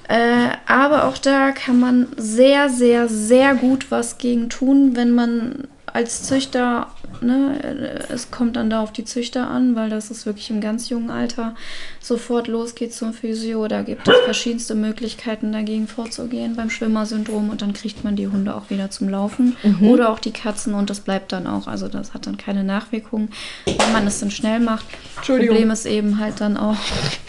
[0.07, 5.67] Äh, aber auch da kann man sehr, sehr, sehr gut was gegen tun, wenn man
[5.85, 6.87] als Züchter,
[7.21, 10.89] ne, es kommt dann da auf die Züchter an, weil das ist wirklich im ganz
[10.89, 11.55] jungen Alter
[11.99, 13.67] sofort losgeht zum Physio.
[13.67, 18.55] Da gibt es verschiedenste Möglichkeiten dagegen vorzugehen beim Schwimmersyndrom und dann kriegt man die Hunde
[18.55, 19.87] auch wieder zum Laufen mhm.
[19.89, 21.67] oder auch die Katzen und das bleibt dann auch.
[21.67, 23.29] Also das hat dann keine Nachwirkungen,
[23.65, 24.85] wenn man es dann schnell macht.
[25.15, 26.77] Problem ist eben halt dann auch,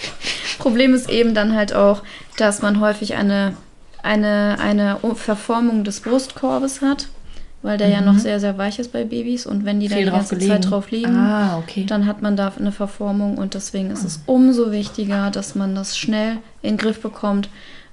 [0.58, 2.02] Problem ist eben dann halt auch,
[2.36, 3.56] dass man häufig eine
[4.02, 7.08] eine, eine Verformung des Brustkorbes hat
[7.66, 7.92] weil der mhm.
[7.94, 8.20] ja noch mhm.
[8.20, 9.44] sehr, sehr weich ist bei Babys.
[9.44, 10.52] Und wenn die da die ganze gelegen.
[10.52, 11.84] Zeit drauf liegen, ah, okay.
[11.84, 13.38] dann hat man da eine Verformung.
[13.38, 17.48] Und deswegen ist es umso wichtiger, dass man das schnell in den Griff bekommt,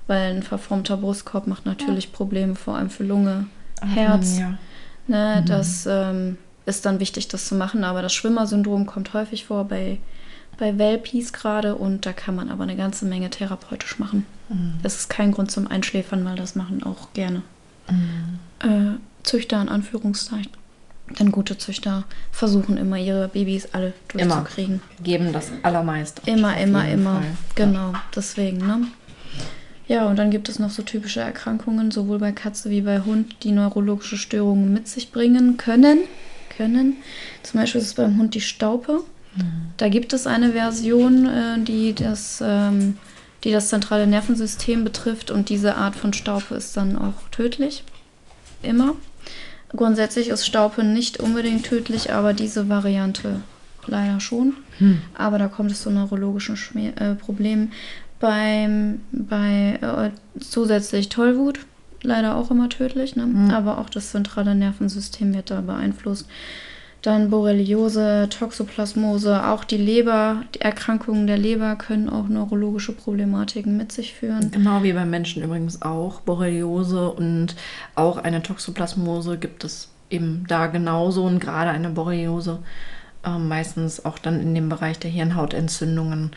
[0.05, 3.47] weil ein verformter Brustkorb macht natürlich Probleme, vor allem für Lunge,
[3.81, 4.37] Herz.
[4.37, 4.59] Ja.
[5.07, 5.45] Ne, mhm.
[5.47, 6.37] Das ähm,
[6.67, 7.83] ist dann wichtig, das zu machen.
[7.83, 9.97] Aber das Schwimmersyndrom kommt häufig vor bei,
[10.59, 11.73] bei Welpies gerade.
[11.73, 14.27] Und da kann man aber eine ganze Menge therapeutisch machen.
[14.49, 14.75] Mhm.
[14.83, 17.41] Es ist kein Grund zum Einschläfern, weil das machen auch gerne.
[17.89, 18.39] Mhm.
[18.59, 20.51] Äh, Züchter in Anführungszeichen.
[21.19, 24.75] Denn gute Züchter versuchen immer ihre Babys alle durchzukriegen.
[24.75, 26.21] Immer geben das allermeiste.
[26.29, 27.15] Immer, immer, immer.
[27.15, 27.37] Fall.
[27.55, 28.03] Genau, ja.
[28.15, 28.87] deswegen, ne?
[29.87, 33.35] Ja, und dann gibt es noch so typische Erkrankungen, sowohl bei Katze wie bei Hund,
[33.43, 35.99] die neurologische Störungen mit sich bringen können.
[36.55, 36.97] können.
[37.43, 39.03] Zum Beispiel ist es beim Hund die Staupe.
[39.35, 39.43] Mhm.
[39.77, 42.97] Da gibt es eine Version, äh, die das, ähm,
[43.43, 47.83] die das zentrale Nervensystem betrifft und diese Art von Staupe ist dann auch tödlich.
[48.61, 48.95] Immer.
[49.75, 53.41] Grundsätzlich ist Staupen nicht unbedingt tödlich, aber diese Variante
[53.87, 54.53] leider schon.
[54.77, 55.01] Hm.
[55.15, 57.71] Aber da kommt es zu neurologischen Schmier äh, Problemen.
[58.19, 61.59] Beim, bei äh, zusätzlich Tollwut,
[62.03, 63.23] leider auch immer tödlich, ne?
[63.23, 63.51] Hm.
[63.51, 66.27] aber auch das zentrale Nervensystem wird da beeinflusst.
[67.03, 73.91] Dann Borreliose, Toxoplasmose, auch die Leber, die Erkrankungen der Leber können auch neurologische Problematiken mit
[73.91, 74.51] sich führen.
[74.51, 76.21] Genau wie beim Menschen übrigens auch.
[76.21, 77.55] Borreliose und
[77.95, 82.59] auch eine Toxoplasmose gibt es eben da genauso und gerade eine Borreliose
[83.25, 86.31] äh, meistens auch dann in dem Bereich der Hirnhautentzündungen.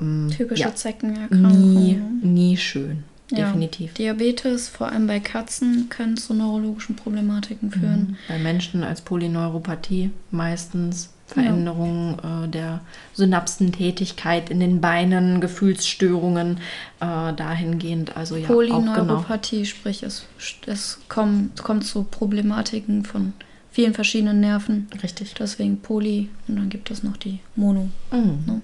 [0.00, 2.20] Ähm, Typische ja, Zeckenerkrankungen.
[2.22, 3.04] Nie, nie schön.
[3.30, 3.90] Definitiv.
[3.98, 8.00] Ja, Diabetes, vor allem bei Katzen, kann zu neurologischen Problematiken führen.
[8.00, 8.16] Mhm.
[8.28, 12.44] Bei Menschen als Polyneuropathie meistens Veränderungen ja.
[12.44, 12.80] äh, der
[13.12, 16.58] Synapsentätigkeit in den Beinen, Gefühlsstörungen
[17.00, 18.16] äh, dahingehend.
[18.16, 19.64] Also ja, Polyneuropathie, auch genau.
[19.64, 20.24] sprich es,
[20.66, 23.34] es kommt, kommt zu Problematiken von
[23.70, 24.88] vielen verschiedenen Nerven.
[25.02, 25.34] Richtig.
[25.34, 27.90] Deswegen Poly und dann gibt es noch die Mono.
[28.10, 28.38] Mhm.
[28.46, 28.62] Ne?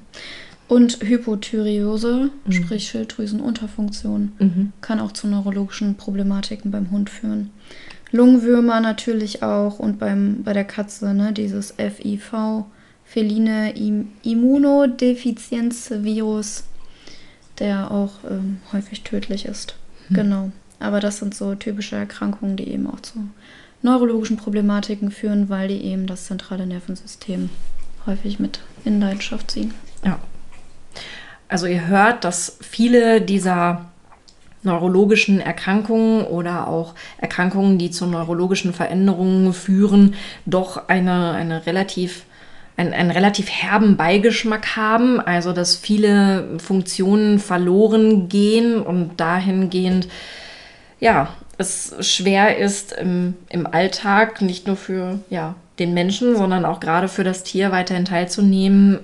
[0.74, 2.52] Und Hypothyreose, mhm.
[2.52, 4.72] sprich Schilddrüsenunterfunktion, mhm.
[4.80, 7.50] kann auch zu neurologischen Problematiken beim Hund führen.
[8.10, 12.64] Lungenwürmer natürlich auch und beim, bei der Katze ne, dieses FIV,
[13.04, 13.72] feline
[14.24, 16.64] Immunodefizienzvirus,
[17.60, 19.76] der auch ähm, häufig tödlich ist.
[20.08, 20.14] Mhm.
[20.16, 20.50] Genau.
[20.80, 23.28] Aber das sind so typische Erkrankungen, die eben auch zu
[23.82, 27.50] neurologischen Problematiken führen, weil die eben das zentrale Nervensystem
[28.06, 29.72] häufig mit in Leidenschaft ziehen.
[30.04, 30.18] Ja,
[31.48, 33.86] also ihr hört, dass viele dieser
[34.62, 40.14] neurologischen Erkrankungen oder auch Erkrankungen, die zu neurologischen Veränderungen führen,
[40.46, 42.24] doch eine, eine relativ
[42.76, 50.08] einen, einen relativ herben Beigeschmack haben, also dass viele Funktionen verloren gehen und dahingehend
[50.98, 56.78] ja, es schwer ist im, im Alltag, nicht nur für ja, den Menschen, sondern auch
[56.78, 58.98] gerade für das Tier weiterhin teilzunehmen.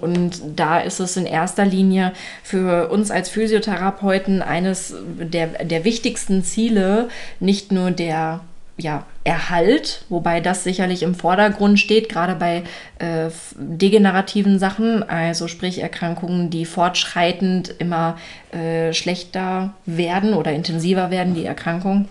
[0.00, 2.12] Und da ist es in erster Linie
[2.42, 7.08] für uns als Physiotherapeuten eines der, der wichtigsten Ziele,
[7.40, 8.40] nicht nur der
[8.78, 12.64] ja, Erhalt, wobei das sicherlich im Vordergrund steht, gerade bei
[12.98, 18.16] äh, degenerativen Sachen, also sprich Erkrankungen, die fortschreitend immer
[18.50, 22.08] äh, schlechter werden oder intensiver werden, die Erkrankung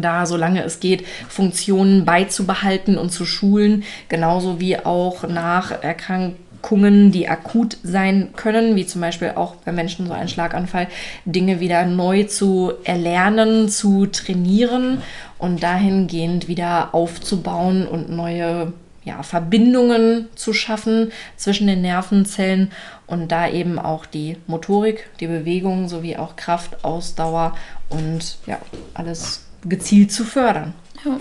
[0.00, 7.28] da, solange es geht, Funktionen beizubehalten und zu schulen, genauso wie auch nach Erkrankungen, die
[7.28, 10.88] akut sein können, wie zum Beispiel auch bei Menschen so ein Schlaganfall,
[11.24, 15.02] Dinge wieder neu zu erlernen, zu trainieren
[15.38, 18.72] und dahingehend wieder aufzubauen und neue
[19.06, 22.72] ja, Verbindungen zu schaffen zwischen den Nervenzellen
[23.06, 27.56] und da eben auch die Motorik, die Bewegung sowie auch Kraft, Ausdauer
[27.88, 28.58] und ja,
[28.94, 30.74] alles gezielt zu fördern.
[31.04, 31.18] Ja.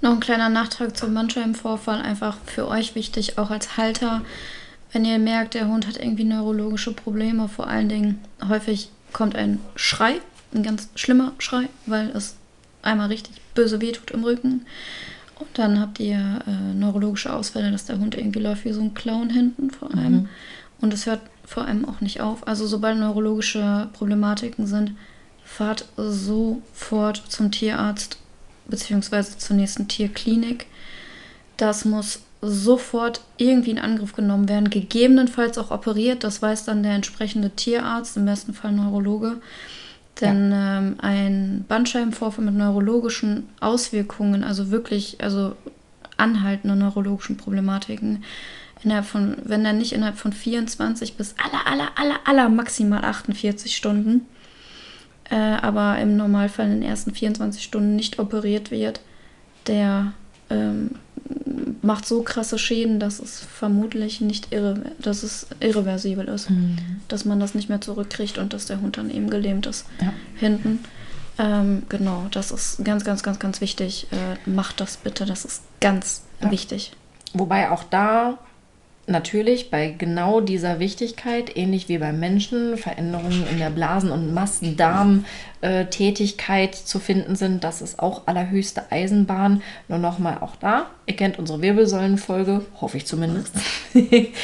[0.00, 4.22] Noch ein kleiner Nachtrag zum Bandscheibenvorfall, einfach für euch wichtig, auch als Halter,
[4.92, 9.60] wenn ihr merkt, der Hund hat irgendwie neurologische Probleme, vor allen Dingen häufig kommt ein
[9.76, 10.20] Schrei,
[10.54, 12.36] ein ganz schlimmer Schrei, weil es
[12.82, 14.66] einmal richtig böse wehtut im Rücken.
[15.40, 18.94] Und dann habt ihr äh, neurologische Ausfälle, dass der Hund irgendwie läuft wie so ein
[18.94, 20.12] Clown hinten vor allem.
[20.12, 20.28] Mhm.
[20.80, 22.46] Und es hört vor allem auch nicht auf.
[22.46, 24.92] Also sobald neurologische Problematiken sind,
[25.56, 28.18] fahrt sofort zum Tierarzt
[28.66, 30.66] beziehungsweise zur nächsten Tierklinik.
[31.56, 36.24] Das muss sofort irgendwie in Angriff genommen werden, gegebenenfalls auch operiert.
[36.24, 39.36] Das weiß dann der entsprechende Tierarzt, im besten Fall Neurologe.
[40.20, 40.78] Denn ja.
[40.78, 45.54] ähm, ein Bandscheibenvorfall mit neurologischen Auswirkungen, also wirklich, also
[46.16, 48.24] anhaltende neurologischen Problematiken,
[48.82, 53.74] innerhalb von, wenn er nicht innerhalb von 24 bis aller, aller, aller, aller maximal 48
[53.74, 54.22] Stunden,
[55.30, 59.00] äh, aber im Normalfall in den ersten 24 Stunden nicht operiert wird,
[59.66, 60.12] der
[60.50, 60.90] ähm,
[61.82, 66.76] macht so krasse Schäden, dass es vermutlich nicht irre, dass es irreversibel ist, mhm.
[67.08, 70.12] dass man das nicht mehr zurückkriegt und dass der Hund dann eben gelähmt ist ja.
[70.36, 70.80] hinten.
[71.38, 74.06] Ähm, genau, das ist ganz, ganz, ganz, ganz wichtig.
[74.12, 76.50] Äh, macht das bitte, das ist ganz ja.
[76.50, 76.92] wichtig.
[77.32, 78.38] Wobei auch da
[79.06, 86.74] natürlich bei genau dieser Wichtigkeit, ähnlich wie beim Menschen, Veränderungen in der Blasen- und Massendarmtätigkeit
[86.74, 87.64] zu finden sind.
[87.64, 89.62] Das ist auch allerhöchste Eisenbahn.
[89.88, 90.86] Nur nochmal auch da.
[91.06, 93.54] Ihr kennt unsere Wirbelsäulenfolge, hoffe ich zumindest.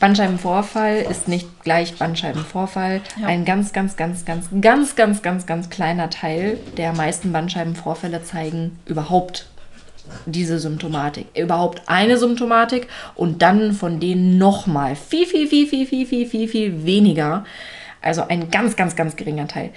[0.00, 3.00] Bandscheibenvorfall ist nicht gleich Bandscheibenvorfall.
[3.20, 3.26] Ja.
[3.26, 8.78] Ein ganz, ganz, ganz, ganz, ganz, ganz, ganz, ganz kleiner Teil der meisten Bandscheibenvorfälle zeigen
[8.86, 9.48] überhaupt
[10.26, 16.06] diese Symptomatik, überhaupt eine Symptomatik und dann von denen nochmal viel, viel, viel, viel, viel,
[16.06, 17.44] viel, viel, viel weniger.
[18.00, 19.70] Also ein ganz, ganz, ganz geringer Teil.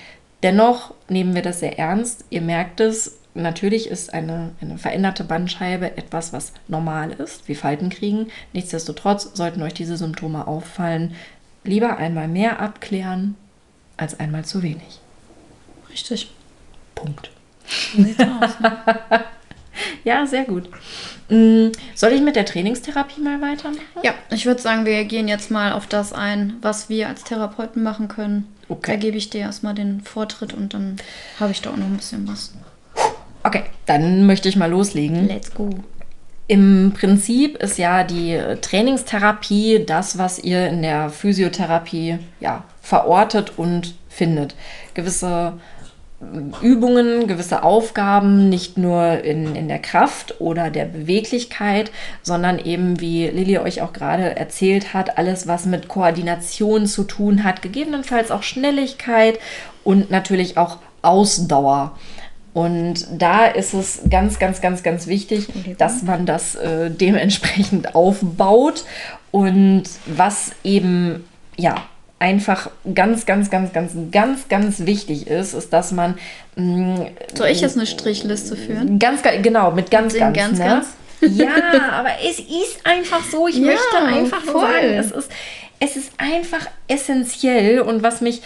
[0.43, 2.25] Dennoch nehmen wir das sehr ernst.
[2.29, 7.89] Ihr merkt es, natürlich ist eine, eine veränderte Bandscheibe etwas, was normal ist, wie Falten
[7.89, 8.27] kriegen.
[8.53, 11.15] Nichtsdestotrotz sollten euch diese Symptome auffallen.
[11.63, 13.35] Lieber einmal mehr abklären
[13.97, 14.99] als einmal zu wenig.
[15.91, 16.31] Richtig.
[16.95, 17.31] Punkt.
[17.95, 18.51] Sieht aus?
[20.03, 20.69] Ja, sehr gut.
[21.29, 23.81] Mm, soll ich mit der Trainingstherapie mal weitermachen?
[24.03, 27.83] Ja, ich würde sagen, wir gehen jetzt mal auf das ein, was wir als Therapeuten
[27.83, 28.47] machen können.
[28.67, 28.91] Okay.
[28.91, 30.97] Da gebe ich dir erstmal den Vortritt und dann
[31.39, 32.53] habe ich da auch noch ein bisschen was.
[33.43, 35.27] Okay, dann möchte ich mal loslegen.
[35.27, 35.69] Let's go.
[36.47, 43.95] Im Prinzip ist ja die Trainingstherapie das, was ihr in der Physiotherapie ja, verortet und
[44.09, 44.55] findet.
[44.93, 45.53] Gewisse
[46.61, 51.91] Übungen, gewisse Aufgaben, nicht nur in, in der Kraft oder der Beweglichkeit,
[52.21, 57.43] sondern eben, wie Lilly euch auch gerade erzählt hat, alles, was mit Koordination zu tun
[57.43, 59.39] hat, gegebenenfalls auch Schnelligkeit
[59.83, 61.97] und natürlich auch Ausdauer.
[62.53, 68.83] Und da ist es ganz, ganz, ganz, ganz wichtig, dass man das äh, dementsprechend aufbaut
[69.31, 71.23] und was eben
[71.57, 71.75] ja
[72.21, 76.17] einfach ganz, ganz, ganz, ganz, ganz, ganz wichtig ist, ist, dass man.
[76.55, 78.99] Mh, mm, Soll ich jetzt eine Strichliste führen?
[78.99, 80.65] Ganz, genau, mit ganz, ganz, ganz, ne?
[80.65, 80.87] ganz.
[81.21, 81.49] Ja,
[81.91, 83.47] aber es ist einfach so.
[83.47, 84.61] Ich ja, möchte einfach voll.
[84.61, 85.31] sagen, es ist,
[85.79, 88.41] es ist einfach essentiell und was mich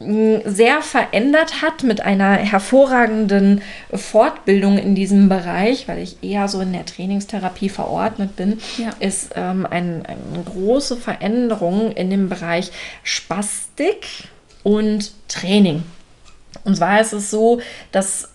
[0.00, 3.62] sehr verändert hat mit einer hervorragenden
[3.92, 8.90] Fortbildung in diesem Bereich, weil ich eher so in der Trainingstherapie verordnet bin, ja.
[9.00, 12.70] ist ähm, ein, eine große Veränderung in dem Bereich
[13.02, 14.06] Spastik
[14.62, 15.82] und Training.
[16.64, 17.60] Und zwar ist es so,
[17.90, 18.28] dass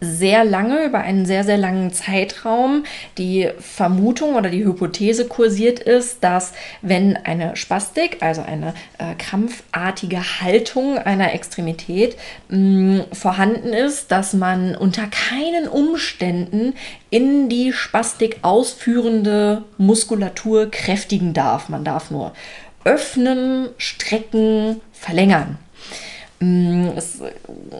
[0.00, 2.84] sehr lange, über einen sehr, sehr langen Zeitraum
[3.16, 6.52] die Vermutung oder die Hypothese kursiert ist, dass
[6.82, 12.16] wenn eine Spastik, also eine äh, krampfartige Haltung einer Extremität
[12.48, 16.74] mh, vorhanden ist, dass man unter keinen Umständen
[17.08, 21.70] in die Spastik ausführende Muskulatur kräftigen darf.
[21.70, 22.32] Man darf nur
[22.84, 25.58] öffnen, strecken, verlängern.
[26.40, 27.20] Mm, es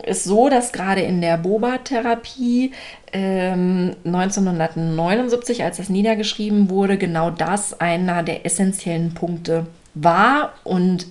[0.07, 2.73] ist so, dass gerade in der Boba-Therapie
[3.12, 11.07] ähm, 1979, als das niedergeschrieben wurde, genau das einer der essentiellen Punkte war und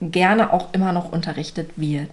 [0.00, 2.08] gerne auch immer noch unterrichtet wird.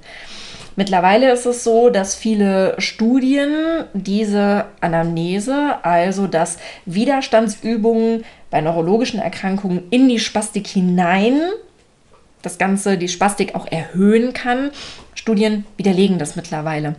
[0.75, 9.83] Mittlerweile ist es so, dass viele Studien diese Anamnese, also dass Widerstandsübungen bei neurologischen Erkrankungen
[9.89, 11.41] in die Spastik hinein
[12.47, 14.71] das Ganze, die Spastik auch erhöhen kann.
[15.13, 16.95] Studien widerlegen das mittlerweile.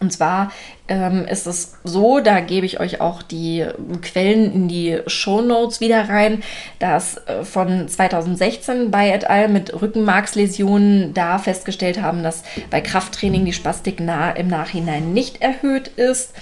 [0.00, 0.52] Und zwar
[0.86, 3.66] ähm, ist es so, da gebe ich euch auch die
[4.00, 6.42] Quellen in die Show Notes wieder rein,
[6.78, 9.48] dass äh, von 2016 bei et al.
[9.48, 15.88] mit Rückenmarksläsionen da festgestellt haben, dass bei Krafttraining die Spastik nah, im Nachhinein nicht erhöht
[15.88, 16.32] ist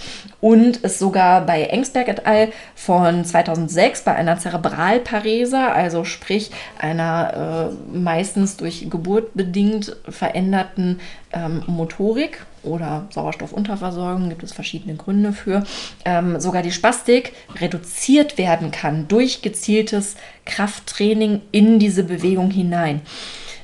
[0.41, 2.49] und es sogar bei Engsberg et al.
[2.75, 11.01] von 2006 bei einer Zerebralparese, also sprich einer äh, meistens durch Geburt bedingt veränderten
[11.33, 15.65] ähm, Motorik oder Sauerstoffunterversorgung, gibt es verschiedene Gründe für,
[16.05, 23.01] ähm, sogar die Spastik reduziert werden kann durch gezieltes Krafttraining in diese Bewegung hinein.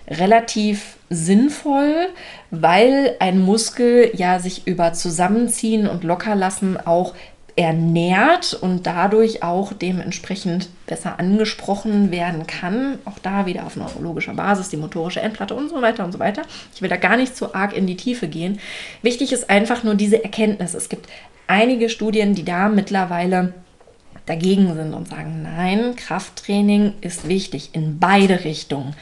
[0.09, 2.09] Relativ sinnvoll,
[2.51, 7.15] weil ein Muskel ja sich über Zusammenziehen und Lockerlassen auch
[7.57, 12.99] ernährt und dadurch auch dementsprechend besser angesprochen werden kann.
[13.05, 16.43] Auch da wieder auf neurologischer Basis, die motorische Endplatte und so weiter und so weiter.
[16.75, 18.59] Ich will da gar nicht zu arg in die Tiefe gehen.
[19.03, 20.75] Wichtig ist einfach nur diese Erkenntnis.
[20.75, 21.09] Es gibt
[21.47, 23.53] einige Studien, die da mittlerweile
[24.27, 28.95] dagegen sind und sagen, nein, Krafttraining ist wichtig in beide Richtungen.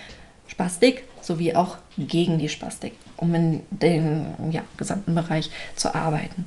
[0.46, 6.46] Spastik sowie auch gegen die Spastik, um in den ja, gesamten Bereich zu arbeiten.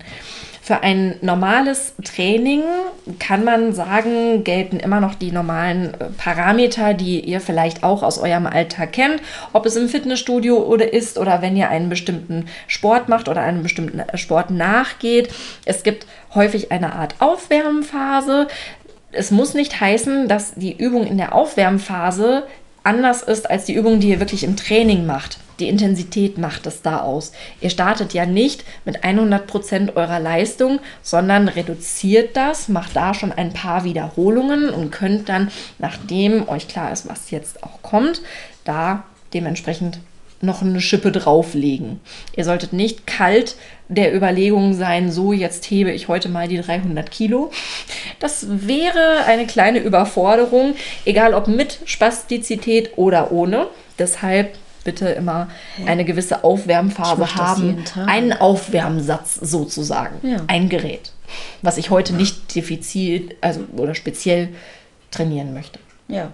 [0.66, 2.62] Für ein normales Training
[3.20, 8.18] kann man sagen, gelten immer noch die normalen äh, Parameter, die ihr vielleicht auch aus
[8.18, 9.22] eurem Alltag kennt,
[9.52, 13.62] ob es im Fitnessstudio oder ist oder wenn ihr einen bestimmten Sport macht oder einem
[13.62, 15.34] bestimmten äh, Sport nachgeht.
[15.66, 18.48] Es gibt häufig eine Art Aufwärmphase.
[19.12, 22.44] Es muss nicht heißen, dass die Übung in der Aufwärmphase
[22.84, 25.40] anders ist als die Übung, die ihr wirklich im Training macht.
[25.60, 27.32] Die Intensität macht es da aus.
[27.62, 33.54] Ihr startet ja nicht mit 100% eurer Leistung, sondern reduziert das, macht da schon ein
[33.54, 38.22] paar Wiederholungen und könnt dann, nachdem euch klar ist, was jetzt auch kommt,
[38.64, 39.04] da
[39.34, 40.00] dementsprechend
[40.44, 42.02] noch eine Schippe drauflegen.
[42.36, 43.56] Ihr solltet nicht kalt
[43.88, 47.52] der Überlegung sein, so jetzt hebe ich heute mal die 300 Kilo.
[48.20, 50.76] Das wäre eine kleine Überforderung,
[51.06, 53.68] egal ob mit Spastizität oder ohne.
[53.98, 55.50] Deshalb bitte immer
[55.86, 57.84] eine gewisse Aufwärmphase haben.
[58.06, 60.28] Einen Aufwärmsatz sozusagen.
[60.28, 60.38] Ja.
[60.48, 61.12] Ein Gerät,
[61.62, 64.50] was ich heute nicht defizit, also oder speziell
[65.12, 65.80] trainieren möchte.
[66.08, 66.32] Ja.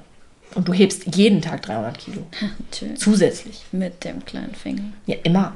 [0.56, 2.26] Und du hebst jeden Tag 300 Kilo.
[2.42, 3.00] Natürlich.
[3.00, 3.66] Zusätzlich.
[3.72, 4.84] Mit dem kleinen Finger.
[5.06, 5.56] Ja, immer.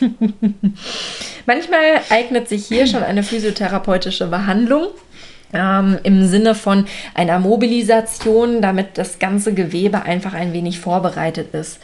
[1.46, 4.88] Manchmal eignet sich hier schon eine physiotherapeutische Behandlung
[5.52, 11.78] ähm, im Sinne von einer Mobilisation, damit das ganze Gewebe einfach ein wenig vorbereitet ist.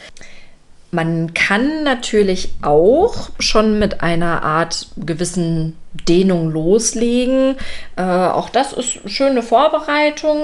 [0.92, 5.76] Man kann natürlich auch schon mit einer Art gewissen
[6.08, 7.56] Dehnung loslegen.
[7.96, 10.38] Äh, auch das ist schöne Vorbereitung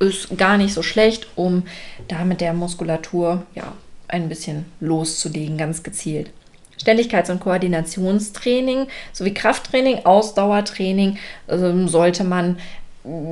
[0.00, 1.64] ist gar nicht so schlecht, um
[2.08, 3.72] da mit der Muskulatur ja
[4.06, 6.30] ein bisschen loszulegen, ganz gezielt.
[6.80, 11.18] Ständigkeits- und Koordinationstraining sowie Krafttraining, Ausdauertraining
[11.48, 12.58] ähm, sollte man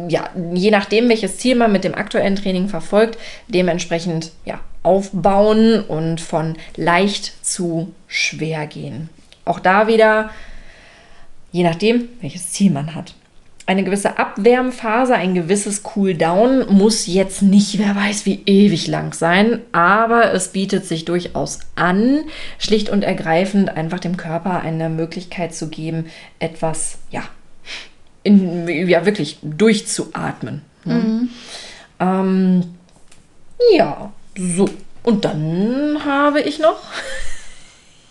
[0.09, 3.19] ja, je nachdem, welches Ziel man mit dem aktuellen Training verfolgt,
[3.49, 9.11] dementsprechend ja, aufbauen und von leicht zu schwer gehen.
[9.45, 10.31] Auch da wieder,
[11.53, 13.15] je nachdem, welches Ziel man hat
[13.67, 19.61] eine gewisse Abwärmphase, ein gewisses Cooldown muss jetzt nicht, wer weiß, wie ewig lang sein,
[19.73, 22.25] aber es bietet sich durchaus an,
[22.59, 26.07] schlicht und ergreifend einfach dem Körper eine Möglichkeit zu geben,
[26.39, 27.25] etwas, ja,
[28.23, 30.63] in, ja wirklich durchzuatmen.
[30.85, 30.95] Ne?
[30.95, 31.29] Mhm.
[31.99, 32.65] Ähm,
[33.75, 34.69] ja, so.
[35.03, 36.83] Und dann habe ich noch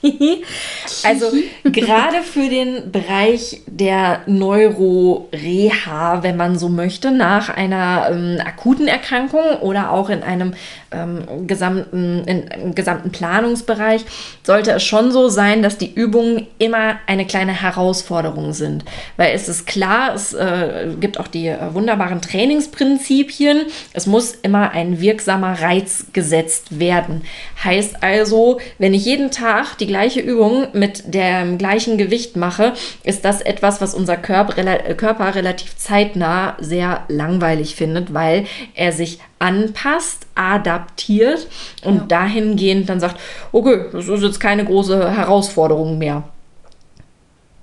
[1.03, 1.32] also
[1.64, 9.60] gerade für den Bereich der Neuroreha, wenn man so möchte, nach einer ähm, akuten Erkrankung
[9.61, 10.53] oder auch in einem
[10.95, 14.05] ähm, gesamten, in, im gesamten Planungsbereich,
[14.43, 18.85] sollte es schon so sein, dass die Übungen immer eine kleine Herausforderung sind.
[19.17, 23.65] Weil es ist klar, es äh, gibt auch die äh, wunderbaren Trainingsprinzipien.
[23.93, 27.23] Es muss immer ein wirksamer Reiz gesetzt werden.
[27.63, 32.73] Heißt also, wenn ich jeden Tag die gleiche Übung mit dem gleichen Gewicht mache,
[33.03, 34.53] ist das etwas, was unser Körper,
[34.95, 41.48] Körper relativ zeitnah sehr langweilig findet, weil er sich anpasst, adaptiert
[41.84, 42.03] und ja.
[42.07, 43.20] dahingehend dann sagt,
[43.52, 46.24] okay, das ist jetzt keine große Herausforderung mehr.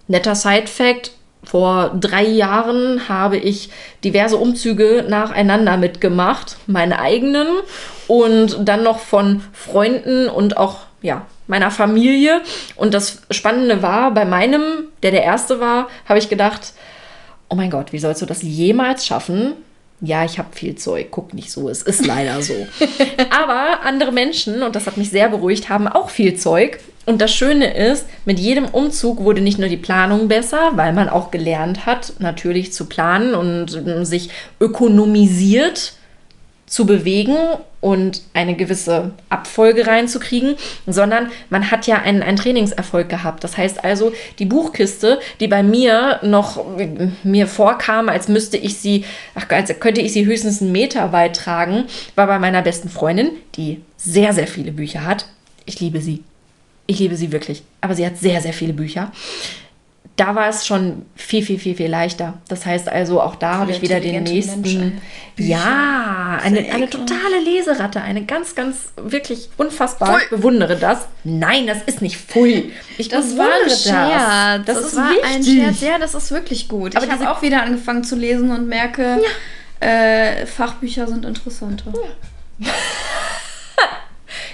[0.07, 1.13] Netter Side-Fact,
[1.45, 3.71] vor drei Jahren habe ich
[4.05, 7.49] diverse Umzüge nacheinander mitgemacht, meine eigenen
[8.07, 12.43] und dann noch von Freunden und auch ja, meiner Familie.
[12.77, 14.63] Und das Spannende war, bei meinem,
[15.03, 16.75] der der erste war, habe ich gedacht,
[17.49, 19.55] oh mein Gott, wie sollst du das jemals schaffen,
[20.03, 22.55] ja, ich habe viel Zeug, guck nicht so, es ist leider so.
[23.31, 26.81] Aber andere Menschen, und das hat mich sehr beruhigt, haben auch viel Zeug.
[27.07, 31.09] Und das Schöne ist, mit jedem Umzug wurde nicht nur die Planung besser, weil man
[31.09, 34.31] auch gelernt hat, natürlich zu planen und ähm, sich
[34.61, 35.95] ökonomisiert
[36.73, 37.37] zu bewegen
[37.83, 43.45] und eine gewisse Abfolge reinzukriegen, sondern man hat ja einen, einen Trainingserfolg gehabt.
[43.45, 46.65] Das heißt also, die Buchkiste, die bei mir noch
[47.25, 49.05] mir vorkam, als müsste ich sie,
[49.35, 51.85] ach, als könnte ich sie höchstens einen Meter weit tragen,
[52.15, 55.27] war bei meiner besten Freundin, die sehr, sehr viele Bücher hat.
[55.67, 56.25] Ich liebe sie.
[56.87, 57.65] Ich liebe sie wirklich.
[57.83, 59.13] Aber sie hat sehr, sehr viele Bücher
[60.17, 62.35] da war es schon viel, viel, viel, viel leichter.
[62.49, 65.01] Das heißt also, auch da habe ich wieder den nächsten.
[65.39, 70.21] Ja, eine, eine totale Leseratte, eine ganz, ganz, wirklich unfassbar.
[70.23, 71.09] Ich bewundere das.
[71.25, 72.73] Nein, das ist nicht pfui.
[72.99, 74.67] Ich das war ein Scherz.
[74.67, 75.25] Das, das ist war wichtig.
[75.25, 75.81] ein Scherz.
[75.81, 76.95] Ja, das ist wirklich gut.
[76.95, 79.19] Aber ich habe auch wieder angefangen zu lesen und merke,
[79.81, 79.87] ja.
[79.87, 81.93] äh, Fachbücher sind interessanter.
[82.59, 82.69] Ja.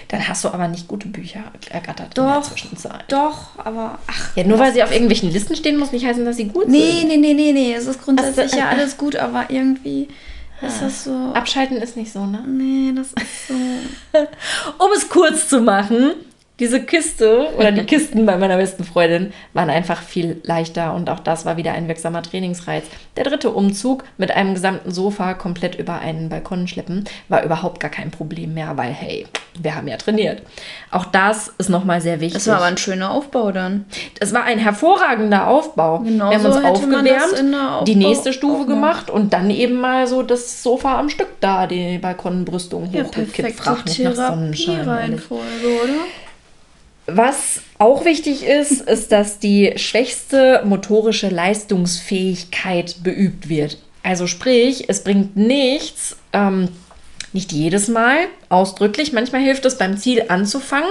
[0.08, 3.04] Dann hast du aber nicht gute Bücher ergattert doch, in der Zwischenzeit.
[3.08, 4.36] Doch, aber ach.
[4.36, 7.00] Ja, nur weil sie auf irgendwelchen Listen stehen, muss nicht heißen, dass sie gut nee,
[7.00, 7.08] sind.
[7.08, 7.74] Nee, nee, nee, nee.
[7.74, 10.08] Es ist grundsätzlich also, ja alles gut, aber irgendwie
[10.60, 11.32] ist das so.
[11.34, 12.42] Abschalten ist nicht so, ne?
[12.46, 13.54] Nee, das ist so.
[14.84, 16.12] um es kurz zu machen,
[16.58, 21.20] diese Kiste oder die Kisten bei meiner besten Freundin waren einfach viel leichter und auch
[21.20, 22.84] das war wieder ein wirksamer Trainingsreiz.
[23.16, 27.90] Der dritte Umzug mit einem gesamten Sofa komplett über einen Balkon schleppen war überhaupt gar
[27.90, 29.26] kein Problem mehr, weil hey,
[29.60, 30.42] wir haben ja trainiert.
[30.90, 32.34] Auch das ist nochmal sehr wichtig.
[32.34, 33.84] Das war aber ein schöner Aufbau dann.
[34.18, 36.00] Das war ein hervorragender Aufbau.
[36.00, 40.62] Genau wir haben uns aufgewärmt, die nächste Stufe gemacht und dann eben mal so das
[40.62, 43.86] Sofa am Stück da, die Balkonbrüstung ja, hochgekippt.
[43.86, 44.82] Nicht nach Sonnenschein.
[44.82, 46.04] oder?
[47.10, 53.78] Was auch wichtig ist, ist, dass die schwächste motorische Leistungsfähigkeit beübt wird.
[54.02, 56.68] Also sprich, es bringt nichts, ähm,
[57.32, 58.18] nicht jedes Mal
[58.50, 60.90] ausdrücklich, manchmal hilft es beim Ziel anzufangen,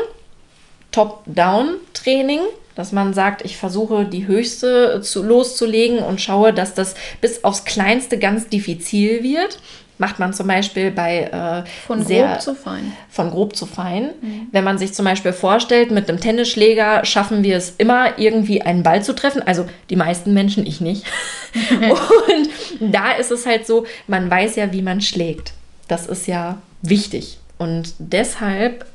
[0.91, 2.39] Top-Down-Training,
[2.73, 7.64] dass man sagt, ich versuche die höchste zu, loszulegen und schaue, dass das bis aufs
[7.64, 9.60] Kleinste ganz diffizil wird
[9.98, 12.94] macht man zum Beispiel bei äh, von sehr, grob zu fein.
[13.10, 14.11] Von grob zu fein.
[14.22, 14.48] Mhm.
[14.52, 18.84] Wenn man sich zum Beispiel vorstellt, mit einem Tennisschläger schaffen wir es immer irgendwie einen
[18.84, 19.41] Ball zu treffen.
[19.41, 21.03] Also die meisten Menschen, ich nicht.
[21.82, 25.53] und da ist es halt so, man weiß ja, wie man schlägt.
[25.88, 27.40] Das ist ja wichtig.
[27.57, 28.86] Und deshalb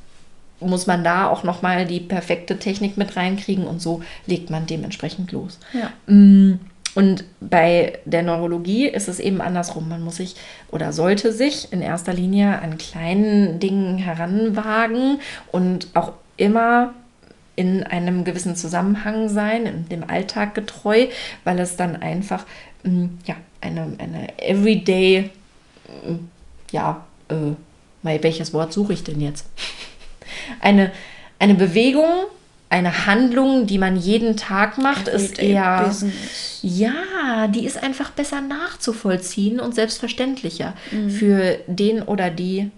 [0.61, 4.67] muss man da auch noch mal die perfekte Technik mit reinkriegen und so legt man
[4.67, 5.59] dementsprechend los.
[5.73, 5.91] Ja.
[6.13, 6.61] Mm.
[6.95, 9.89] Und bei der Neurologie ist es eben andersrum.
[9.89, 10.37] Man muss sich
[10.71, 15.21] oder sollte sich in erster Linie an kleinen Dingen heranwagen
[15.51, 16.93] und auch immer
[17.57, 21.07] in einem gewissen Zusammenhang sein, in dem Alltag getreu,
[21.45, 22.45] weil es dann einfach
[22.83, 25.31] mm, ja, eine, eine Everyday,
[26.07, 26.15] mm,
[26.73, 27.55] ja, äh,
[28.03, 29.47] welches Wort suche ich denn jetzt?
[30.61, 30.91] Eine,
[31.39, 32.09] eine Bewegung
[32.73, 35.85] eine Handlung, die man jeden Tag macht, Everyday ist eher.
[35.85, 36.59] Business.
[36.63, 41.11] Ja, die ist einfach besser nachzuvollziehen und selbstverständlicher mhm.
[41.11, 42.71] für den oder die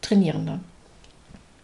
[0.00, 0.60] Trainierende.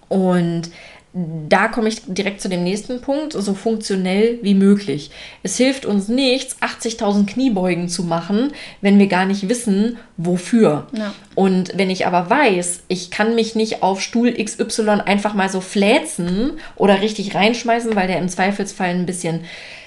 [0.09, 0.71] Und
[1.15, 5.11] da komme ich direkt zu dem nächsten Punkt, so funktionell wie möglich.
[5.43, 8.53] Es hilft uns nichts, 80.000 Kniebeugen zu machen,
[8.83, 10.87] wenn wir gar nicht wissen, wofür.
[10.93, 11.15] Ja.
[11.35, 15.63] Und wenn ich aber weiß, ich kann mich nicht auf Stuhl XY einfach mal so
[15.63, 19.45] fläzen oder richtig reinschmeißen, weil der im Zweifelsfall ein bisschen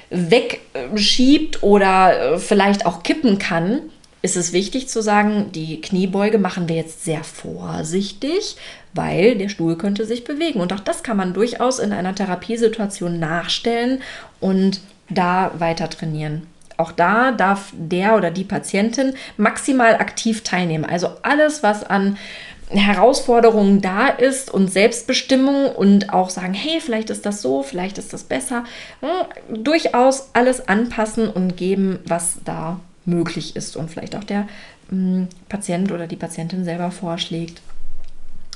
[0.10, 3.82] wegschiebt oder äh, vielleicht auch kippen kann,
[4.24, 8.56] ist es wichtig zu sagen, die Kniebeuge machen wir jetzt sehr vorsichtig,
[8.94, 10.60] weil der Stuhl könnte sich bewegen.
[10.60, 14.02] Und auch das kann man durchaus in einer Therapiesituation nachstellen
[14.40, 16.48] und da weiter trainieren.
[16.78, 20.86] Auch da darf der oder die Patientin maximal aktiv teilnehmen.
[20.86, 22.18] Also alles, was an
[22.70, 28.14] Herausforderungen da ist und Selbstbestimmung und auch sagen, hey, vielleicht ist das so, vielleicht ist
[28.14, 28.64] das besser,
[29.02, 34.48] ja, durchaus alles anpassen und geben, was da möglich ist und vielleicht auch der
[34.90, 37.62] mh, Patient oder die Patientin selber vorschlägt.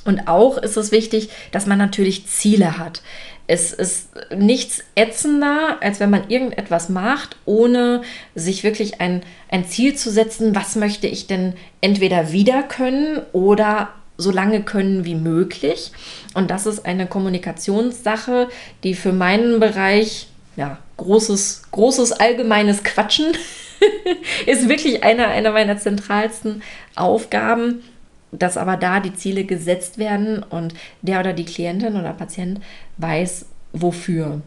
[0.05, 3.01] Und auch ist es wichtig, dass man natürlich Ziele hat.
[3.47, 8.01] Es ist nichts ätzender, als wenn man irgendetwas macht, ohne
[8.33, 13.89] sich wirklich ein, ein Ziel zu setzen, was möchte ich denn entweder wieder können oder
[14.17, 15.91] so lange können wie möglich.
[16.33, 18.49] Und das ist eine Kommunikationssache,
[18.83, 23.25] die für meinen Bereich, ja, großes, großes allgemeines Quatschen
[24.45, 26.63] ist wirklich eine, eine meiner zentralsten
[26.95, 27.83] Aufgaben
[28.37, 32.59] dass aber da die Ziele gesetzt werden und der oder die Klientin oder Patient
[32.97, 34.41] weiß, wofür.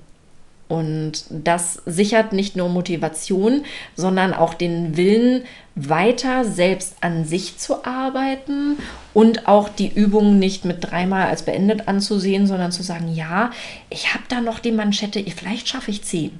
[0.68, 3.64] Und das sichert nicht nur Motivation,
[3.96, 5.42] sondern auch den Willen,
[5.74, 8.76] weiter selbst an sich zu arbeiten
[9.14, 13.50] und auch die Übung nicht mit dreimal als beendet anzusehen, sondern zu sagen, ja,
[13.88, 16.38] ich habe da noch die Manschette, vielleicht schaffe ich zehn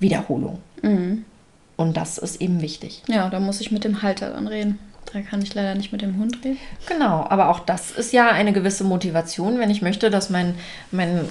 [0.00, 0.58] Wiederholungen.
[0.82, 1.24] Mhm.
[1.76, 3.02] Und das ist eben wichtig.
[3.06, 4.78] Ja, da muss ich mit dem Halter dann reden.
[5.12, 6.58] Da kann ich leider nicht mit dem Hund reden.
[6.86, 10.54] Genau, aber auch das ist ja eine gewisse Motivation, wenn ich möchte, dass mein,
[10.90, 11.28] mein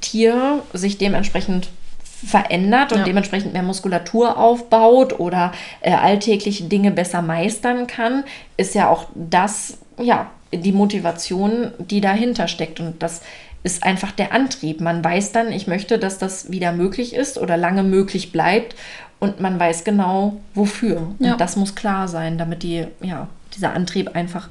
[0.00, 1.68] Tier sich dementsprechend
[2.02, 3.04] verändert und ja.
[3.04, 8.24] dementsprechend mehr Muskulatur aufbaut oder äh, alltägliche Dinge besser meistern kann,
[8.56, 12.80] ist ja auch das, ja, die Motivation, die dahinter steckt.
[12.80, 13.22] Und das
[13.62, 14.80] ist einfach der Antrieb.
[14.80, 18.74] Man weiß dann, ich möchte, dass das wieder möglich ist oder lange möglich bleibt
[19.20, 21.14] und man weiß genau, wofür.
[21.18, 21.32] Ja.
[21.32, 24.48] Und das muss klar sein, damit die, ja, dieser Antrieb einfach,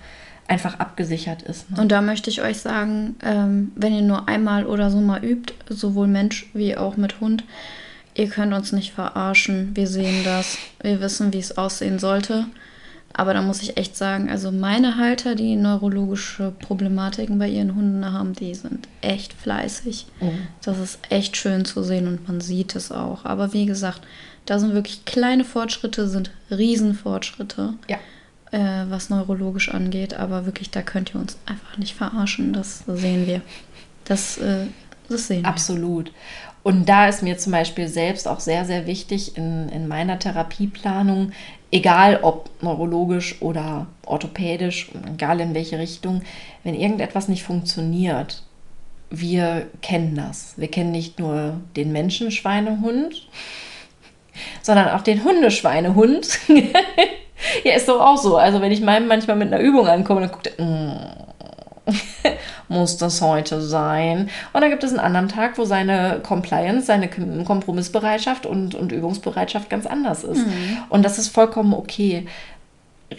[0.48, 1.70] einfach abgesichert ist.
[1.72, 1.82] Ne?
[1.82, 5.54] Und da möchte ich euch sagen, ähm, wenn ihr nur einmal oder so mal übt,
[5.70, 7.44] sowohl Mensch wie auch mit Hund,
[8.14, 9.72] ihr könnt uns nicht verarschen.
[9.74, 10.58] Wir sehen das.
[10.82, 12.46] Wir wissen, wie es aussehen sollte.
[13.14, 18.06] Aber da muss ich echt sagen, also meine Halter, die neurologische Problematiken bei ihren Hunden
[18.12, 20.06] haben, die sind echt fleißig.
[20.22, 20.48] Mhm.
[20.64, 23.26] Das ist echt schön zu sehen und man sieht es auch.
[23.26, 24.02] Aber wie gesagt,
[24.50, 27.98] da sind wirklich kleine Fortschritte, sind Riesenfortschritte, ja.
[28.52, 30.16] äh, was neurologisch angeht.
[30.16, 32.54] Aber wirklich, da könnt ihr uns einfach nicht verarschen.
[32.54, 33.42] Das sehen wir.
[34.06, 34.66] Das, äh,
[35.08, 35.50] das sehen wir.
[35.50, 36.12] Absolut.
[36.64, 41.32] Und da ist mir zum Beispiel selbst auch sehr, sehr wichtig in, in meiner Therapieplanung,
[41.72, 46.24] egal ob neurologisch oder orthopädisch, egal in welche Richtung,
[46.64, 48.42] wenn irgendetwas nicht funktioniert,
[49.12, 50.56] wir kennen das.
[50.58, 53.28] Wir kennen nicht nur den Menschenschweinehund,
[54.62, 56.40] sondern auch den Hundeschweinehund.
[57.64, 58.38] ja, ist doch auch so.
[58.38, 61.20] Also wenn ich meinem manchmal mit einer Übung ankomme, dann guckt er, mm,
[62.68, 64.30] muss das heute sein?
[64.54, 69.70] Und dann gibt es einen anderen Tag, wo seine Compliance, seine Kompromissbereitschaft und, und Übungsbereitschaft
[69.70, 70.46] ganz anders ist.
[70.46, 70.78] Mhm.
[70.90, 72.28] Und das ist vollkommen okay.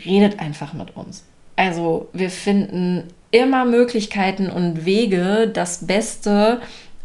[0.04, 1.24] Redet einfach mit uns.
[1.56, 6.60] Also wir finden immer Möglichkeiten und Wege, das Beste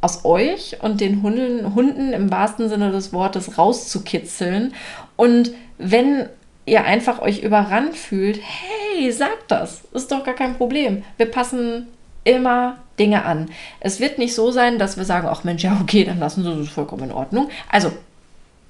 [0.05, 4.73] aus euch und den Hunden, Hunden im wahrsten Sinne des Wortes rauszukitzeln.
[5.15, 6.29] Und wenn
[6.67, 11.03] ihr einfach euch überrannt fühlt, hey, sagt das, ist doch gar kein Problem.
[11.17, 11.87] Wir passen
[12.23, 13.49] immer Dinge an.
[13.79, 16.55] Es wird nicht so sein, dass wir sagen, ach Mensch, ja, okay, dann lassen Sie
[16.55, 17.49] das vollkommen in Ordnung.
[17.71, 17.91] Also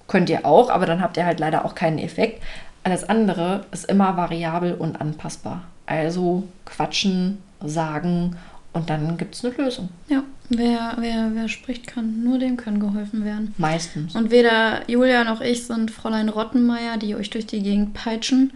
[0.08, 2.42] könnt ihr auch, aber dann habt ihr halt leider auch keinen Effekt.
[2.84, 5.64] Alles andere ist immer variabel und anpassbar.
[5.86, 8.38] Also quatschen, sagen
[8.74, 9.90] und dann gibt es eine Lösung.
[10.08, 13.54] Ja, wer, wer, wer spricht, kann, nur dem kann geholfen werden.
[13.58, 14.16] Meistens.
[14.16, 18.52] Und weder Julia noch ich sind Fräulein Rottenmeier, die euch durch die Gegend peitschen.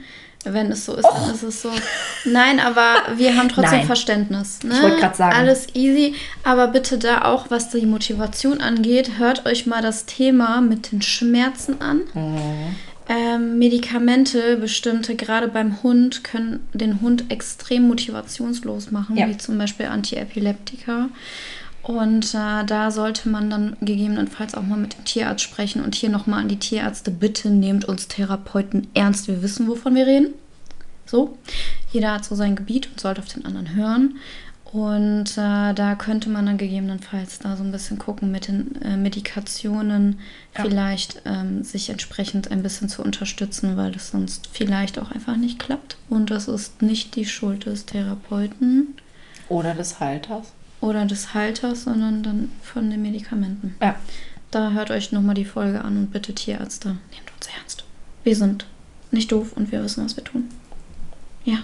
[0.45, 1.70] Wenn es so ist, dann ist es so.
[2.24, 3.88] Nein, aber wir haben trotzdem Nein.
[3.88, 4.64] Verständnis.
[4.64, 4.74] Ne?
[4.74, 5.36] Ich wollte gerade sagen.
[5.36, 6.16] Alles easy.
[6.44, 11.02] Aber bitte da auch, was die Motivation angeht, hört euch mal das Thema mit den
[11.02, 12.02] Schmerzen an.
[12.14, 12.76] Mhm.
[13.10, 19.28] Ähm, Medikamente, bestimmte, gerade beim Hund, können den Hund extrem motivationslos machen, ja.
[19.28, 21.10] wie zum Beispiel Antiepileptika.
[21.84, 26.10] Und äh, da sollte man dann gegebenenfalls auch mal mit dem Tierarzt sprechen und hier
[26.10, 29.28] nochmal an die Tierärzte, bitte nehmt uns Therapeuten ernst.
[29.28, 30.34] Wir wissen, wovon wir reden.
[31.06, 31.38] So,
[31.92, 34.16] jeder hat so sein Gebiet und sollte auf den anderen hören.
[34.72, 38.98] Und äh, da könnte man dann gegebenenfalls da so ein bisschen gucken mit den äh,
[38.98, 40.20] Medikationen,
[40.56, 40.64] ja.
[40.64, 45.58] vielleicht ähm, sich entsprechend ein bisschen zu unterstützen, weil das sonst vielleicht auch einfach nicht
[45.58, 45.98] klappt.
[46.08, 48.96] Und das ist nicht die Schuld des Therapeuten.
[49.48, 50.54] Oder des Halters.
[50.82, 53.76] Oder des Halters, sondern dann von den Medikamenten.
[53.82, 53.96] Ja.
[54.52, 57.84] Da hört euch nochmal die Folge an und bitte Tierärzte, nehmt uns ernst.
[58.24, 58.66] Wir sind
[59.12, 60.50] nicht doof und wir wissen, was wir tun.
[61.44, 61.58] Ja.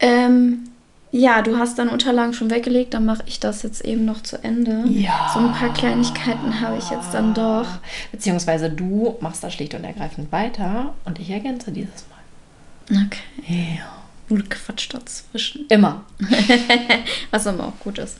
[0.00, 0.68] Ähm,
[1.10, 4.42] ja, du hast deine Unterlagen schon weggelegt, dann mache ich das jetzt eben noch zu
[4.44, 4.84] Ende.
[4.88, 5.30] Ja.
[5.32, 7.66] So ein paar Kleinigkeiten habe ich jetzt dann doch.
[8.12, 13.06] Beziehungsweise du machst da schlicht und ergreifend weiter und ich ergänze dieses Mal.
[13.06, 13.78] Okay.
[13.78, 13.98] Ja.
[14.28, 15.66] Du quatscht dazwischen.
[15.68, 16.04] Immer.
[17.30, 18.18] Was aber auch gut ist.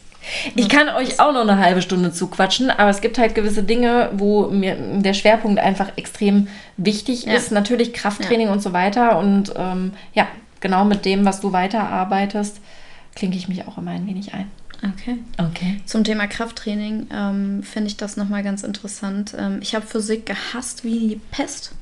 [0.54, 4.10] Ich kann euch auch noch eine halbe Stunde zuquatschen, aber es gibt halt gewisse Dinge,
[4.12, 7.34] wo mir der Schwerpunkt einfach extrem wichtig ja.
[7.34, 7.50] ist.
[7.50, 8.52] Natürlich Krafttraining ja.
[8.52, 9.18] und so weiter.
[9.18, 10.26] Und ähm, ja,
[10.60, 12.60] genau mit dem, was du weiterarbeitest,
[13.14, 14.50] klinke ich mich auch immer ein wenig ein.
[14.82, 15.18] Okay.
[15.38, 15.80] Okay.
[15.86, 19.34] Zum Thema Krafttraining ähm, finde ich das nochmal ganz interessant.
[19.36, 21.72] Ähm, ich habe Physik gehasst wie die Pest.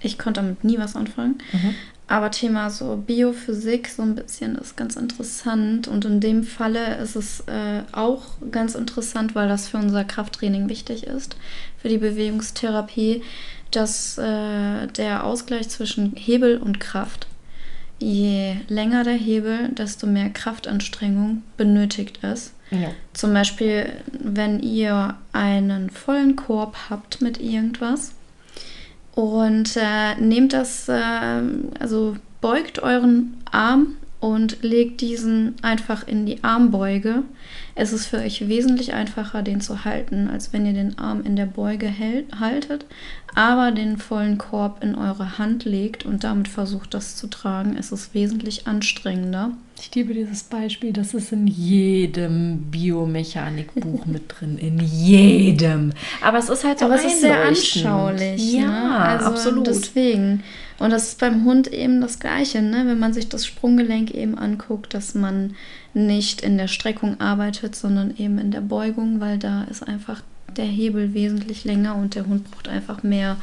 [0.00, 1.38] Ich konnte damit nie was anfangen.
[1.52, 1.74] Mhm.
[2.10, 5.88] Aber Thema so Biophysik so ein bisschen ist ganz interessant.
[5.88, 10.70] Und in dem Falle ist es äh, auch ganz interessant, weil das für unser Krafttraining
[10.70, 11.36] wichtig ist,
[11.76, 13.22] für die Bewegungstherapie,
[13.70, 17.26] dass äh, der Ausgleich zwischen Hebel und Kraft,
[17.98, 22.54] je länger der Hebel, desto mehr Kraftanstrengung benötigt ist.
[22.70, 22.90] Ja.
[23.12, 28.12] Zum Beispiel, wenn ihr einen vollen Korb habt mit irgendwas
[29.18, 31.42] und äh, nehmt das, äh,
[31.80, 37.24] also beugt euren Arm und legt diesen einfach in die Armbeuge.
[37.74, 41.34] Es ist für euch wesentlich einfacher, den zu halten, als wenn ihr den Arm in
[41.34, 42.86] der Beuge hält, haltet,
[43.34, 47.76] aber den vollen Korb in eure Hand legt und damit versucht, das zu tragen.
[47.76, 49.50] Es ist wesentlich anstrengender.
[49.80, 54.58] Ich liebe dieses Beispiel, das ist in jedem Biomechanikbuch mit drin.
[54.58, 55.92] In jedem.
[56.20, 58.52] Aber es ist halt so Aber es ist sehr anschaulich.
[58.52, 58.98] Ja, ne?
[59.00, 59.66] also absolut.
[59.66, 60.42] Deswegen.
[60.78, 62.84] Und das ist beim Hund eben das Gleiche, ne?
[62.86, 65.54] wenn man sich das Sprunggelenk eben anguckt, dass man
[65.94, 70.22] nicht in der Streckung arbeitet, sondern eben in der Beugung, weil da ist einfach
[70.56, 73.36] der Hebel wesentlich länger und der Hund braucht einfach mehr,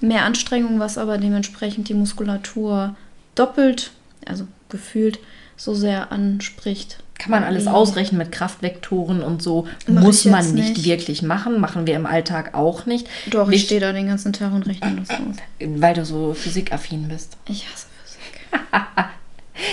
[0.00, 2.96] mehr Anstrengung, was aber dementsprechend die Muskulatur
[3.34, 3.90] doppelt,
[4.26, 5.18] also gefühlt,
[5.58, 6.98] so sehr anspricht.
[7.18, 9.66] Kann man alles ausrechnen mit Kraftvektoren und so.
[9.88, 10.84] Mach Muss ich man nicht, nicht.
[10.84, 11.58] wirklich machen.
[11.60, 13.08] Machen wir im Alltag auch nicht.
[13.28, 15.36] Doch, ich Wicht- stehe da den ganzen Tag und rechne das aus.
[15.60, 17.36] Weil du so physikaffin bist.
[17.48, 18.62] Ich hasse Physik.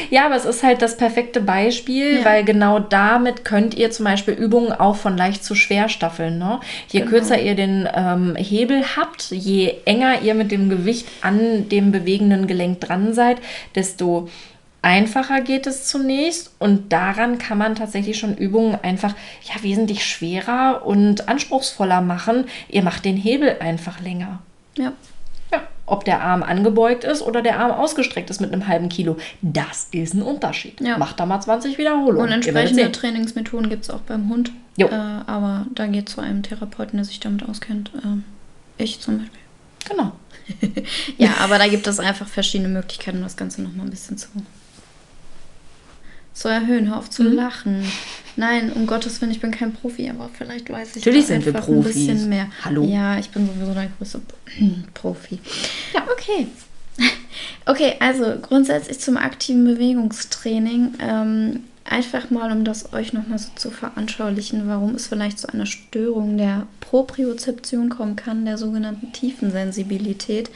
[0.09, 2.25] Ja, aber es ist halt das perfekte Beispiel, Ja.
[2.25, 6.39] weil genau damit könnt ihr zum Beispiel Übungen auch von leicht zu schwer staffeln.
[6.39, 6.59] Ne?
[6.89, 7.11] Je Genau.
[7.11, 12.47] kürzer ihr den ähm, Hebel habt, je enger ihr mit dem Gewicht an dem bewegenden
[12.47, 13.37] Gelenk dran seid,
[13.75, 14.27] desto
[14.85, 20.83] einfacher geht es zunächst und daran kann man tatsächlich schon Übungen einfach ja wesentlich schwerer
[20.85, 22.45] und anspruchsvoller machen.
[22.69, 24.39] Ihr macht den Hebel einfach länger.
[24.77, 24.93] Ja.
[25.51, 29.17] Ja, ob der Arm angebeugt ist oder der Arm ausgestreckt ist mit einem halben Kilo,
[29.41, 30.79] das ist ein Unterschied.
[30.79, 30.99] Ja.
[30.99, 32.27] Macht da mal 20 Wiederholungen.
[32.27, 32.91] Und entsprechende.
[32.91, 34.51] Trainingsmethoden gibt es auch beim Hund.
[34.77, 34.87] Jo.
[34.87, 37.91] Äh, aber da geht zu einem Therapeuten, der sich damit auskennt.
[38.03, 38.23] Ähm,
[38.77, 39.39] ich zum Beispiel.
[39.89, 40.11] Genau.
[41.17, 44.27] Ja, aber da gibt es einfach verschiedene Möglichkeiten, das Ganze nochmal ein bisschen zu,
[46.35, 46.89] zu erhöhen.
[46.89, 47.33] Hör auf zu Mhm.
[47.33, 47.83] lachen.
[48.35, 51.55] Nein, um Gottes Willen, ich bin kein Profi, aber vielleicht weiß ich Natürlich sind wir
[51.55, 51.93] einfach ein Profis.
[51.95, 52.47] bisschen mehr.
[52.63, 52.83] Hallo.
[52.85, 54.19] Ja, ich bin sowieso der größte
[54.93, 55.39] Profi.
[55.93, 56.47] Ja, okay.
[57.67, 60.93] Okay, also grundsätzlich zum aktiven Bewegungstraining.
[60.99, 65.65] Ähm, einfach mal, um das euch nochmal so zu veranschaulichen, warum es vielleicht zu einer
[65.65, 70.49] Störung der Propriozeption kommen kann, der sogenannten Tiefensensibilität.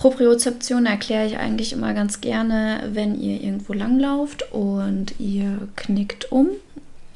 [0.00, 6.48] Propriozeption erkläre ich eigentlich immer ganz gerne, wenn ihr irgendwo langlauft und ihr knickt um.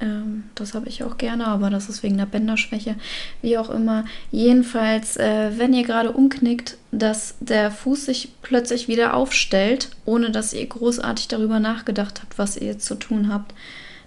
[0.02, 2.96] Ähm, das habe ich auch gerne, aber das ist wegen der Bänderschwäche,
[3.40, 4.04] wie auch immer.
[4.30, 10.52] Jedenfalls, äh, wenn ihr gerade umknickt, dass der Fuß sich plötzlich wieder aufstellt, ohne dass
[10.52, 13.54] ihr großartig darüber nachgedacht habt, was ihr zu tun habt.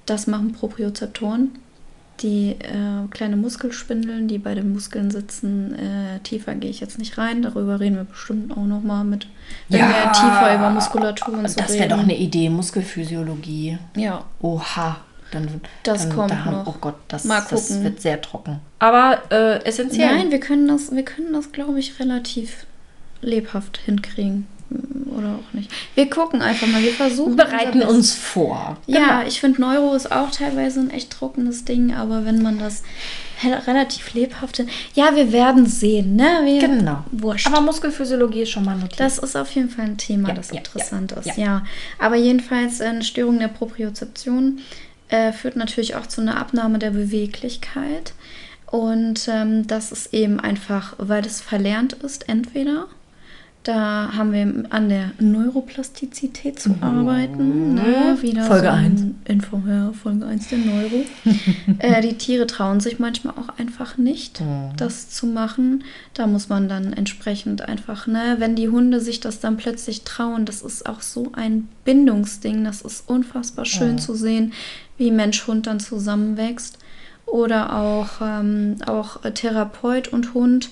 [0.05, 1.49] Das machen Propriozeptoren
[2.21, 5.75] die äh, kleine Muskelspindeln, die bei den Muskeln sitzen.
[5.75, 7.41] Äh, tiefer gehe ich jetzt nicht rein.
[7.43, 9.27] Darüber reden wir bestimmt auch noch mal mit,
[9.69, 13.77] wenn wir tiefer über Muskulatur und so Das wäre doch eine Idee, Muskelphysiologie.
[13.95, 14.97] Ja, Oha.
[15.31, 15.45] Dann,
[15.83, 16.67] Das dann, kommt da haben- noch.
[16.67, 18.59] Oh Gott, das, das wird sehr trocken.
[18.79, 20.15] Aber äh, essentiell.
[20.15, 22.65] nein, wir können das, wir können das, glaube ich, relativ
[23.21, 24.47] lebhaft hinkriegen.
[25.15, 25.71] Oder auch nicht.
[25.95, 27.37] Wir gucken einfach mal, wir versuchen.
[27.37, 28.77] Wir bereiten uns vor.
[28.85, 32.83] Ja, ich finde Neuro ist auch teilweise ein echt trockenes Ding, aber wenn man das
[33.67, 34.63] relativ lebhaft.
[34.95, 36.41] Ja, wir werden sehen, ne?
[36.43, 37.03] Wir, Genau.
[37.11, 37.47] Wurscht.
[37.47, 38.99] Aber Muskelphysiologie ist schon mal notiert.
[38.99, 41.43] Das ist auf jeden Fall ein Thema, Ja, das ja, interessant ja, ist, ja.
[41.43, 41.63] ja.
[41.99, 44.59] Aber jedenfalls eine Störung der Propriozeption
[45.09, 48.13] äh, führt natürlich auch zu einer Abnahme der Beweglichkeit.
[48.69, 52.87] Und ähm, das ist eben einfach, weil es verlernt ist, entweder.
[53.67, 57.73] Da haben wir an der Neuroplastizität zu arbeiten.
[57.73, 58.17] Ne?
[58.21, 58.47] Wieder Mhm.
[58.47, 59.03] Folge so ein eins.
[59.25, 61.03] Info, ja, Folge 1 der Neuro.
[61.79, 64.69] äh, die Tiere trauen sich manchmal auch einfach nicht, Mhm.
[64.77, 65.83] das zu machen.
[66.13, 70.45] Da muss man dann entsprechend einfach, ne, wenn die Hunde sich das dann plötzlich trauen,
[70.45, 72.63] das ist auch so ein Bindungsding.
[72.63, 73.99] Das ist unfassbar schön Mhm.
[73.99, 74.53] zu sehen,
[74.97, 76.77] wie Mensch-Hund dann zusammenwächst.
[77.25, 80.69] Oder auch, ähm, auch Therapeut und Hund.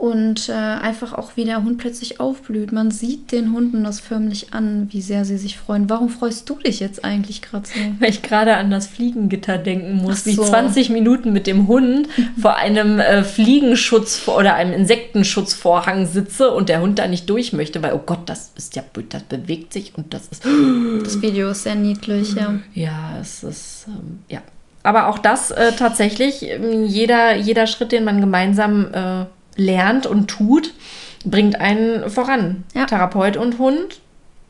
[0.00, 2.72] Und äh, einfach auch, wie der Hund plötzlich aufblüht.
[2.72, 5.90] Man sieht den Hunden das förmlich an, wie sehr sie sich freuen.
[5.90, 7.78] Warum freust du dich jetzt eigentlich gerade so?
[7.98, 10.42] Weil ich gerade an das Fliegengitter denken muss, so.
[10.42, 12.08] 20 Minuten mit dem Hund
[12.40, 17.82] vor einem äh, Fliegenschutz oder einem Insektenschutzvorhang sitze und der Hund da nicht durch möchte,
[17.82, 20.46] weil, oh Gott, das ist ja, das bewegt sich und das ist.
[21.04, 22.58] Das Video ist sehr niedlich, ja.
[22.72, 24.40] Ja, es ist, ähm, ja.
[24.82, 30.28] Aber auch das äh, tatsächlich, ähm, jeder, jeder Schritt, den man gemeinsam äh, lernt und
[30.28, 30.72] tut,
[31.24, 32.64] bringt einen voran.
[32.74, 32.86] Ja.
[32.86, 34.00] Therapeut und Hund.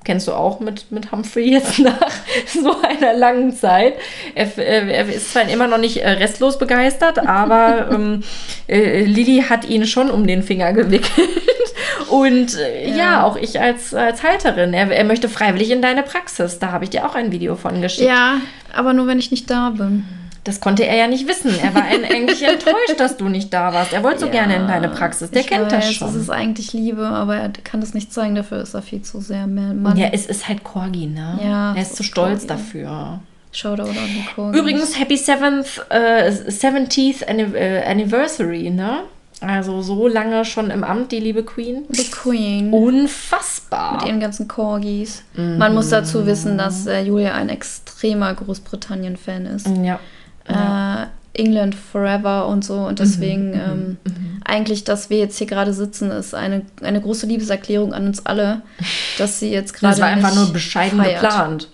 [0.02, 2.10] Kennst du auch mit, mit Humphrey jetzt nach
[2.46, 3.94] so einer langen Zeit.
[4.34, 8.22] Er, äh, er ist zwar immer noch nicht äh, restlos begeistert, aber ähm,
[8.66, 11.28] äh, Lilly hat ihn schon um den Finger gewickelt.
[12.08, 12.96] Und äh, ja.
[12.96, 13.24] Ja.
[13.24, 14.72] auch ich als, als Halterin.
[14.72, 16.58] Er, er möchte freiwillig in deine Praxis.
[16.58, 18.08] Da habe ich dir auch ein Video von geschickt.
[18.08, 18.40] Ja,
[18.74, 20.04] aber nur wenn ich nicht da bin.
[20.44, 21.52] Das konnte er ja nicht wissen.
[21.62, 23.92] Er war eigentlich enttäuscht, dass du nicht da warst.
[23.92, 25.30] Er wollte so Ja, gerne in deine Praxis.
[25.30, 26.08] Der kennt das weiß, schon.
[26.08, 28.34] Es ist eigentlich Liebe, aber er kann das nicht zeigen.
[28.34, 29.96] Dafür ist er viel zu sehr Mann.
[29.96, 31.38] ja, es ist halt Corgi, ne?
[31.44, 32.62] Ja, er ist zu ist stolz Corgi.
[32.62, 33.20] dafür.
[33.52, 34.60] Shoutout an die Corgis.
[34.60, 39.00] Übrigens, Happy Seventh, äh, 70th Anni- äh, Anniversary, ne?
[39.42, 41.84] Also so lange schon im Amt, die liebe Queen.
[41.88, 42.72] The Queen.
[42.72, 43.94] Unfassbar.
[43.94, 45.22] Mit ihren ganzen Corgis.
[45.34, 49.66] Man muss dazu wissen, dass äh, Julia ein extremer Großbritannien-Fan ist.
[49.82, 49.98] Ja.
[50.46, 52.74] Äh, England Forever und so.
[52.80, 53.96] Und deswegen ähm,
[54.44, 58.62] eigentlich, dass wir jetzt hier gerade sitzen, ist eine, eine große Liebeserklärung an uns alle,
[59.18, 59.92] dass sie jetzt gerade.
[59.92, 61.20] Das war einfach nur bescheiden feiert.
[61.20, 61.68] geplant.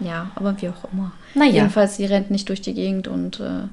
[0.00, 1.12] Ja, aber wie auch immer.
[1.34, 1.52] Naja.
[1.52, 3.68] Jedenfalls, sie rennt nicht durch die Gegend und äh,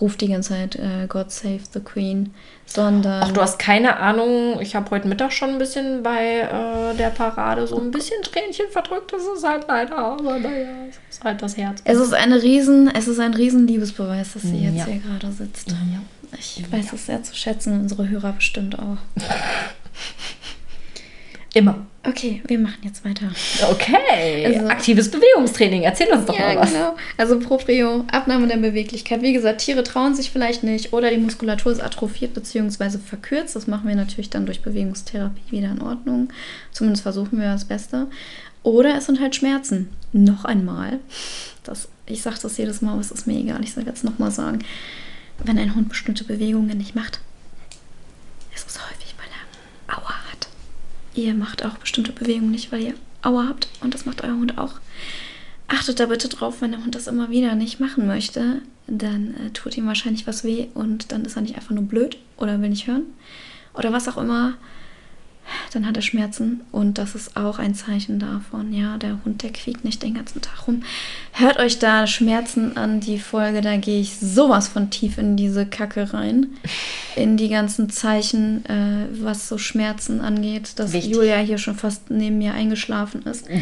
[0.00, 2.34] ruft die ganze Zeit äh, God save the Queen,
[2.66, 3.22] sondern.
[3.22, 4.60] Ach, du hast keine Ahnung.
[4.60, 8.66] Ich habe heute Mittag schon ein bisschen bei äh, der Parade so ein bisschen Tränchen
[8.70, 9.12] verdrückt.
[9.12, 11.80] Das ist halt leider, aber naja, es ist halt das Herz.
[11.84, 14.84] es ist eine riesen, es ist ein riesen Liebesbeweis, dass sie jetzt Ja.
[14.86, 15.70] hier gerade sitzt.
[15.70, 15.76] Ja.
[16.38, 18.96] Ich weiß es sehr zu schätzen, unsere Hörer bestimmt auch.
[21.54, 21.86] Immer.
[22.06, 23.30] Okay, wir machen jetzt weiter.
[23.70, 24.44] Okay.
[24.44, 25.82] Also- Aktives Bewegungstraining.
[25.82, 26.72] Erzähl uns doch Ja, mal was.
[26.72, 26.96] genau.
[27.16, 29.22] Also Proprio, Abnahme der Beweglichkeit.
[29.22, 32.98] Wie gesagt, Tiere trauen sich vielleicht nicht oder die Muskulatur ist atrophiert bzw.
[32.98, 33.56] verkürzt.
[33.56, 36.28] Das machen wir natürlich dann durch Bewegungstherapie wieder in Ordnung.
[36.72, 38.08] Zumindest versuchen wir das Beste.
[38.64, 39.88] Oder es sind halt Schmerzen.
[40.12, 40.98] Noch einmal.
[41.62, 43.62] Das, ich sage das jedes Mal, aber es ist mir egal.
[43.62, 44.58] Ich sage jetzt nochmal sagen.
[45.44, 47.20] Wenn ein Hund bestimmte Bewegungen nicht macht,
[48.54, 49.28] ist es häufig, weil
[49.88, 50.14] er Aua.
[51.14, 54.58] Ihr macht auch bestimmte Bewegungen nicht, weil ihr Aua habt und das macht euer Hund
[54.58, 54.80] auch.
[55.68, 59.50] Achtet da bitte drauf, wenn der Hund das immer wieder nicht machen möchte, dann äh,
[59.50, 62.68] tut ihm wahrscheinlich was weh und dann ist er nicht einfach nur blöd oder will
[62.68, 63.04] nicht hören
[63.72, 64.54] oder was auch immer.
[65.72, 68.72] Dann hat er Schmerzen und das ist auch ein Zeichen davon.
[68.72, 70.82] Ja, der Hund, der quiekt nicht den ganzen Tag rum.
[71.32, 75.66] Hört euch da Schmerzen an, die Folge, da gehe ich sowas von tief in diese
[75.66, 76.46] Kacke rein.
[77.16, 81.12] In die ganzen Zeichen, äh, was so Schmerzen angeht, dass Wichtig.
[81.14, 83.48] Julia hier schon fast neben mir eingeschlafen ist.
[83.48, 83.60] Nein.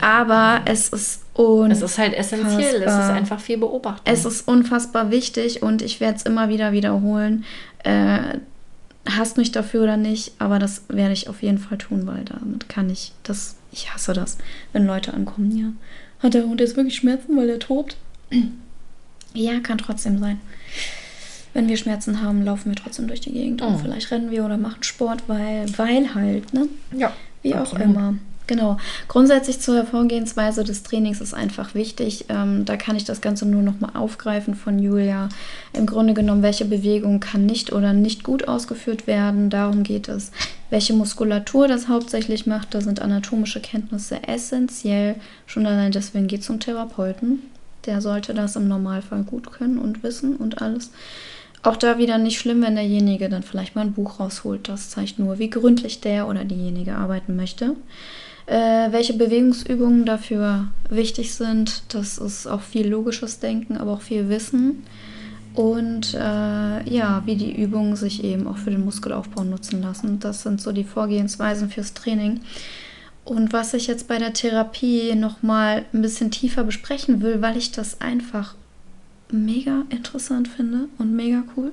[0.00, 2.58] Aber es ist un Es ist halt essentiell.
[2.58, 3.14] Es ist Unfassbar.
[3.14, 4.12] einfach viel Beobachtung.
[4.12, 7.44] es ist unfassbar wichtig und ich werde es immer wieder wiederholen.
[7.84, 8.38] Äh,
[9.06, 12.68] hasst mich dafür oder nicht, aber das werde ich auf jeden Fall tun, weil damit
[12.68, 13.56] kann ich das.
[13.72, 14.38] Ich hasse das,
[14.72, 15.50] wenn Leute ankommen.
[15.56, 15.72] Ja,
[16.22, 17.96] hat der Hund jetzt wirklich Schmerzen, weil er tobt?
[19.34, 20.40] Ja, kann trotzdem sein.
[21.52, 23.78] Wenn wir Schmerzen haben, laufen wir trotzdem durch die Gegend und Oh.
[23.78, 26.66] vielleicht rennen wir oder machen Sport, weil, weil halt, ne?
[26.96, 27.12] ja.
[27.42, 27.84] Wie Absolut.
[27.84, 28.14] auch immer.
[28.48, 28.78] Genau.
[29.08, 32.24] Grundsätzlich zur Hervorgehensweise des Trainings ist einfach wichtig.
[32.30, 35.28] Ähm, da kann ich das Ganze nur nochmal aufgreifen von Julia.
[35.74, 39.50] Im Grunde genommen, welche Bewegung kann nicht oder nicht gut ausgeführt werden.
[39.50, 40.32] Darum geht es.
[40.70, 45.16] Welche Muskulatur das hauptsächlich macht, da sind anatomische Kenntnisse essentiell.
[45.44, 47.42] Schon allein deswegen geht zum Therapeuten.
[47.84, 50.90] Der sollte das im Normalfall gut können und wissen und alles.
[51.62, 54.70] Auch da wieder nicht schlimm, wenn derjenige dann vielleicht mal ein Buch rausholt.
[54.70, 57.76] Das zeigt nur, wie gründlich der oder diejenige arbeiten möchte.
[58.48, 64.30] Äh, welche Bewegungsübungen dafür wichtig sind, das ist auch viel logisches Denken, aber auch viel
[64.30, 64.84] Wissen.
[65.54, 66.18] Und äh,
[66.88, 70.18] ja, wie die Übungen sich eben auch für den Muskelaufbau nutzen lassen.
[70.18, 72.40] Das sind so die Vorgehensweisen fürs Training.
[73.26, 77.72] Und was ich jetzt bei der Therapie nochmal ein bisschen tiefer besprechen will, weil ich
[77.72, 78.54] das einfach
[79.30, 81.72] mega interessant finde und mega cool.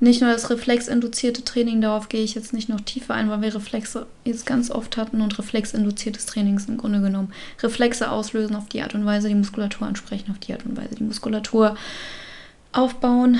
[0.00, 3.54] Nicht nur das reflexinduzierte Training, darauf gehe ich jetzt nicht noch tiefer ein, weil wir
[3.54, 8.68] Reflexe jetzt ganz oft hatten und reflexinduziertes Training ist im Grunde genommen Reflexe auslösen auf
[8.68, 11.76] die Art und Weise, die Muskulatur ansprechen auf die Art und Weise, die Muskulatur
[12.72, 13.38] aufbauen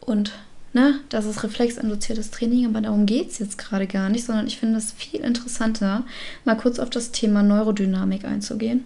[0.00, 0.32] und
[0.74, 4.58] ne, das ist reflexinduziertes Training, aber darum geht es jetzt gerade gar nicht, sondern ich
[4.58, 6.04] finde es viel interessanter,
[6.44, 8.84] mal kurz auf das Thema Neurodynamik einzugehen.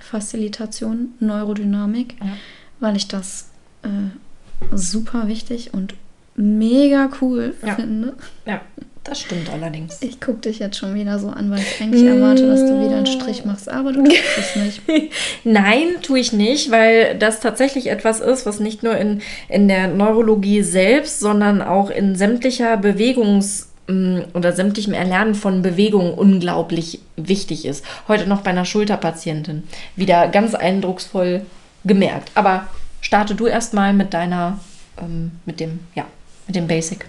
[0.00, 2.32] Facilitation, Neurodynamik, Ja.
[2.80, 3.50] weil ich das
[3.82, 5.94] äh, super wichtig und
[6.40, 7.74] mega cool Ja.
[7.74, 8.14] finde.
[8.46, 8.60] Ja,
[9.04, 9.98] das stimmt allerdings.
[10.02, 12.96] Ich gucke dich jetzt schon wieder so an, weil ich eigentlich erwarte, dass du wieder
[12.96, 14.82] einen Strich machst, aber du tust es nicht.
[15.44, 19.88] Nein, tue ich nicht, weil das tatsächlich etwas ist, was nicht nur in, in der
[19.88, 27.64] Neurologie selbst, sondern auch in sämtlicher Bewegungs- mh, oder sämtlichem Erlernen von Bewegungen unglaublich wichtig
[27.64, 27.84] ist.
[28.06, 29.64] Heute noch bei einer Schulterpatientin.
[29.96, 31.42] Wieder ganz eindrucksvoll
[31.84, 32.30] gemerkt.
[32.34, 32.66] Aber
[33.00, 34.60] starte du erstmal mit deiner,
[35.00, 36.04] ähm, mit dem, ja,
[36.50, 37.06] mit dem Basic.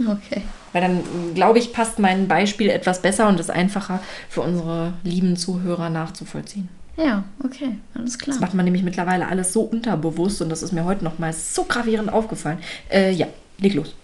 [0.00, 0.42] Okay.
[0.72, 1.04] Weil dann,
[1.34, 6.68] glaube ich, passt mein Beispiel etwas besser und ist einfacher für unsere lieben Zuhörer nachzuvollziehen.
[6.96, 8.34] Ja, okay, alles klar.
[8.34, 11.32] Das macht man nämlich mittlerweile alles so unterbewusst und das ist mir heute noch mal
[11.32, 12.58] so gravierend aufgefallen.
[12.90, 13.28] Äh, ja,
[13.58, 13.94] leg los.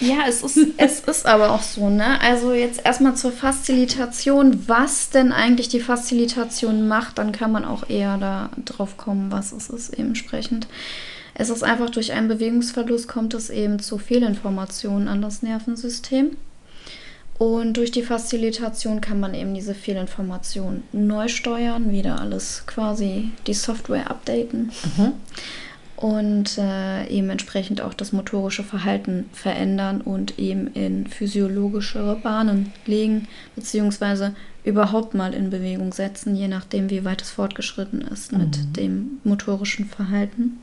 [0.00, 2.20] Ja, es ist, es ist aber auch so, ne?
[2.20, 4.64] Also jetzt erstmal zur Facilitation.
[4.66, 9.52] Was denn eigentlich die Facilitation macht, dann kann man auch eher da drauf kommen, was
[9.52, 10.66] es ist entsprechend.
[11.34, 16.36] Es ist einfach durch einen Bewegungsverlust kommt es eben zu Fehlinformationen an das Nervensystem.
[17.36, 23.54] Und durch die Facilitation kann man eben diese Fehlinformationen neu steuern, wieder alles quasi die
[23.54, 24.70] Software updaten.
[25.96, 33.28] und äh, eben entsprechend auch das motorische Verhalten verändern und eben in physiologischere Bahnen legen,
[33.54, 34.34] beziehungsweise
[34.64, 38.38] überhaupt mal in Bewegung setzen, je nachdem, wie weit es fortgeschritten ist mhm.
[38.38, 40.58] mit dem motorischen Verhalten.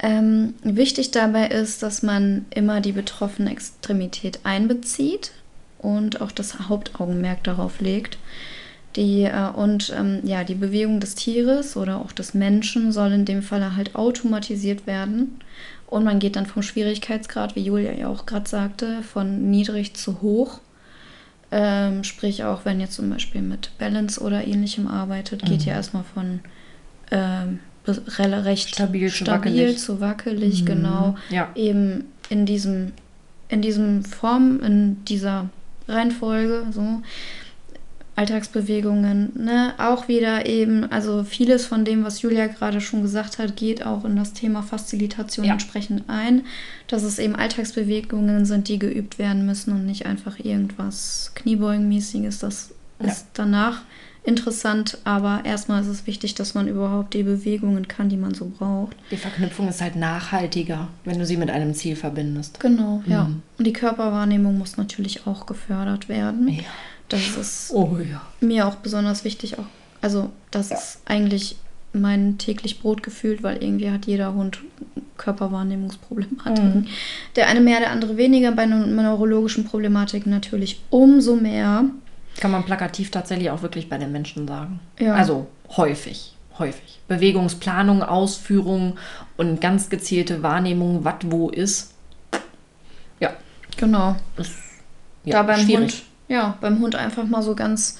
[0.00, 5.32] Ähm, wichtig dabei ist, dass man immer die betroffene Extremität einbezieht
[5.78, 8.18] und auch das Hauptaugenmerk darauf legt.
[8.96, 13.24] Die, äh, und ähm, ja, die Bewegung des Tieres oder auch des Menschen soll in
[13.24, 15.40] dem Fall halt automatisiert werden.
[15.86, 20.20] Und man geht dann vom Schwierigkeitsgrad, wie Julia ja auch gerade sagte, von niedrig zu
[20.20, 20.60] hoch.
[21.50, 25.68] Ähm, sprich, auch wenn ihr zum Beispiel mit Balance oder ähnlichem arbeitet, geht mhm.
[25.68, 26.40] ihr erstmal von
[27.10, 27.60] ähm,
[27.92, 30.66] recht stabil, stabil zu wackelig, zu wackelig mhm.
[30.66, 31.16] genau.
[31.30, 31.50] Ja.
[31.54, 32.92] Eben in diesem,
[33.48, 35.48] in diesem Form, in dieser
[35.86, 37.02] Reihenfolge, so.
[38.18, 39.74] Alltagsbewegungen, ne?
[39.78, 44.04] Auch wieder eben, also vieles von dem, was Julia gerade schon gesagt hat, geht auch
[44.04, 45.52] in das Thema Facilitation ja.
[45.52, 46.44] entsprechend ein,
[46.88, 52.40] dass es eben Alltagsbewegungen sind, die geübt werden müssen und nicht einfach irgendwas Kniebeugenmäßiges.
[52.40, 53.06] Das ja.
[53.06, 53.82] ist danach
[54.28, 58.46] interessant, aber erstmal ist es wichtig, dass man überhaupt die Bewegungen kann, die man so
[58.46, 58.96] braucht.
[59.10, 62.60] Die Verknüpfung ist halt nachhaltiger, wenn du sie mit einem Ziel verbindest.
[62.60, 63.12] Genau, mhm.
[63.12, 63.30] ja.
[63.56, 66.48] Und die Körperwahrnehmung muss natürlich auch gefördert werden.
[66.48, 66.62] Ja.
[67.08, 68.20] Das ist oh, ja.
[68.40, 69.58] mir auch besonders wichtig.
[69.58, 69.64] Auch,
[70.02, 70.76] also, das ja.
[70.76, 71.56] ist eigentlich
[71.94, 74.60] mein täglich Brot gefühlt, weil irgendwie hat jeder Hund
[75.16, 76.80] Körperwahrnehmungsproblematiken.
[76.82, 76.86] Mhm.
[77.34, 78.52] Der eine mehr, der andere weniger.
[78.52, 81.86] Bei neurologischen Problematiken natürlich umso mehr.
[82.40, 84.80] Kann man plakativ tatsächlich auch wirklich bei den Menschen sagen.
[84.98, 85.14] Ja.
[85.14, 85.46] Also
[85.76, 87.00] häufig, häufig.
[87.08, 88.96] Bewegungsplanung, Ausführung
[89.36, 91.94] und ganz gezielte Wahrnehmung, was wo ist.
[93.20, 93.32] Ja.
[93.76, 94.16] Genau.
[94.36, 94.52] Ist,
[95.24, 95.80] ja, da beim schwierig.
[95.80, 97.98] Hund ja, beim Hund einfach mal so ganz,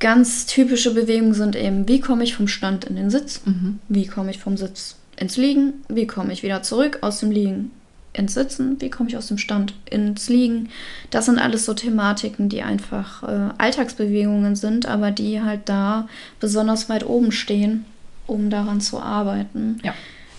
[0.00, 3.78] ganz typische Bewegungen sind eben, wie komme ich vom Stand in den Sitz, mhm.
[3.88, 7.70] wie komme ich vom Sitz ins Liegen, wie komme ich wieder zurück aus dem Liegen
[8.12, 10.68] ins Sitzen, wie komme ich aus dem Stand ins Liegen.
[11.10, 16.08] Das sind alles so Thematiken, die einfach äh, Alltagsbewegungen sind, aber die halt da
[16.40, 17.84] besonders weit oben stehen,
[18.26, 19.94] um daran zu arbeiten, ja.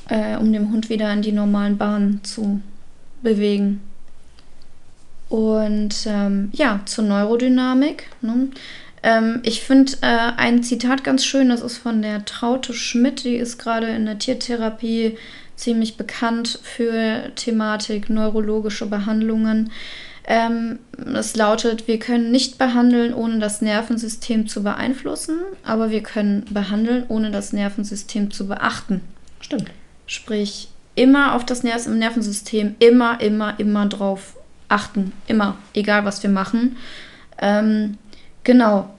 [0.09, 2.61] äh, um dem Hund wieder in die normalen Bahnen zu
[3.21, 3.81] bewegen.
[5.29, 8.07] Und ähm, ja, zur Neurodynamik.
[8.21, 8.49] Ne?
[9.01, 13.35] Ähm, ich finde äh, ein Zitat ganz schön, das ist von der Traute Schmidt, die
[13.35, 15.17] ist gerade in der Tiertherapie
[15.61, 19.71] ziemlich bekannt für Thematik neurologische Behandlungen.
[20.25, 20.79] Ähm,
[21.15, 27.05] es lautet, wir können nicht behandeln, ohne das Nervensystem zu beeinflussen, aber wir können behandeln,
[27.07, 29.01] ohne das Nervensystem zu beachten.
[29.39, 29.71] Stimmt.
[30.07, 36.77] Sprich, immer auf das Nervensystem, immer, immer, immer drauf achten, immer, egal was wir machen.
[37.39, 37.97] Ähm,
[38.43, 38.89] genau,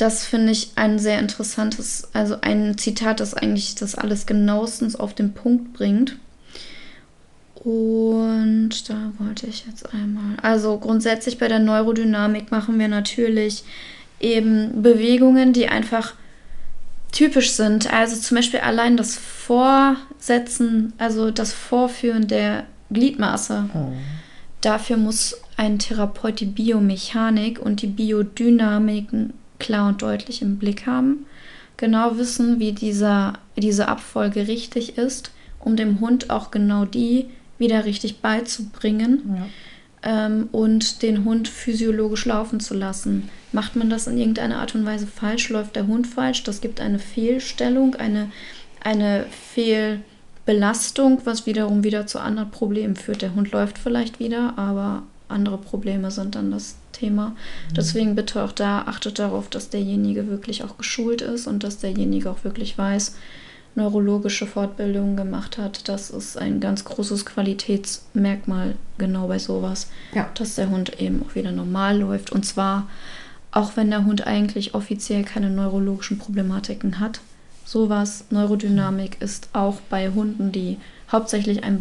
[0.00, 5.14] das finde ich ein sehr interessantes, also ein Zitat, das eigentlich das alles genauestens auf
[5.14, 6.16] den Punkt bringt.
[7.56, 10.36] Und da wollte ich jetzt einmal.
[10.40, 13.64] Also grundsätzlich bei der Neurodynamik machen wir natürlich
[14.18, 16.14] eben Bewegungen, die einfach
[17.12, 17.92] typisch sind.
[17.92, 23.68] Also zum Beispiel allein das Vorsetzen, also das Vorführen der Gliedmaße.
[23.74, 23.92] Oh.
[24.62, 31.26] Dafür muss ein Therapeut die Biomechanik und die Biodynamiken klar und deutlich im Blick haben,
[31.76, 35.30] genau wissen, wie dieser, diese Abfolge richtig ist,
[35.60, 37.26] um dem Hund auch genau die
[37.58, 39.36] wieder richtig beizubringen
[40.04, 40.26] ja.
[40.26, 43.28] ähm, und den Hund physiologisch laufen zu lassen.
[43.52, 46.80] Macht man das in irgendeiner Art und Weise falsch, läuft der Hund falsch, das gibt
[46.80, 48.30] eine Fehlstellung, eine,
[48.82, 50.00] eine Fehl
[50.46, 53.22] Belastung, was wiederum wieder zu anderen Problemen führt.
[53.22, 57.28] Der Hund läuft vielleicht wieder, aber andere Probleme sind dann das Thema.
[57.28, 57.74] Mhm.
[57.76, 62.30] Deswegen bitte auch da achtet darauf, dass derjenige wirklich auch geschult ist und dass derjenige
[62.30, 63.16] auch wirklich weiß,
[63.74, 65.88] neurologische Fortbildungen gemacht hat.
[65.88, 70.28] Das ist ein ganz großes Qualitätsmerkmal genau bei sowas, ja.
[70.34, 72.32] dass der Hund eben auch wieder normal läuft.
[72.32, 72.88] Und zwar
[73.52, 77.20] auch wenn der Hund eigentlich offiziell keine neurologischen Problematiken hat,
[77.64, 78.24] sowas.
[78.30, 80.78] Neurodynamik ist auch bei Hunden, die
[81.10, 81.78] hauptsächlich eine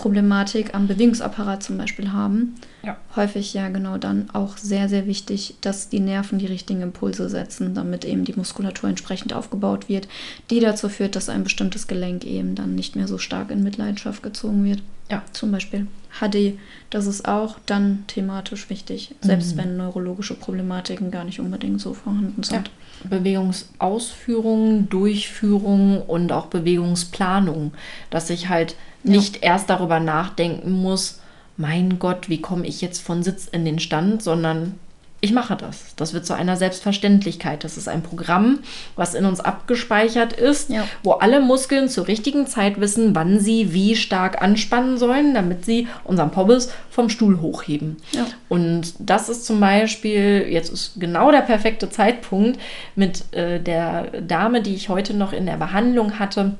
[0.00, 2.96] Bewegungsproblematik am Bewegungsapparat zum Beispiel haben, ja.
[3.16, 7.74] häufig ja genau dann auch sehr, sehr wichtig, dass die Nerven die richtigen Impulse setzen,
[7.74, 10.08] damit eben die Muskulatur entsprechend aufgebaut wird,
[10.50, 14.22] die dazu führt, dass ein bestimmtes Gelenk eben dann nicht mehr so stark in Mitleidenschaft
[14.22, 14.82] gezogen wird.
[15.10, 15.22] Ja.
[15.32, 15.88] Zum Beispiel
[16.20, 16.58] HD,
[16.90, 19.58] das ist auch dann thematisch wichtig, selbst mhm.
[19.58, 22.70] wenn neurologische Problematiken gar nicht unbedingt so vorhanden sind.
[23.02, 23.10] Ja.
[23.10, 27.72] Bewegungsausführung, Durchführung und auch Bewegungsplanung,
[28.10, 29.52] dass ich halt nicht ja.
[29.52, 31.20] erst darüber nachdenken muss,
[31.56, 34.78] mein Gott, wie komme ich jetzt von Sitz in den Stand, sondern
[35.22, 35.94] ich mache das.
[35.96, 37.62] Das wird zu einer Selbstverständlichkeit.
[37.62, 38.60] Das ist ein Programm,
[38.96, 40.86] was in uns abgespeichert ist, ja.
[41.02, 45.88] wo alle Muskeln zur richtigen Zeit wissen, wann sie wie stark anspannen sollen, damit sie
[46.04, 47.98] unseren Pobbes vom Stuhl hochheben.
[48.12, 48.26] Ja.
[48.48, 52.58] Und das ist zum Beispiel, jetzt ist genau der perfekte Zeitpunkt
[52.96, 56.54] mit äh, der Dame, die ich heute noch in der Behandlung hatte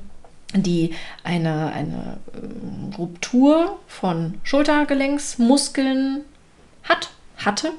[0.53, 0.91] die
[1.23, 6.21] eine, eine äh, Ruptur von Schultergelenksmuskeln
[6.83, 7.71] hat, hatte.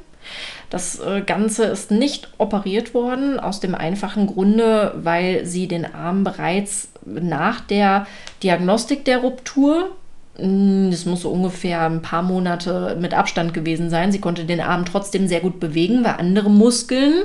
[0.71, 6.25] Das äh, Ganze ist nicht operiert worden, aus dem einfachen Grunde, weil sie den Arm
[6.25, 8.07] bereits nach der
[8.43, 9.91] Diagnostik der Ruptur,
[10.37, 14.61] hm, das muss so ungefähr ein paar Monate mit Abstand gewesen sein, sie konnte den
[14.61, 17.25] Arm trotzdem sehr gut bewegen, weil andere Muskeln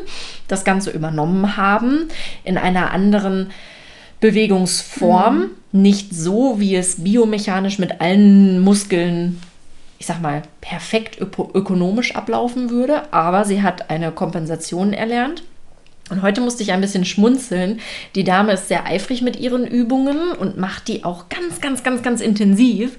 [0.49, 2.09] das Ganze übernommen haben,
[2.43, 3.51] in einer anderen
[4.19, 5.81] Bewegungsform, mhm.
[5.81, 9.39] nicht so, wie es biomechanisch mit allen Muskeln
[9.99, 15.43] ich sag mal, perfekt ökonomisch ablaufen würde, aber sie hat eine Kompensation erlernt.
[16.09, 17.81] Und heute musste ich ein bisschen schmunzeln.
[18.15, 22.01] Die Dame ist sehr eifrig mit ihren Übungen und macht die auch ganz, ganz, ganz,
[22.01, 22.97] ganz intensiv.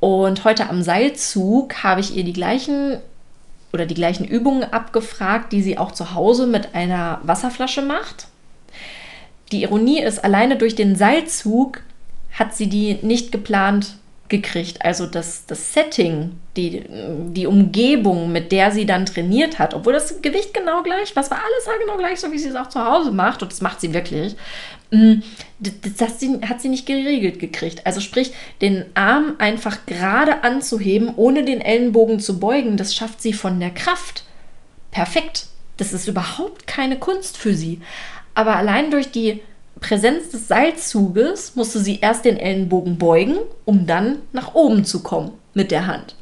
[0.00, 2.98] Und heute am Seilzug habe ich ihr die gleichen
[3.72, 8.26] oder die gleichen Übungen abgefragt, die sie auch zu Hause mit einer Wasserflasche macht.
[9.52, 11.82] Die Ironie ist, alleine durch den Seilzug
[12.32, 13.96] hat sie die nicht geplant
[14.30, 14.82] gekriegt.
[14.82, 20.22] Also das, das Setting, die, die Umgebung, mit der sie dann trainiert hat, obwohl das
[20.22, 23.10] Gewicht genau gleich, was war alles genau gleich, so wie sie es auch zu Hause
[23.10, 24.36] macht, und das macht sie wirklich,
[24.92, 25.14] mm,
[25.58, 26.10] das,
[26.48, 27.84] hat sie nicht geregelt gekriegt.
[27.84, 28.32] Also sprich,
[28.62, 33.70] den Arm einfach gerade anzuheben, ohne den Ellenbogen zu beugen, das schafft sie von der
[33.70, 34.24] Kraft.
[34.92, 35.46] Perfekt.
[35.76, 37.80] Das ist überhaupt keine Kunst für sie.
[38.34, 39.42] Aber allein durch die
[39.80, 45.32] Präsenz des Seilzuges musste sie erst den Ellenbogen beugen, um dann nach oben zu kommen
[45.54, 46.14] mit der Hand.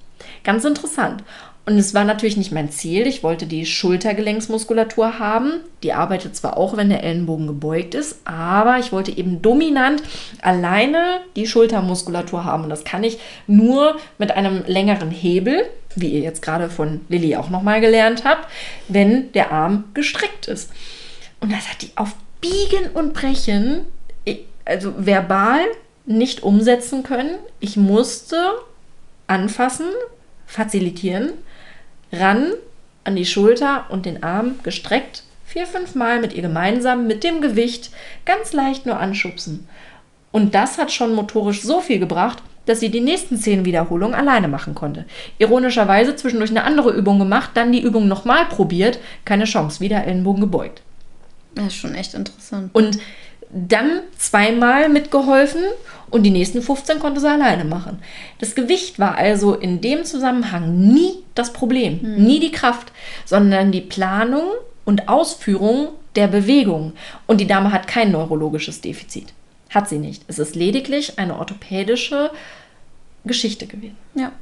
[0.44, 1.24] Ganz interessant.
[1.68, 3.06] Und es war natürlich nicht mein Ziel.
[3.06, 5.60] Ich wollte die Schultergelenksmuskulatur haben.
[5.82, 10.02] Die arbeitet zwar auch, wenn der Ellenbogen gebeugt ist, aber ich wollte eben dominant
[10.40, 12.62] alleine die Schultermuskulatur haben.
[12.62, 17.36] Und das kann ich nur mit einem längeren Hebel, wie ihr jetzt gerade von Lilly
[17.36, 18.48] auch nochmal gelernt habt,
[18.88, 20.70] wenn der Arm gestreckt ist.
[21.40, 23.86] Und das hat die auf Biegen und Brechen,
[24.64, 25.60] also verbal
[26.06, 27.38] nicht umsetzen können.
[27.60, 28.36] Ich musste
[29.26, 29.86] anfassen,
[30.46, 31.32] facilitieren,
[32.12, 32.52] ran
[33.04, 37.40] an die Schulter und den Arm gestreckt, vier, fünf Mal mit ihr gemeinsam mit dem
[37.40, 37.90] Gewicht
[38.24, 39.66] ganz leicht nur anschubsen.
[40.30, 44.46] Und das hat schon motorisch so viel gebracht, dass sie die nächsten zehn Wiederholungen alleine
[44.46, 45.06] machen konnte.
[45.38, 50.42] Ironischerweise zwischendurch eine andere Übung gemacht, dann die Übung nochmal probiert, keine Chance, wieder Ellenbogen
[50.42, 50.82] gebeugt.
[51.64, 52.74] Das ist schon echt interessant.
[52.74, 52.98] Und
[53.50, 55.62] dann zweimal mitgeholfen
[56.10, 57.98] und die nächsten 15 konnte sie alleine machen.
[58.38, 62.24] Das Gewicht war also in dem Zusammenhang nie das Problem, hm.
[62.24, 62.92] nie die Kraft,
[63.24, 64.50] sondern die Planung
[64.84, 66.92] und Ausführung der Bewegung.
[67.26, 69.32] Und die Dame hat kein neurologisches Defizit.
[69.70, 70.22] Hat sie nicht.
[70.28, 72.30] Es ist lediglich eine orthopädische
[73.24, 73.96] Geschichte gewesen.
[74.14, 74.32] Ja,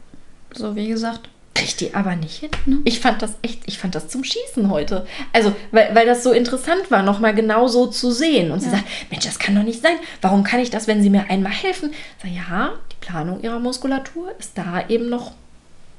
[0.53, 2.51] so wie gesagt, kriegt die aber nicht hin.
[2.67, 2.79] Ne?
[2.85, 5.07] Ich fand das echt, ich fand das zum Schießen heute.
[5.33, 8.51] Also, weil, weil das so interessant war, nochmal genau so zu sehen.
[8.51, 8.65] Und ja.
[8.65, 9.97] sie sagt, Mensch, das kann doch nicht sein.
[10.21, 11.91] Warum kann ich das, wenn Sie mir einmal helfen?
[11.93, 15.33] Ich sage, ja, die Planung Ihrer Muskulatur ist da eben noch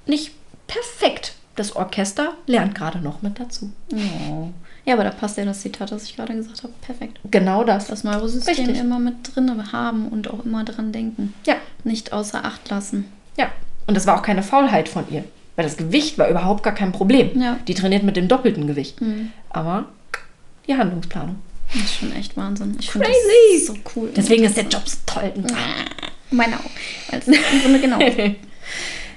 [0.06, 0.32] nicht
[0.68, 1.34] perfekt.
[1.56, 3.72] Das Orchester lernt gerade noch mit dazu.
[3.92, 4.50] Oh.
[4.86, 6.74] Ja, aber da passt ja das Zitat, das ich gerade gesagt habe.
[6.82, 7.20] Perfekt.
[7.30, 7.88] Genau das.
[7.88, 8.80] Das Neurosystem Richtig.
[8.80, 11.34] immer mit drin haben und auch immer dran denken.
[11.46, 11.56] Ja.
[11.84, 13.12] Nicht außer Acht lassen.
[13.38, 13.52] Ja.
[13.88, 15.24] Und das war auch keine Faulheit von ihr.
[15.58, 17.32] Weil das Gewicht war überhaupt gar kein Problem.
[17.42, 17.60] Ja.
[17.68, 19.02] Die trainiert mit dem doppelten Gewicht.
[19.02, 19.32] Mhm.
[19.50, 19.86] Aber
[20.68, 21.36] die Handlungsplanung.
[21.74, 22.78] Das ist schon echt Wahnsinn.
[22.80, 23.66] Ich Crazy!
[23.66, 24.10] so cool.
[24.16, 25.34] Deswegen ist der Job so toll.
[26.32, 27.12] Meine auch.
[27.12, 27.32] Also,
[27.82, 28.00] genau.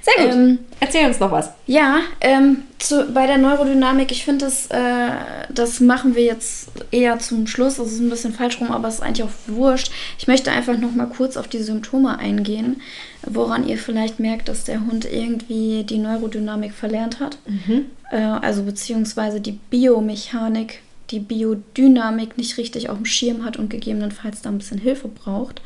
[0.02, 0.34] Sehr gut.
[0.34, 1.50] Ähm, Erzähl uns noch was.
[1.66, 5.10] Ja, ähm, zu, bei der Neurodynamik, ich finde, das, äh,
[5.50, 7.76] das machen wir jetzt eher zum Schluss.
[7.76, 9.92] Das ist ein bisschen falsch rum, aber es ist eigentlich auch wurscht.
[10.18, 12.80] Ich möchte einfach noch mal kurz auf die Symptome eingehen,
[13.26, 17.36] woran ihr vielleicht merkt, dass der Hund irgendwie die Neurodynamik verlernt hat.
[17.46, 17.86] Mhm.
[18.10, 24.40] Äh, also beziehungsweise die Biomechanik, die Biodynamik nicht richtig auf dem Schirm hat und gegebenenfalls
[24.40, 25.60] da ein bisschen Hilfe braucht.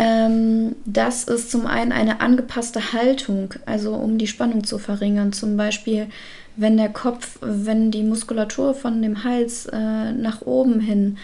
[0.00, 5.32] Ähm, das ist zum einen eine angepasste Haltung, also um die Spannung zu verringern.
[5.32, 6.06] Zum Beispiel,
[6.54, 11.18] wenn der Kopf, wenn die Muskulatur von dem Hals äh, nach oben hin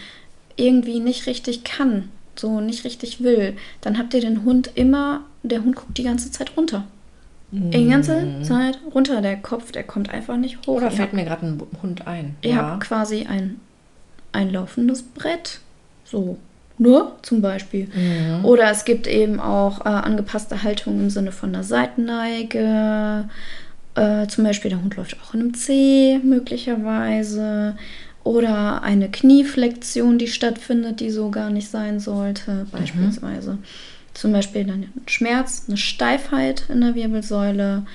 [0.57, 5.63] irgendwie nicht richtig kann, so nicht richtig will, dann habt ihr den Hund immer, der
[5.63, 6.83] Hund guckt die ganze Zeit runter.
[7.51, 9.21] Die ganze Zeit runter.
[9.21, 10.75] Der Kopf, der kommt einfach nicht hoch.
[10.75, 12.35] Oder fällt mir gerade ein Hund ein.
[12.41, 12.57] Ihr ja.
[12.57, 13.61] habt quasi ein,
[14.33, 15.61] ein laufendes Brett.
[16.03, 16.37] So.
[16.77, 17.87] Nur zum Beispiel.
[17.93, 18.43] Mhm.
[18.43, 23.29] Oder es gibt eben auch äh, angepasste Haltungen im Sinne von einer Seitenneige
[23.95, 27.77] Äh, zum Beispiel der Hund läuft auch in einem C möglicherweise.
[28.25, 33.53] Oder eine Knieflexion, die stattfindet, die so gar nicht sein sollte, beispielsweise.
[33.53, 33.63] Mhm.
[34.13, 37.85] Zum Beispiel dann ein Schmerz, eine Steifheit in der Wirbelsäule,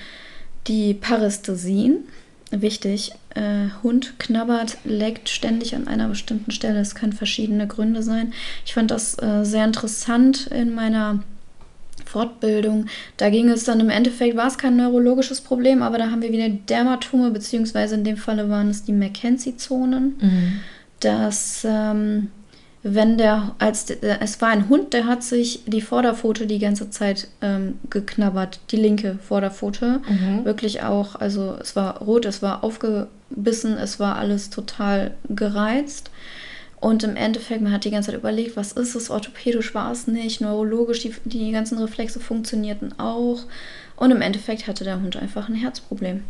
[0.67, 2.05] die Parästhesien.
[2.51, 6.79] Wichtig, äh, Hund knabbert, leckt ständig an einer bestimmten Stelle.
[6.79, 8.33] Es können verschiedene Gründe sein.
[8.65, 11.23] Ich fand das äh, sehr interessant in meiner
[12.05, 12.87] Fortbildung.
[13.15, 16.33] Da ging es dann im Endeffekt, war es kein neurologisches Problem, aber da haben wir
[16.33, 20.17] wieder Dermatome, beziehungsweise in dem Falle waren es die McKenzie-Zonen.
[20.19, 20.59] Mhm.
[20.99, 22.31] Dass, ähm,
[22.83, 26.89] wenn der, als äh, es war ein Hund, der hat sich die Vorderpfote die ganze
[26.89, 30.01] Zeit ähm, geknabbert, die linke Vorderpfote.
[30.07, 30.45] Mhm.
[30.45, 36.09] Wirklich auch, also es war rot, es war aufgebissen, es war alles total gereizt.
[36.79, 39.11] Und im Endeffekt, man hat die ganze Zeit überlegt, was ist es?
[39.11, 43.43] Orthopädisch war es nicht, neurologisch, die, die ganzen Reflexe funktionierten auch.
[43.95, 46.23] Und im Endeffekt hatte der Hund einfach ein Herzproblem.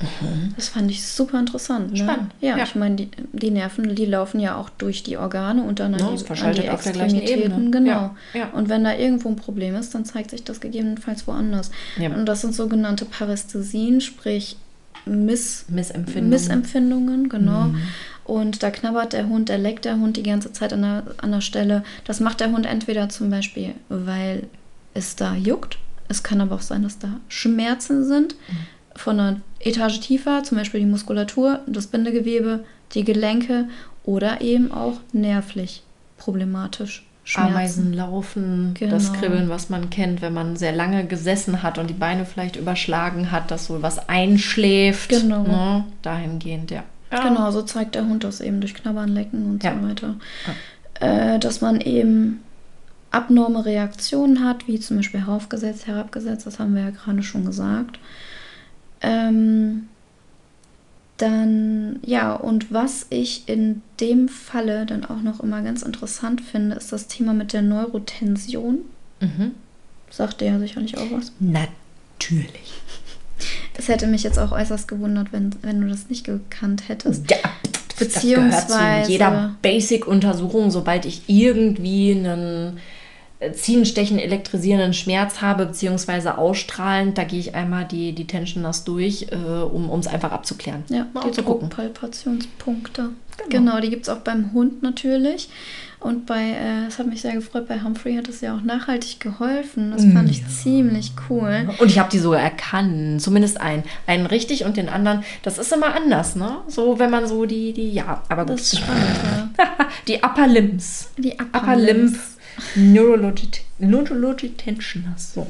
[0.00, 0.54] Mhm.
[0.56, 1.92] Das fand ich super interessant.
[1.92, 1.98] Ne?
[1.98, 2.32] Spannend.
[2.40, 5.80] Ja, ja, ich meine, die, die Nerven, die laufen ja auch durch die Organe und
[5.80, 7.72] dann an no, die, an die Extremitäten.
[7.72, 8.14] Genau.
[8.34, 8.48] Ja.
[8.52, 11.70] Und wenn da irgendwo ein Problem ist, dann zeigt sich das gegebenenfalls woanders.
[11.98, 14.56] Und das sind sogenannte Parästhesien, sprich
[15.04, 16.30] Miss Missempfindungen.
[16.30, 17.64] Missempfindungen, genau.
[17.64, 17.82] Mhm.
[18.24, 21.32] Und da knabbert der Hund, der leckt der Hund die ganze Zeit an der, an
[21.32, 21.82] der Stelle.
[22.04, 24.48] Das macht der Hund entweder zum Beispiel, weil
[24.92, 25.78] es da juckt.
[26.08, 28.34] Es kann aber auch sein, dass da Schmerzen sind.
[28.34, 28.56] Mhm.
[28.96, 32.64] Von einer Etage tiefer, zum Beispiel die Muskulatur, das Bindegewebe,
[32.94, 33.68] die Gelenke
[34.04, 35.82] oder eben auch nervlich
[36.16, 37.04] problematisch.
[37.24, 37.52] Schmerzen.
[37.52, 38.92] Ameisen laufen, genau.
[38.92, 42.56] das Kribbeln, was man kennt, wenn man sehr lange gesessen hat und die Beine vielleicht
[42.56, 45.10] überschlagen hat, dass so was einschläft.
[45.10, 45.42] Genau.
[45.42, 45.84] Ne?
[46.00, 46.84] Dahingehend, ja.
[47.12, 47.28] Ja.
[47.28, 49.74] Genau, so zeigt der Hund das eben durch Knabbern, Lecken und ja.
[49.74, 50.14] so weiter.
[51.00, 51.34] Ja.
[51.34, 52.40] Äh, dass man eben
[53.10, 57.98] abnorme Reaktionen hat, wie zum Beispiel aufgesetzt, herabgesetzt, das haben wir ja gerade schon gesagt.
[59.00, 59.88] Ähm,
[61.16, 66.76] dann, ja, und was ich in dem Falle dann auch noch immer ganz interessant finde,
[66.76, 68.78] ist das Thema mit der Neurotension.
[69.20, 69.52] Mhm.
[70.10, 71.32] Sagt der ja sicherlich auch was.
[71.40, 72.72] Natürlich.
[73.76, 77.30] Es hätte mich jetzt auch äußerst gewundert, wenn, wenn du das nicht gekannt hättest.
[77.30, 77.36] Ja,
[77.98, 78.66] Beziehungsweise.
[78.66, 82.78] Das gehört zu jeder Basic-Untersuchung, sobald ich irgendwie einen
[83.52, 89.28] ziehen, stechen, elektrisierenden Schmerz habe, beziehungsweise ausstrahlend, da gehe ich einmal die, die Tensioners durch,
[89.30, 90.84] äh, um es einfach abzuklären.
[90.88, 93.10] Ja, Mal die Druckpalpationspunkte.
[93.48, 93.70] Genau.
[93.70, 95.48] genau, die gibt es auch beim Hund natürlich.
[96.00, 99.18] Und bei, äh, das hat mich sehr gefreut, bei Humphrey hat es ja auch nachhaltig
[99.18, 99.92] geholfen.
[99.92, 101.68] Das fand ich ziemlich cool.
[101.78, 103.82] Und ich habe die sogar erkannt, zumindest einen.
[104.06, 106.58] Einen richtig und den anderen, das ist immer anders, ne?
[106.68, 108.54] So, wenn man so die, die, ja, aber gut.
[108.54, 109.06] Das ist spannend,
[109.58, 109.66] ja.
[110.06, 111.10] die Upper Limbs.
[111.16, 112.37] Die Upper, Upper Limbs.
[112.74, 113.48] Neurology,
[113.78, 115.34] Neurology Tensioners.
[115.34, 115.46] So.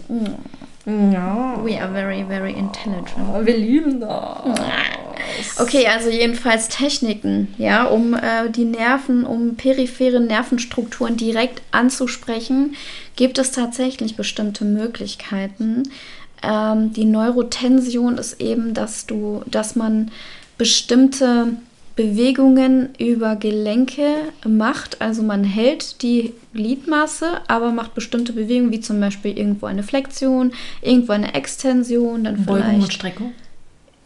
[0.86, 1.60] Ja.
[1.62, 3.18] We are very, very intelligent.
[3.44, 4.08] Wir lieben das.
[5.58, 12.74] Okay, also jedenfalls Techniken, ja, um äh, die Nerven, um periphere Nervenstrukturen direkt anzusprechen,
[13.16, 15.84] gibt es tatsächlich bestimmte Möglichkeiten.
[16.42, 20.10] Ähm, die Neurotension ist eben, dass du, dass man
[20.56, 21.56] bestimmte
[21.98, 24.04] Bewegungen über Gelenke
[24.46, 25.00] macht.
[25.00, 30.52] Also man hält die Gliedmaße, aber macht bestimmte Bewegungen, wie zum Beispiel irgendwo eine Flexion,
[30.80, 32.82] irgendwo eine Extension, dann Beugung vielleicht.
[32.82, 33.32] und Streckung?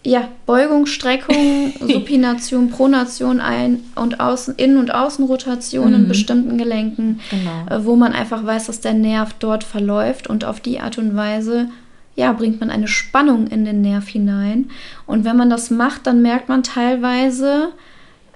[0.05, 5.94] Ja, Beugung, Streckung, Supination, Pronation, Ein- und Außen, Innen- und Außenrotation mhm.
[5.94, 7.66] in bestimmten Gelenken, genau.
[7.77, 11.14] Äh, wo man einfach weiß, dass der Nerv dort verläuft und auf die Art und
[11.14, 11.69] Weise
[12.14, 14.70] ja, bringt man eine Spannung in den Nerv hinein.
[15.06, 17.72] Und wenn man das macht, dann merkt man teilweise,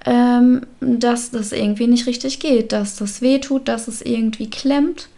[0.05, 5.09] ähm, dass das irgendwie nicht richtig geht, dass das weh tut, dass es irgendwie klemmt.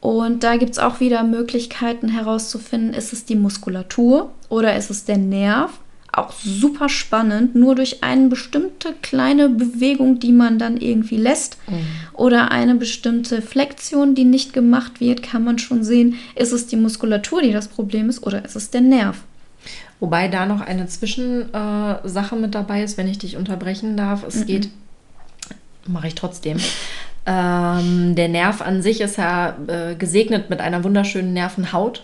[0.00, 5.04] Und da gibt es auch wieder Möglichkeiten herauszufinden, ist es die Muskulatur oder ist es
[5.04, 5.78] der Nerv
[6.12, 11.86] auch super spannend, nur durch eine bestimmte kleine Bewegung, die man dann irgendwie lässt mhm.
[12.12, 16.76] oder eine bestimmte Flexion, die nicht gemacht wird, kann man schon sehen, ist es die
[16.76, 19.22] Muskulatur, die das Problem ist oder ist es der Nerv.
[20.00, 24.24] Wobei da noch eine Zwischensache äh, mit dabei ist, wenn ich dich unterbrechen darf.
[24.26, 24.46] Es mhm.
[24.46, 24.68] geht,
[25.86, 26.58] mache ich trotzdem.
[27.24, 32.02] Ähm, der Nerv an sich ist ja äh, gesegnet mit einer wunderschönen Nervenhaut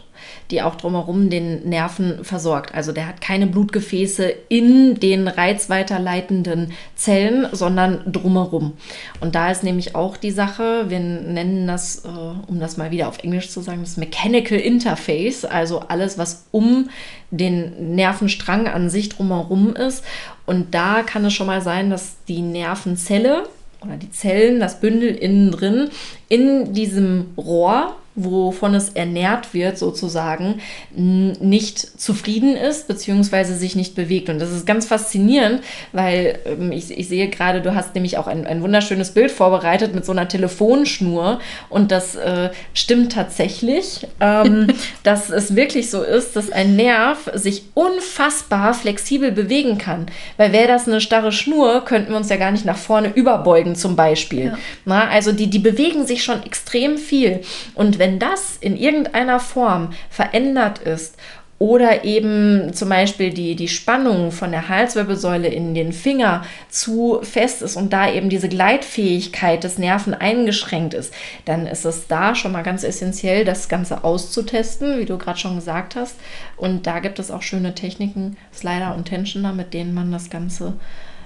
[0.50, 2.74] die auch drumherum den Nerven versorgt.
[2.74, 8.72] Also der hat keine Blutgefäße in den reizweiterleitenden Zellen, sondern drumherum.
[9.20, 13.08] Und da ist nämlich auch die Sache, wir nennen das, äh, um das mal wieder
[13.08, 16.88] auf Englisch zu sagen, das Mechanical Interface, also alles, was um
[17.30, 20.04] den Nervenstrang an sich drumherum ist.
[20.46, 23.44] Und da kann es schon mal sein, dass die Nervenzelle
[23.82, 25.90] oder die Zellen, das Bündel innen drin,
[26.28, 34.28] in diesem Rohr wovon es ernährt wird, sozusagen, nicht zufrieden ist, beziehungsweise sich nicht bewegt.
[34.28, 35.62] Und das ist ganz faszinierend,
[35.92, 39.94] weil ähm, ich, ich sehe gerade, du hast nämlich auch ein, ein wunderschönes Bild vorbereitet
[39.94, 41.40] mit so einer Telefonschnur.
[41.68, 44.68] Und das äh, stimmt tatsächlich, ähm,
[45.02, 50.06] dass es wirklich so ist, dass ein Nerv sich unfassbar flexibel bewegen kann.
[50.36, 53.76] Weil wäre das eine starre Schnur, könnten wir uns ja gar nicht nach vorne überbeugen,
[53.76, 54.46] zum Beispiel.
[54.46, 54.58] Ja.
[54.84, 57.40] Na, also die, die bewegen sich schon extrem viel.
[57.74, 61.16] Und wenn das in irgendeiner Form verändert ist
[61.58, 67.62] oder eben zum Beispiel die, die Spannung von der Halswirbelsäule in den Finger zu fest
[67.62, 71.12] ist und da eben diese Gleitfähigkeit des Nerven eingeschränkt ist,
[71.46, 75.56] dann ist es da schon mal ganz essentiell, das Ganze auszutesten, wie du gerade schon
[75.56, 76.14] gesagt hast.
[76.56, 80.74] Und da gibt es auch schöne Techniken, Slider und Tensioner, mit denen man das Ganze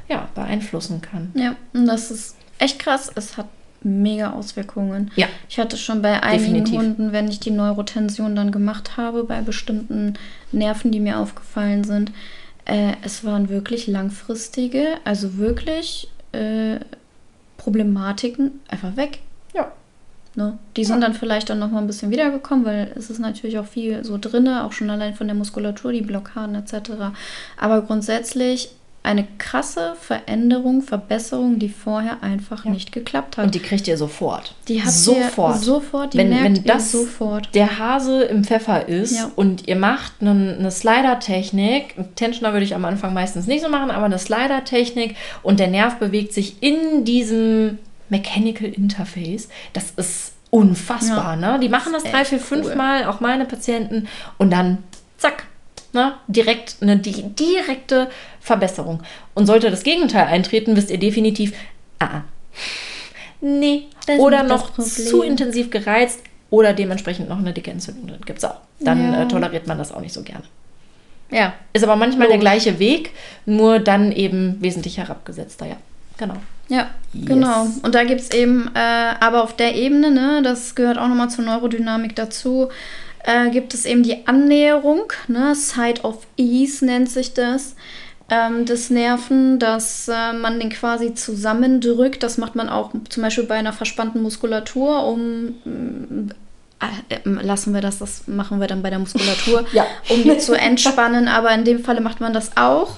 [0.09, 1.31] ja, beeinflussen kann.
[1.35, 3.13] Ja, und das ist echt krass.
[3.15, 3.49] Es hat
[3.85, 5.11] mega Auswirkungen.
[5.17, 5.27] Ja.
[5.49, 6.79] Ich hatte schon bei einigen Definitiv.
[6.79, 10.15] Hunden, wenn ich die Neurotension dann gemacht habe, bei bestimmten
[10.53, 12.13] Nerven, die mir aufgefallen sind,
[12.65, 16.77] äh, es waren wirklich langfristige, also wirklich äh,
[17.57, 19.21] Problematiken einfach weg.
[19.55, 19.73] Ja.
[20.35, 20.59] Ne?
[20.77, 21.09] Die sind ja.
[21.09, 24.49] dann vielleicht dann nochmal ein bisschen wiedergekommen, weil es ist natürlich auch viel so drin,
[24.49, 26.93] auch schon allein von der Muskulatur, die Blockaden etc.
[27.57, 28.71] Aber grundsätzlich
[29.05, 32.71] eine krasse Veränderung, Verbesserung, die vorher einfach ja.
[32.71, 33.47] nicht geklappt hat.
[33.47, 34.55] Und die kriegt ihr sofort.
[34.69, 35.57] Die habt sofort.
[35.57, 37.53] Ihr sofort, die wenn, wenn das sofort.
[37.55, 39.31] der Hase im Pfeffer ist ja.
[39.35, 43.91] und ihr macht eine, eine Slider-Technik, Tensioner würde ich am Anfang meistens nicht so machen,
[43.91, 51.41] aber eine Slider-Technik und der Nerv bewegt sich in diesem Mechanical Interface, das ist unfassbar.
[51.41, 51.55] Ja.
[51.55, 51.61] Ne?
[51.61, 52.45] Die machen das, das drei, vier, cool.
[52.45, 54.07] fünf Mal, auch meine Patienten,
[54.39, 54.79] und dann
[55.17, 55.47] zack,
[55.95, 56.15] Ne?
[56.27, 58.09] Direkt eine die, direkte
[58.43, 59.03] Verbesserung.
[59.35, 61.55] Und sollte das Gegenteil eintreten, wisst ihr definitiv,
[62.01, 62.23] ah, ah.
[63.41, 63.85] nee,
[64.19, 66.21] oder noch zu intensiv gereizt
[66.51, 68.21] oder dementsprechend noch eine dicke Entzündung drin.
[68.27, 68.59] Gibt es auch.
[68.81, 69.23] Dann ja.
[69.23, 70.45] äh, toleriert man das auch nicht so gerne.
[71.31, 71.55] Ja.
[71.73, 72.41] Ist aber manchmal Logisch.
[72.43, 73.13] der gleiche Weg,
[73.47, 75.77] nur dann eben wesentlich herabgesetzter, ja.
[76.19, 76.35] Genau.
[76.69, 77.27] Ja, yes.
[77.27, 77.67] genau.
[77.83, 81.31] Und da gibt es eben, äh, aber auf der Ebene, ne, das gehört auch nochmal
[81.31, 82.69] zur Neurodynamik dazu,
[83.25, 85.55] äh, gibt es eben die Annäherung, ne?
[85.55, 87.77] Side of Ease nennt sich das,
[88.33, 92.23] ähm, des Nerven, dass äh, man den quasi zusammendrückt.
[92.23, 95.55] Das macht man auch zum Beispiel bei einer verspannten Muskulatur, um
[96.81, 99.87] äh, äh, lassen wir das, das machen wir dann bei der Muskulatur, ja.
[100.09, 101.29] um die zu entspannen.
[101.29, 102.97] Aber in dem Falle macht man das auch.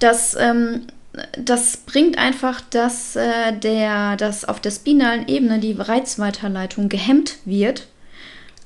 [0.00, 0.82] Das, ähm,
[1.38, 7.86] das bringt einfach, dass, äh, der, dass auf der spinalen Ebene die Reizweiterleitung gehemmt wird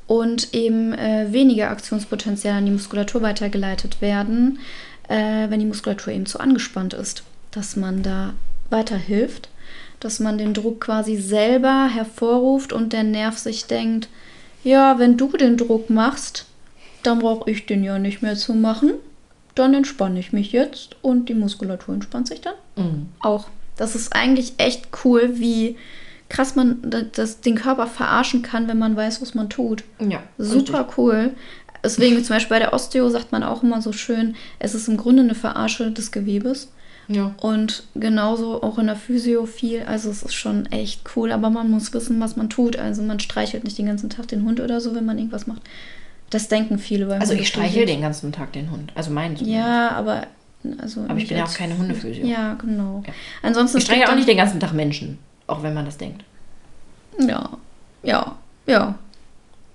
[0.06, 4.60] und eben äh, weniger Aktionspotenzial an die Muskulatur weitergeleitet werden,
[5.08, 7.22] äh, wenn die Muskulatur eben zu angespannt ist.
[7.50, 8.34] Dass man da
[8.70, 9.48] weiterhilft,
[10.00, 14.08] dass man den Druck quasi selber hervorruft und der Nerv sich denkt,
[14.64, 16.46] ja, wenn du den Druck machst,
[17.02, 18.94] dann brauche ich den ja nicht mehr zu machen.
[19.54, 23.08] Dann entspanne ich mich jetzt und die Muskulatur entspannt sich dann mhm.
[23.20, 23.48] auch.
[23.76, 25.76] Das ist eigentlich echt cool, wie
[26.28, 26.78] krass man
[27.12, 29.84] das, den Körper verarschen kann, wenn man weiß, was man tut.
[30.00, 30.22] Ja.
[30.38, 30.98] Super richtig.
[30.98, 31.30] cool.
[31.84, 34.96] Deswegen zum Beispiel bei der Osteo sagt man auch immer so schön, es ist im
[34.96, 36.68] Grunde eine Verarsche des Gewebes.
[37.08, 37.34] Ja.
[37.40, 39.82] Und genauso auch in der Physio viel.
[39.82, 42.76] Also es ist schon echt cool, aber man muss wissen, was man tut.
[42.76, 45.62] Also man streichelt nicht den ganzen Tag den Hund oder so, wenn man irgendwas macht.
[46.30, 48.92] Das denken viele bei Also ich streichel den ganzen Tag den Hund.
[48.96, 50.26] Also meinen Ja, aber
[50.78, 52.26] also aber ich bin ja auch keine Hundephysio.
[52.26, 53.04] Ja, genau.
[53.06, 53.12] Ja.
[53.42, 55.18] Ansonsten ich streiche auch nicht den ganzen Tag Menschen.
[55.46, 56.24] Auch wenn man das denkt.
[57.20, 57.50] Ja,
[58.02, 58.36] ja,
[58.66, 58.98] ja.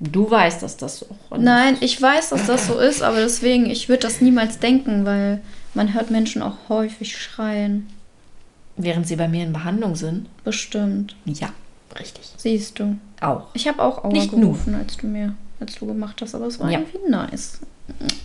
[0.03, 1.41] Du weißt, dass das so ist.
[1.41, 5.41] Nein, ich weiß, dass das so ist, aber deswegen, ich würde das niemals denken, weil
[5.75, 7.87] man hört Menschen auch häufig schreien.
[8.77, 10.27] Während sie bei mir in Behandlung sind?
[10.43, 11.15] Bestimmt.
[11.25, 11.49] Ja,
[11.99, 12.31] richtig.
[12.35, 12.97] Siehst du.
[13.19, 13.43] Auch.
[13.53, 16.59] Ich habe auch Aua Nicht gerufen, als du mir, als du gemacht hast, aber es
[16.59, 16.79] war ja.
[16.79, 17.59] irgendwie nice.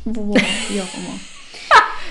[0.07, 1.21] Wo, wie auch immer.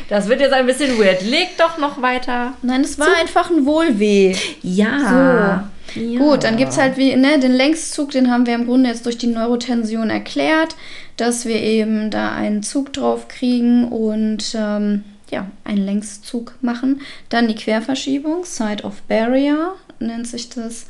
[0.10, 1.23] Das wird jetzt ein bisschen weird.
[1.23, 2.53] Leg doch noch weiter.
[2.61, 4.36] Nein, es war einfach ein Wohlweh.
[4.61, 5.69] Ja.
[5.94, 5.99] So.
[5.99, 6.19] ja.
[6.19, 9.06] Gut, dann gibt es halt wie, ne, den Längszug, den haben wir im Grunde jetzt
[9.06, 10.76] durch die Neurotension erklärt,
[11.18, 17.02] dass wir eben da einen Zug drauf kriegen und ähm, ja, einen Längszug machen.
[17.30, 20.88] Dann die Querverschiebung, Side of Barrier nennt sich das,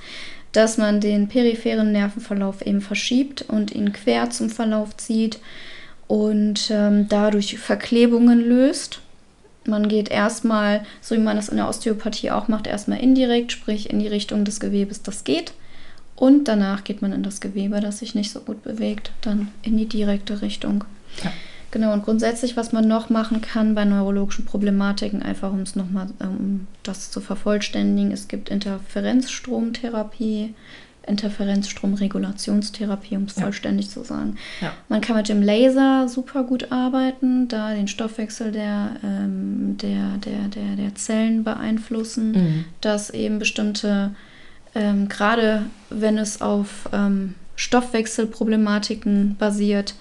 [0.52, 5.40] dass man den peripheren Nervenverlauf eben verschiebt und ihn quer zum Verlauf zieht
[6.08, 9.02] und ähm, dadurch Verklebungen löst.
[9.68, 13.90] Man geht erstmal, so wie man das in der Osteopathie auch macht, erstmal indirekt, sprich
[13.90, 15.54] in die Richtung des Gewebes, das geht.
[16.16, 19.78] Und danach geht man in das Gewebe, das sich nicht so gut bewegt, dann in
[19.78, 20.86] die direkte Richtung.
[21.24, 21.32] Ja.
[21.72, 26.08] Genau, und grundsätzlich, was man noch machen kann bei neurologischen Problematiken, einfach um es nochmal,
[26.22, 30.54] um das zu vervollständigen, es gibt Interferenzstromtherapie,
[31.08, 33.44] Interferenzstromregulationstherapie, um es Ja.
[33.44, 34.36] vollständig zu sagen.
[34.62, 34.74] Ja.
[34.90, 40.48] Man kann mit dem Laser super gut arbeiten, da den Stoffwechsel der, ähm, der, der,
[40.48, 42.66] der, der Zellen beeinflussen, Mhm.
[42.82, 44.12] dass eben bestimmte,
[44.74, 49.96] ähm, gerade wenn es auf ähm, Stoffwechselproblematiken basiert,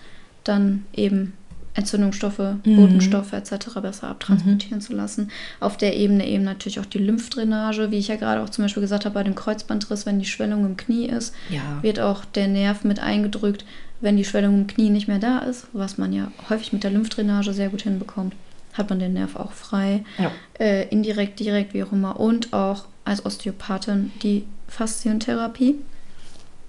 [0.44, 1.32] dann eben
[1.74, 2.76] Entzündungsstoffe, Mhm.
[2.76, 3.80] Botenstoffe etc.
[3.82, 5.30] besser abtransportieren zu lassen.
[5.60, 8.80] Auf der Ebene eben natürlich auch die Lymphdrainage, wie ich ja gerade auch zum Beispiel
[8.80, 11.82] gesagt habe, bei dem Kreuzbandriss, wenn die Schwellung im Knie ist, Ja.
[11.82, 13.64] wird auch der Nerv mit eingedrückt,
[14.00, 16.90] wenn die Schwellung im Knie nicht mehr da ist, was man ja häufig mit der
[16.90, 18.34] Lymphdrainage sehr gut hinbekommt,
[18.74, 20.30] hat man den Nerv auch frei, Ja.
[20.60, 22.20] äh, indirekt, direkt, wie auch immer.
[22.20, 25.76] Und auch als Osteopathin die Faszientherapie.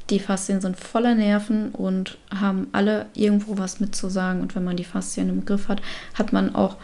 [0.09, 4.41] Die Faszien sind voller Nerven und haben alle irgendwo was mitzusagen.
[4.41, 5.81] Und wenn man die Faszien im Griff hat,
[6.13, 6.77] hat man auch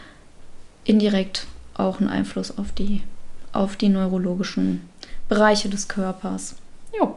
[0.84, 1.45] indirekt
[1.76, 3.03] auch einen Einfluss auf die,
[3.53, 4.81] auf die neurologischen
[5.30, 6.56] Bereiche des Körpers.
[6.98, 7.15] Jo.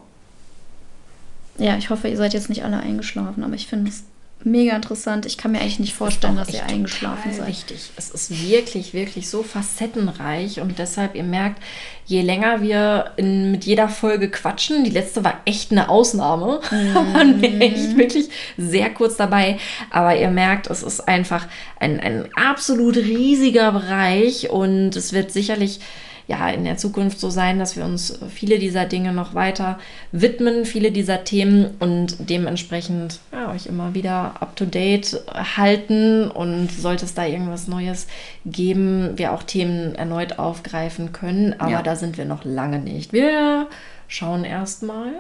[1.59, 4.05] Ja, ich hoffe, ihr seid jetzt nicht alle eingeschlafen, aber ich finde es
[4.45, 5.27] mega interessant.
[5.27, 7.49] Ich kann mir eigentlich nicht vorstellen, dass ihr eingeschlafen seid.
[7.49, 7.91] Wichtig.
[7.97, 11.63] Es ist wirklich, wirklich so facettenreich und deshalb, ihr merkt,
[12.07, 17.15] je länger wir in, mit jeder Folge quatschen, die letzte war echt eine Ausnahme, da
[17.15, 19.59] waren wir echt wirklich sehr kurz dabei,
[19.91, 21.47] aber ihr merkt, es ist einfach
[21.81, 25.81] ein, ein absolut riesiger Bereich und es wird sicherlich
[26.27, 29.79] ja, in der Zukunft so sein, dass wir uns viele dieser Dinge noch weiter
[30.11, 35.21] widmen, viele dieser Themen und dementsprechend ja, euch immer wieder up to date
[35.57, 38.07] halten und sollte es da irgendwas Neues
[38.47, 41.83] geben, wir auch Themen erneut aufgreifen können, aber Ja.
[41.83, 43.13] da sind wir noch lange nicht.
[43.13, 43.69] Wir
[44.09, 45.11] schauen erstmal,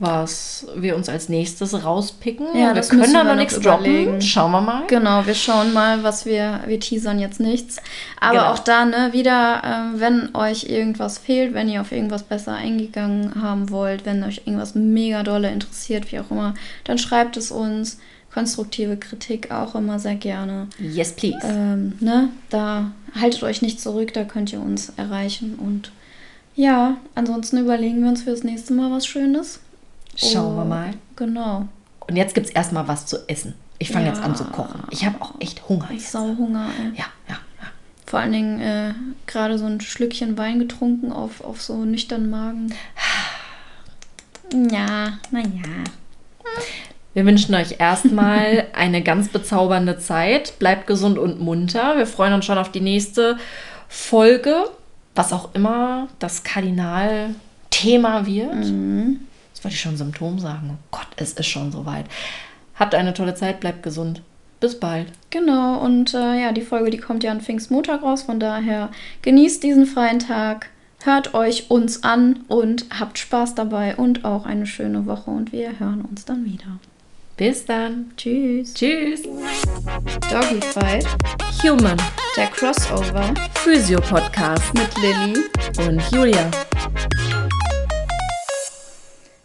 [0.00, 2.46] was wir uns als nächstes rauspicken.
[2.54, 4.20] Ja, wir das können da noch noch nichts droppen.
[4.22, 4.86] Schauen wir mal.
[4.86, 7.76] Genau, wir schauen mal, was wir, wir teasern jetzt nichts.
[8.18, 8.50] Aber Genau.
[8.50, 13.42] auch da, ne, wieder, ähm, wenn euch irgendwas fehlt, wenn ihr auf irgendwas besser eingegangen
[13.42, 16.54] haben wollt, wenn euch irgendwas mega dolle interessiert, wie auch immer,
[16.84, 17.98] dann schreibt es uns.
[18.32, 20.68] Konstruktive Kritik auch immer sehr gerne.
[20.78, 21.36] Yes, please.
[21.42, 25.56] Ähm, ne, da haltet euch nicht zurück, da könnt ihr uns erreichen.
[25.56, 25.90] Und
[26.54, 29.58] ja, ansonsten überlegen wir uns für das nächste Mal was Schönes.
[30.20, 30.90] Schauen wir Oh, mal.
[31.16, 31.66] Genau.
[32.08, 33.54] Und jetzt gibt es erstmal was zu essen.
[33.78, 34.12] Ich fange Ja.
[34.12, 34.82] jetzt an zu kochen.
[34.90, 35.86] Ich habe auch echt Hunger.
[35.90, 36.12] Ich Jetzt.
[36.12, 36.86] sau Hunger, ey.
[36.98, 37.66] Ja, ja, ja.
[38.06, 38.92] Vor allen Dingen äh,
[39.26, 42.74] gerade so ein Schlückchen Wein getrunken auf, auf so nüchternen Magen.
[44.52, 45.48] Ja, naja.
[47.14, 50.58] Wir wünschen euch erstmal eine ganz bezaubernde Zeit.
[50.58, 51.96] Bleibt gesund und munter.
[51.96, 53.38] Wir freuen uns schon auf die nächste
[53.88, 54.64] Folge,
[55.14, 58.54] was auch immer das Kardinalthema wird.
[58.66, 59.20] Mhm.
[59.60, 60.70] Das wollte ich schon Symptom sagen.
[60.72, 62.06] Oh Gott, es ist schon soweit.
[62.76, 64.22] Habt eine tolle Zeit, bleibt gesund.
[64.58, 65.08] Bis bald.
[65.28, 68.22] Genau, und äh, ja, die Folge, die kommt ja an Pfingstmontag raus.
[68.22, 68.88] Von daher
[69.20, 70.70] genießt diesen freien Tag,
[71.04, 75.30] hört euch uns an und habt Spaß dabei und auch eine schöne Woche.
[75.30, 76.78] Und wir hören uns dann wieder.
[77.36, 78.12] Bis dann.
[78.16, 78.72] Tschüss.
[78.72, 79.24] Tschüss.
[80.30, 81.04] Doggy Fight,
[81.62, 81.98] Human
[82.34, 85.44] der Crossover Physio Podcast mit Lilly.
[85.86, 86.50] und Julia.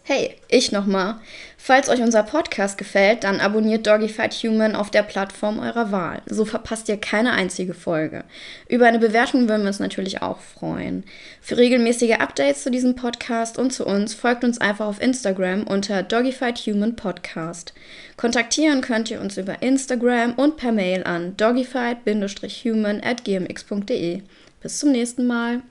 [0.08, 1.16] Hey, ich nochmal.
[1.58, 6.22] Falls euch unser Podcast gefällt, dann abonniert Doggyfight Human auf der Plattform eurer Wahl.
[6.28, 8.24] So verpasst ihr keine einzige Folge.
[8.70, 11.06] Über eine Bewertung würden wir uns natürlich auch freuen.
[11.42, 16.04] Für regelmäßige Updates zu diesem Podcast und zu uns folgt uns einfach auf Instagram unter
[16.04, 17.74] Doggyfight Human Podcast.
[18.16, 24.22] Kontaktieren könnt ihr uns über Instagram und per Mail an doggyfight-human at gmx.de.
[24.62, 25.64] Bis zum nächsten Mal.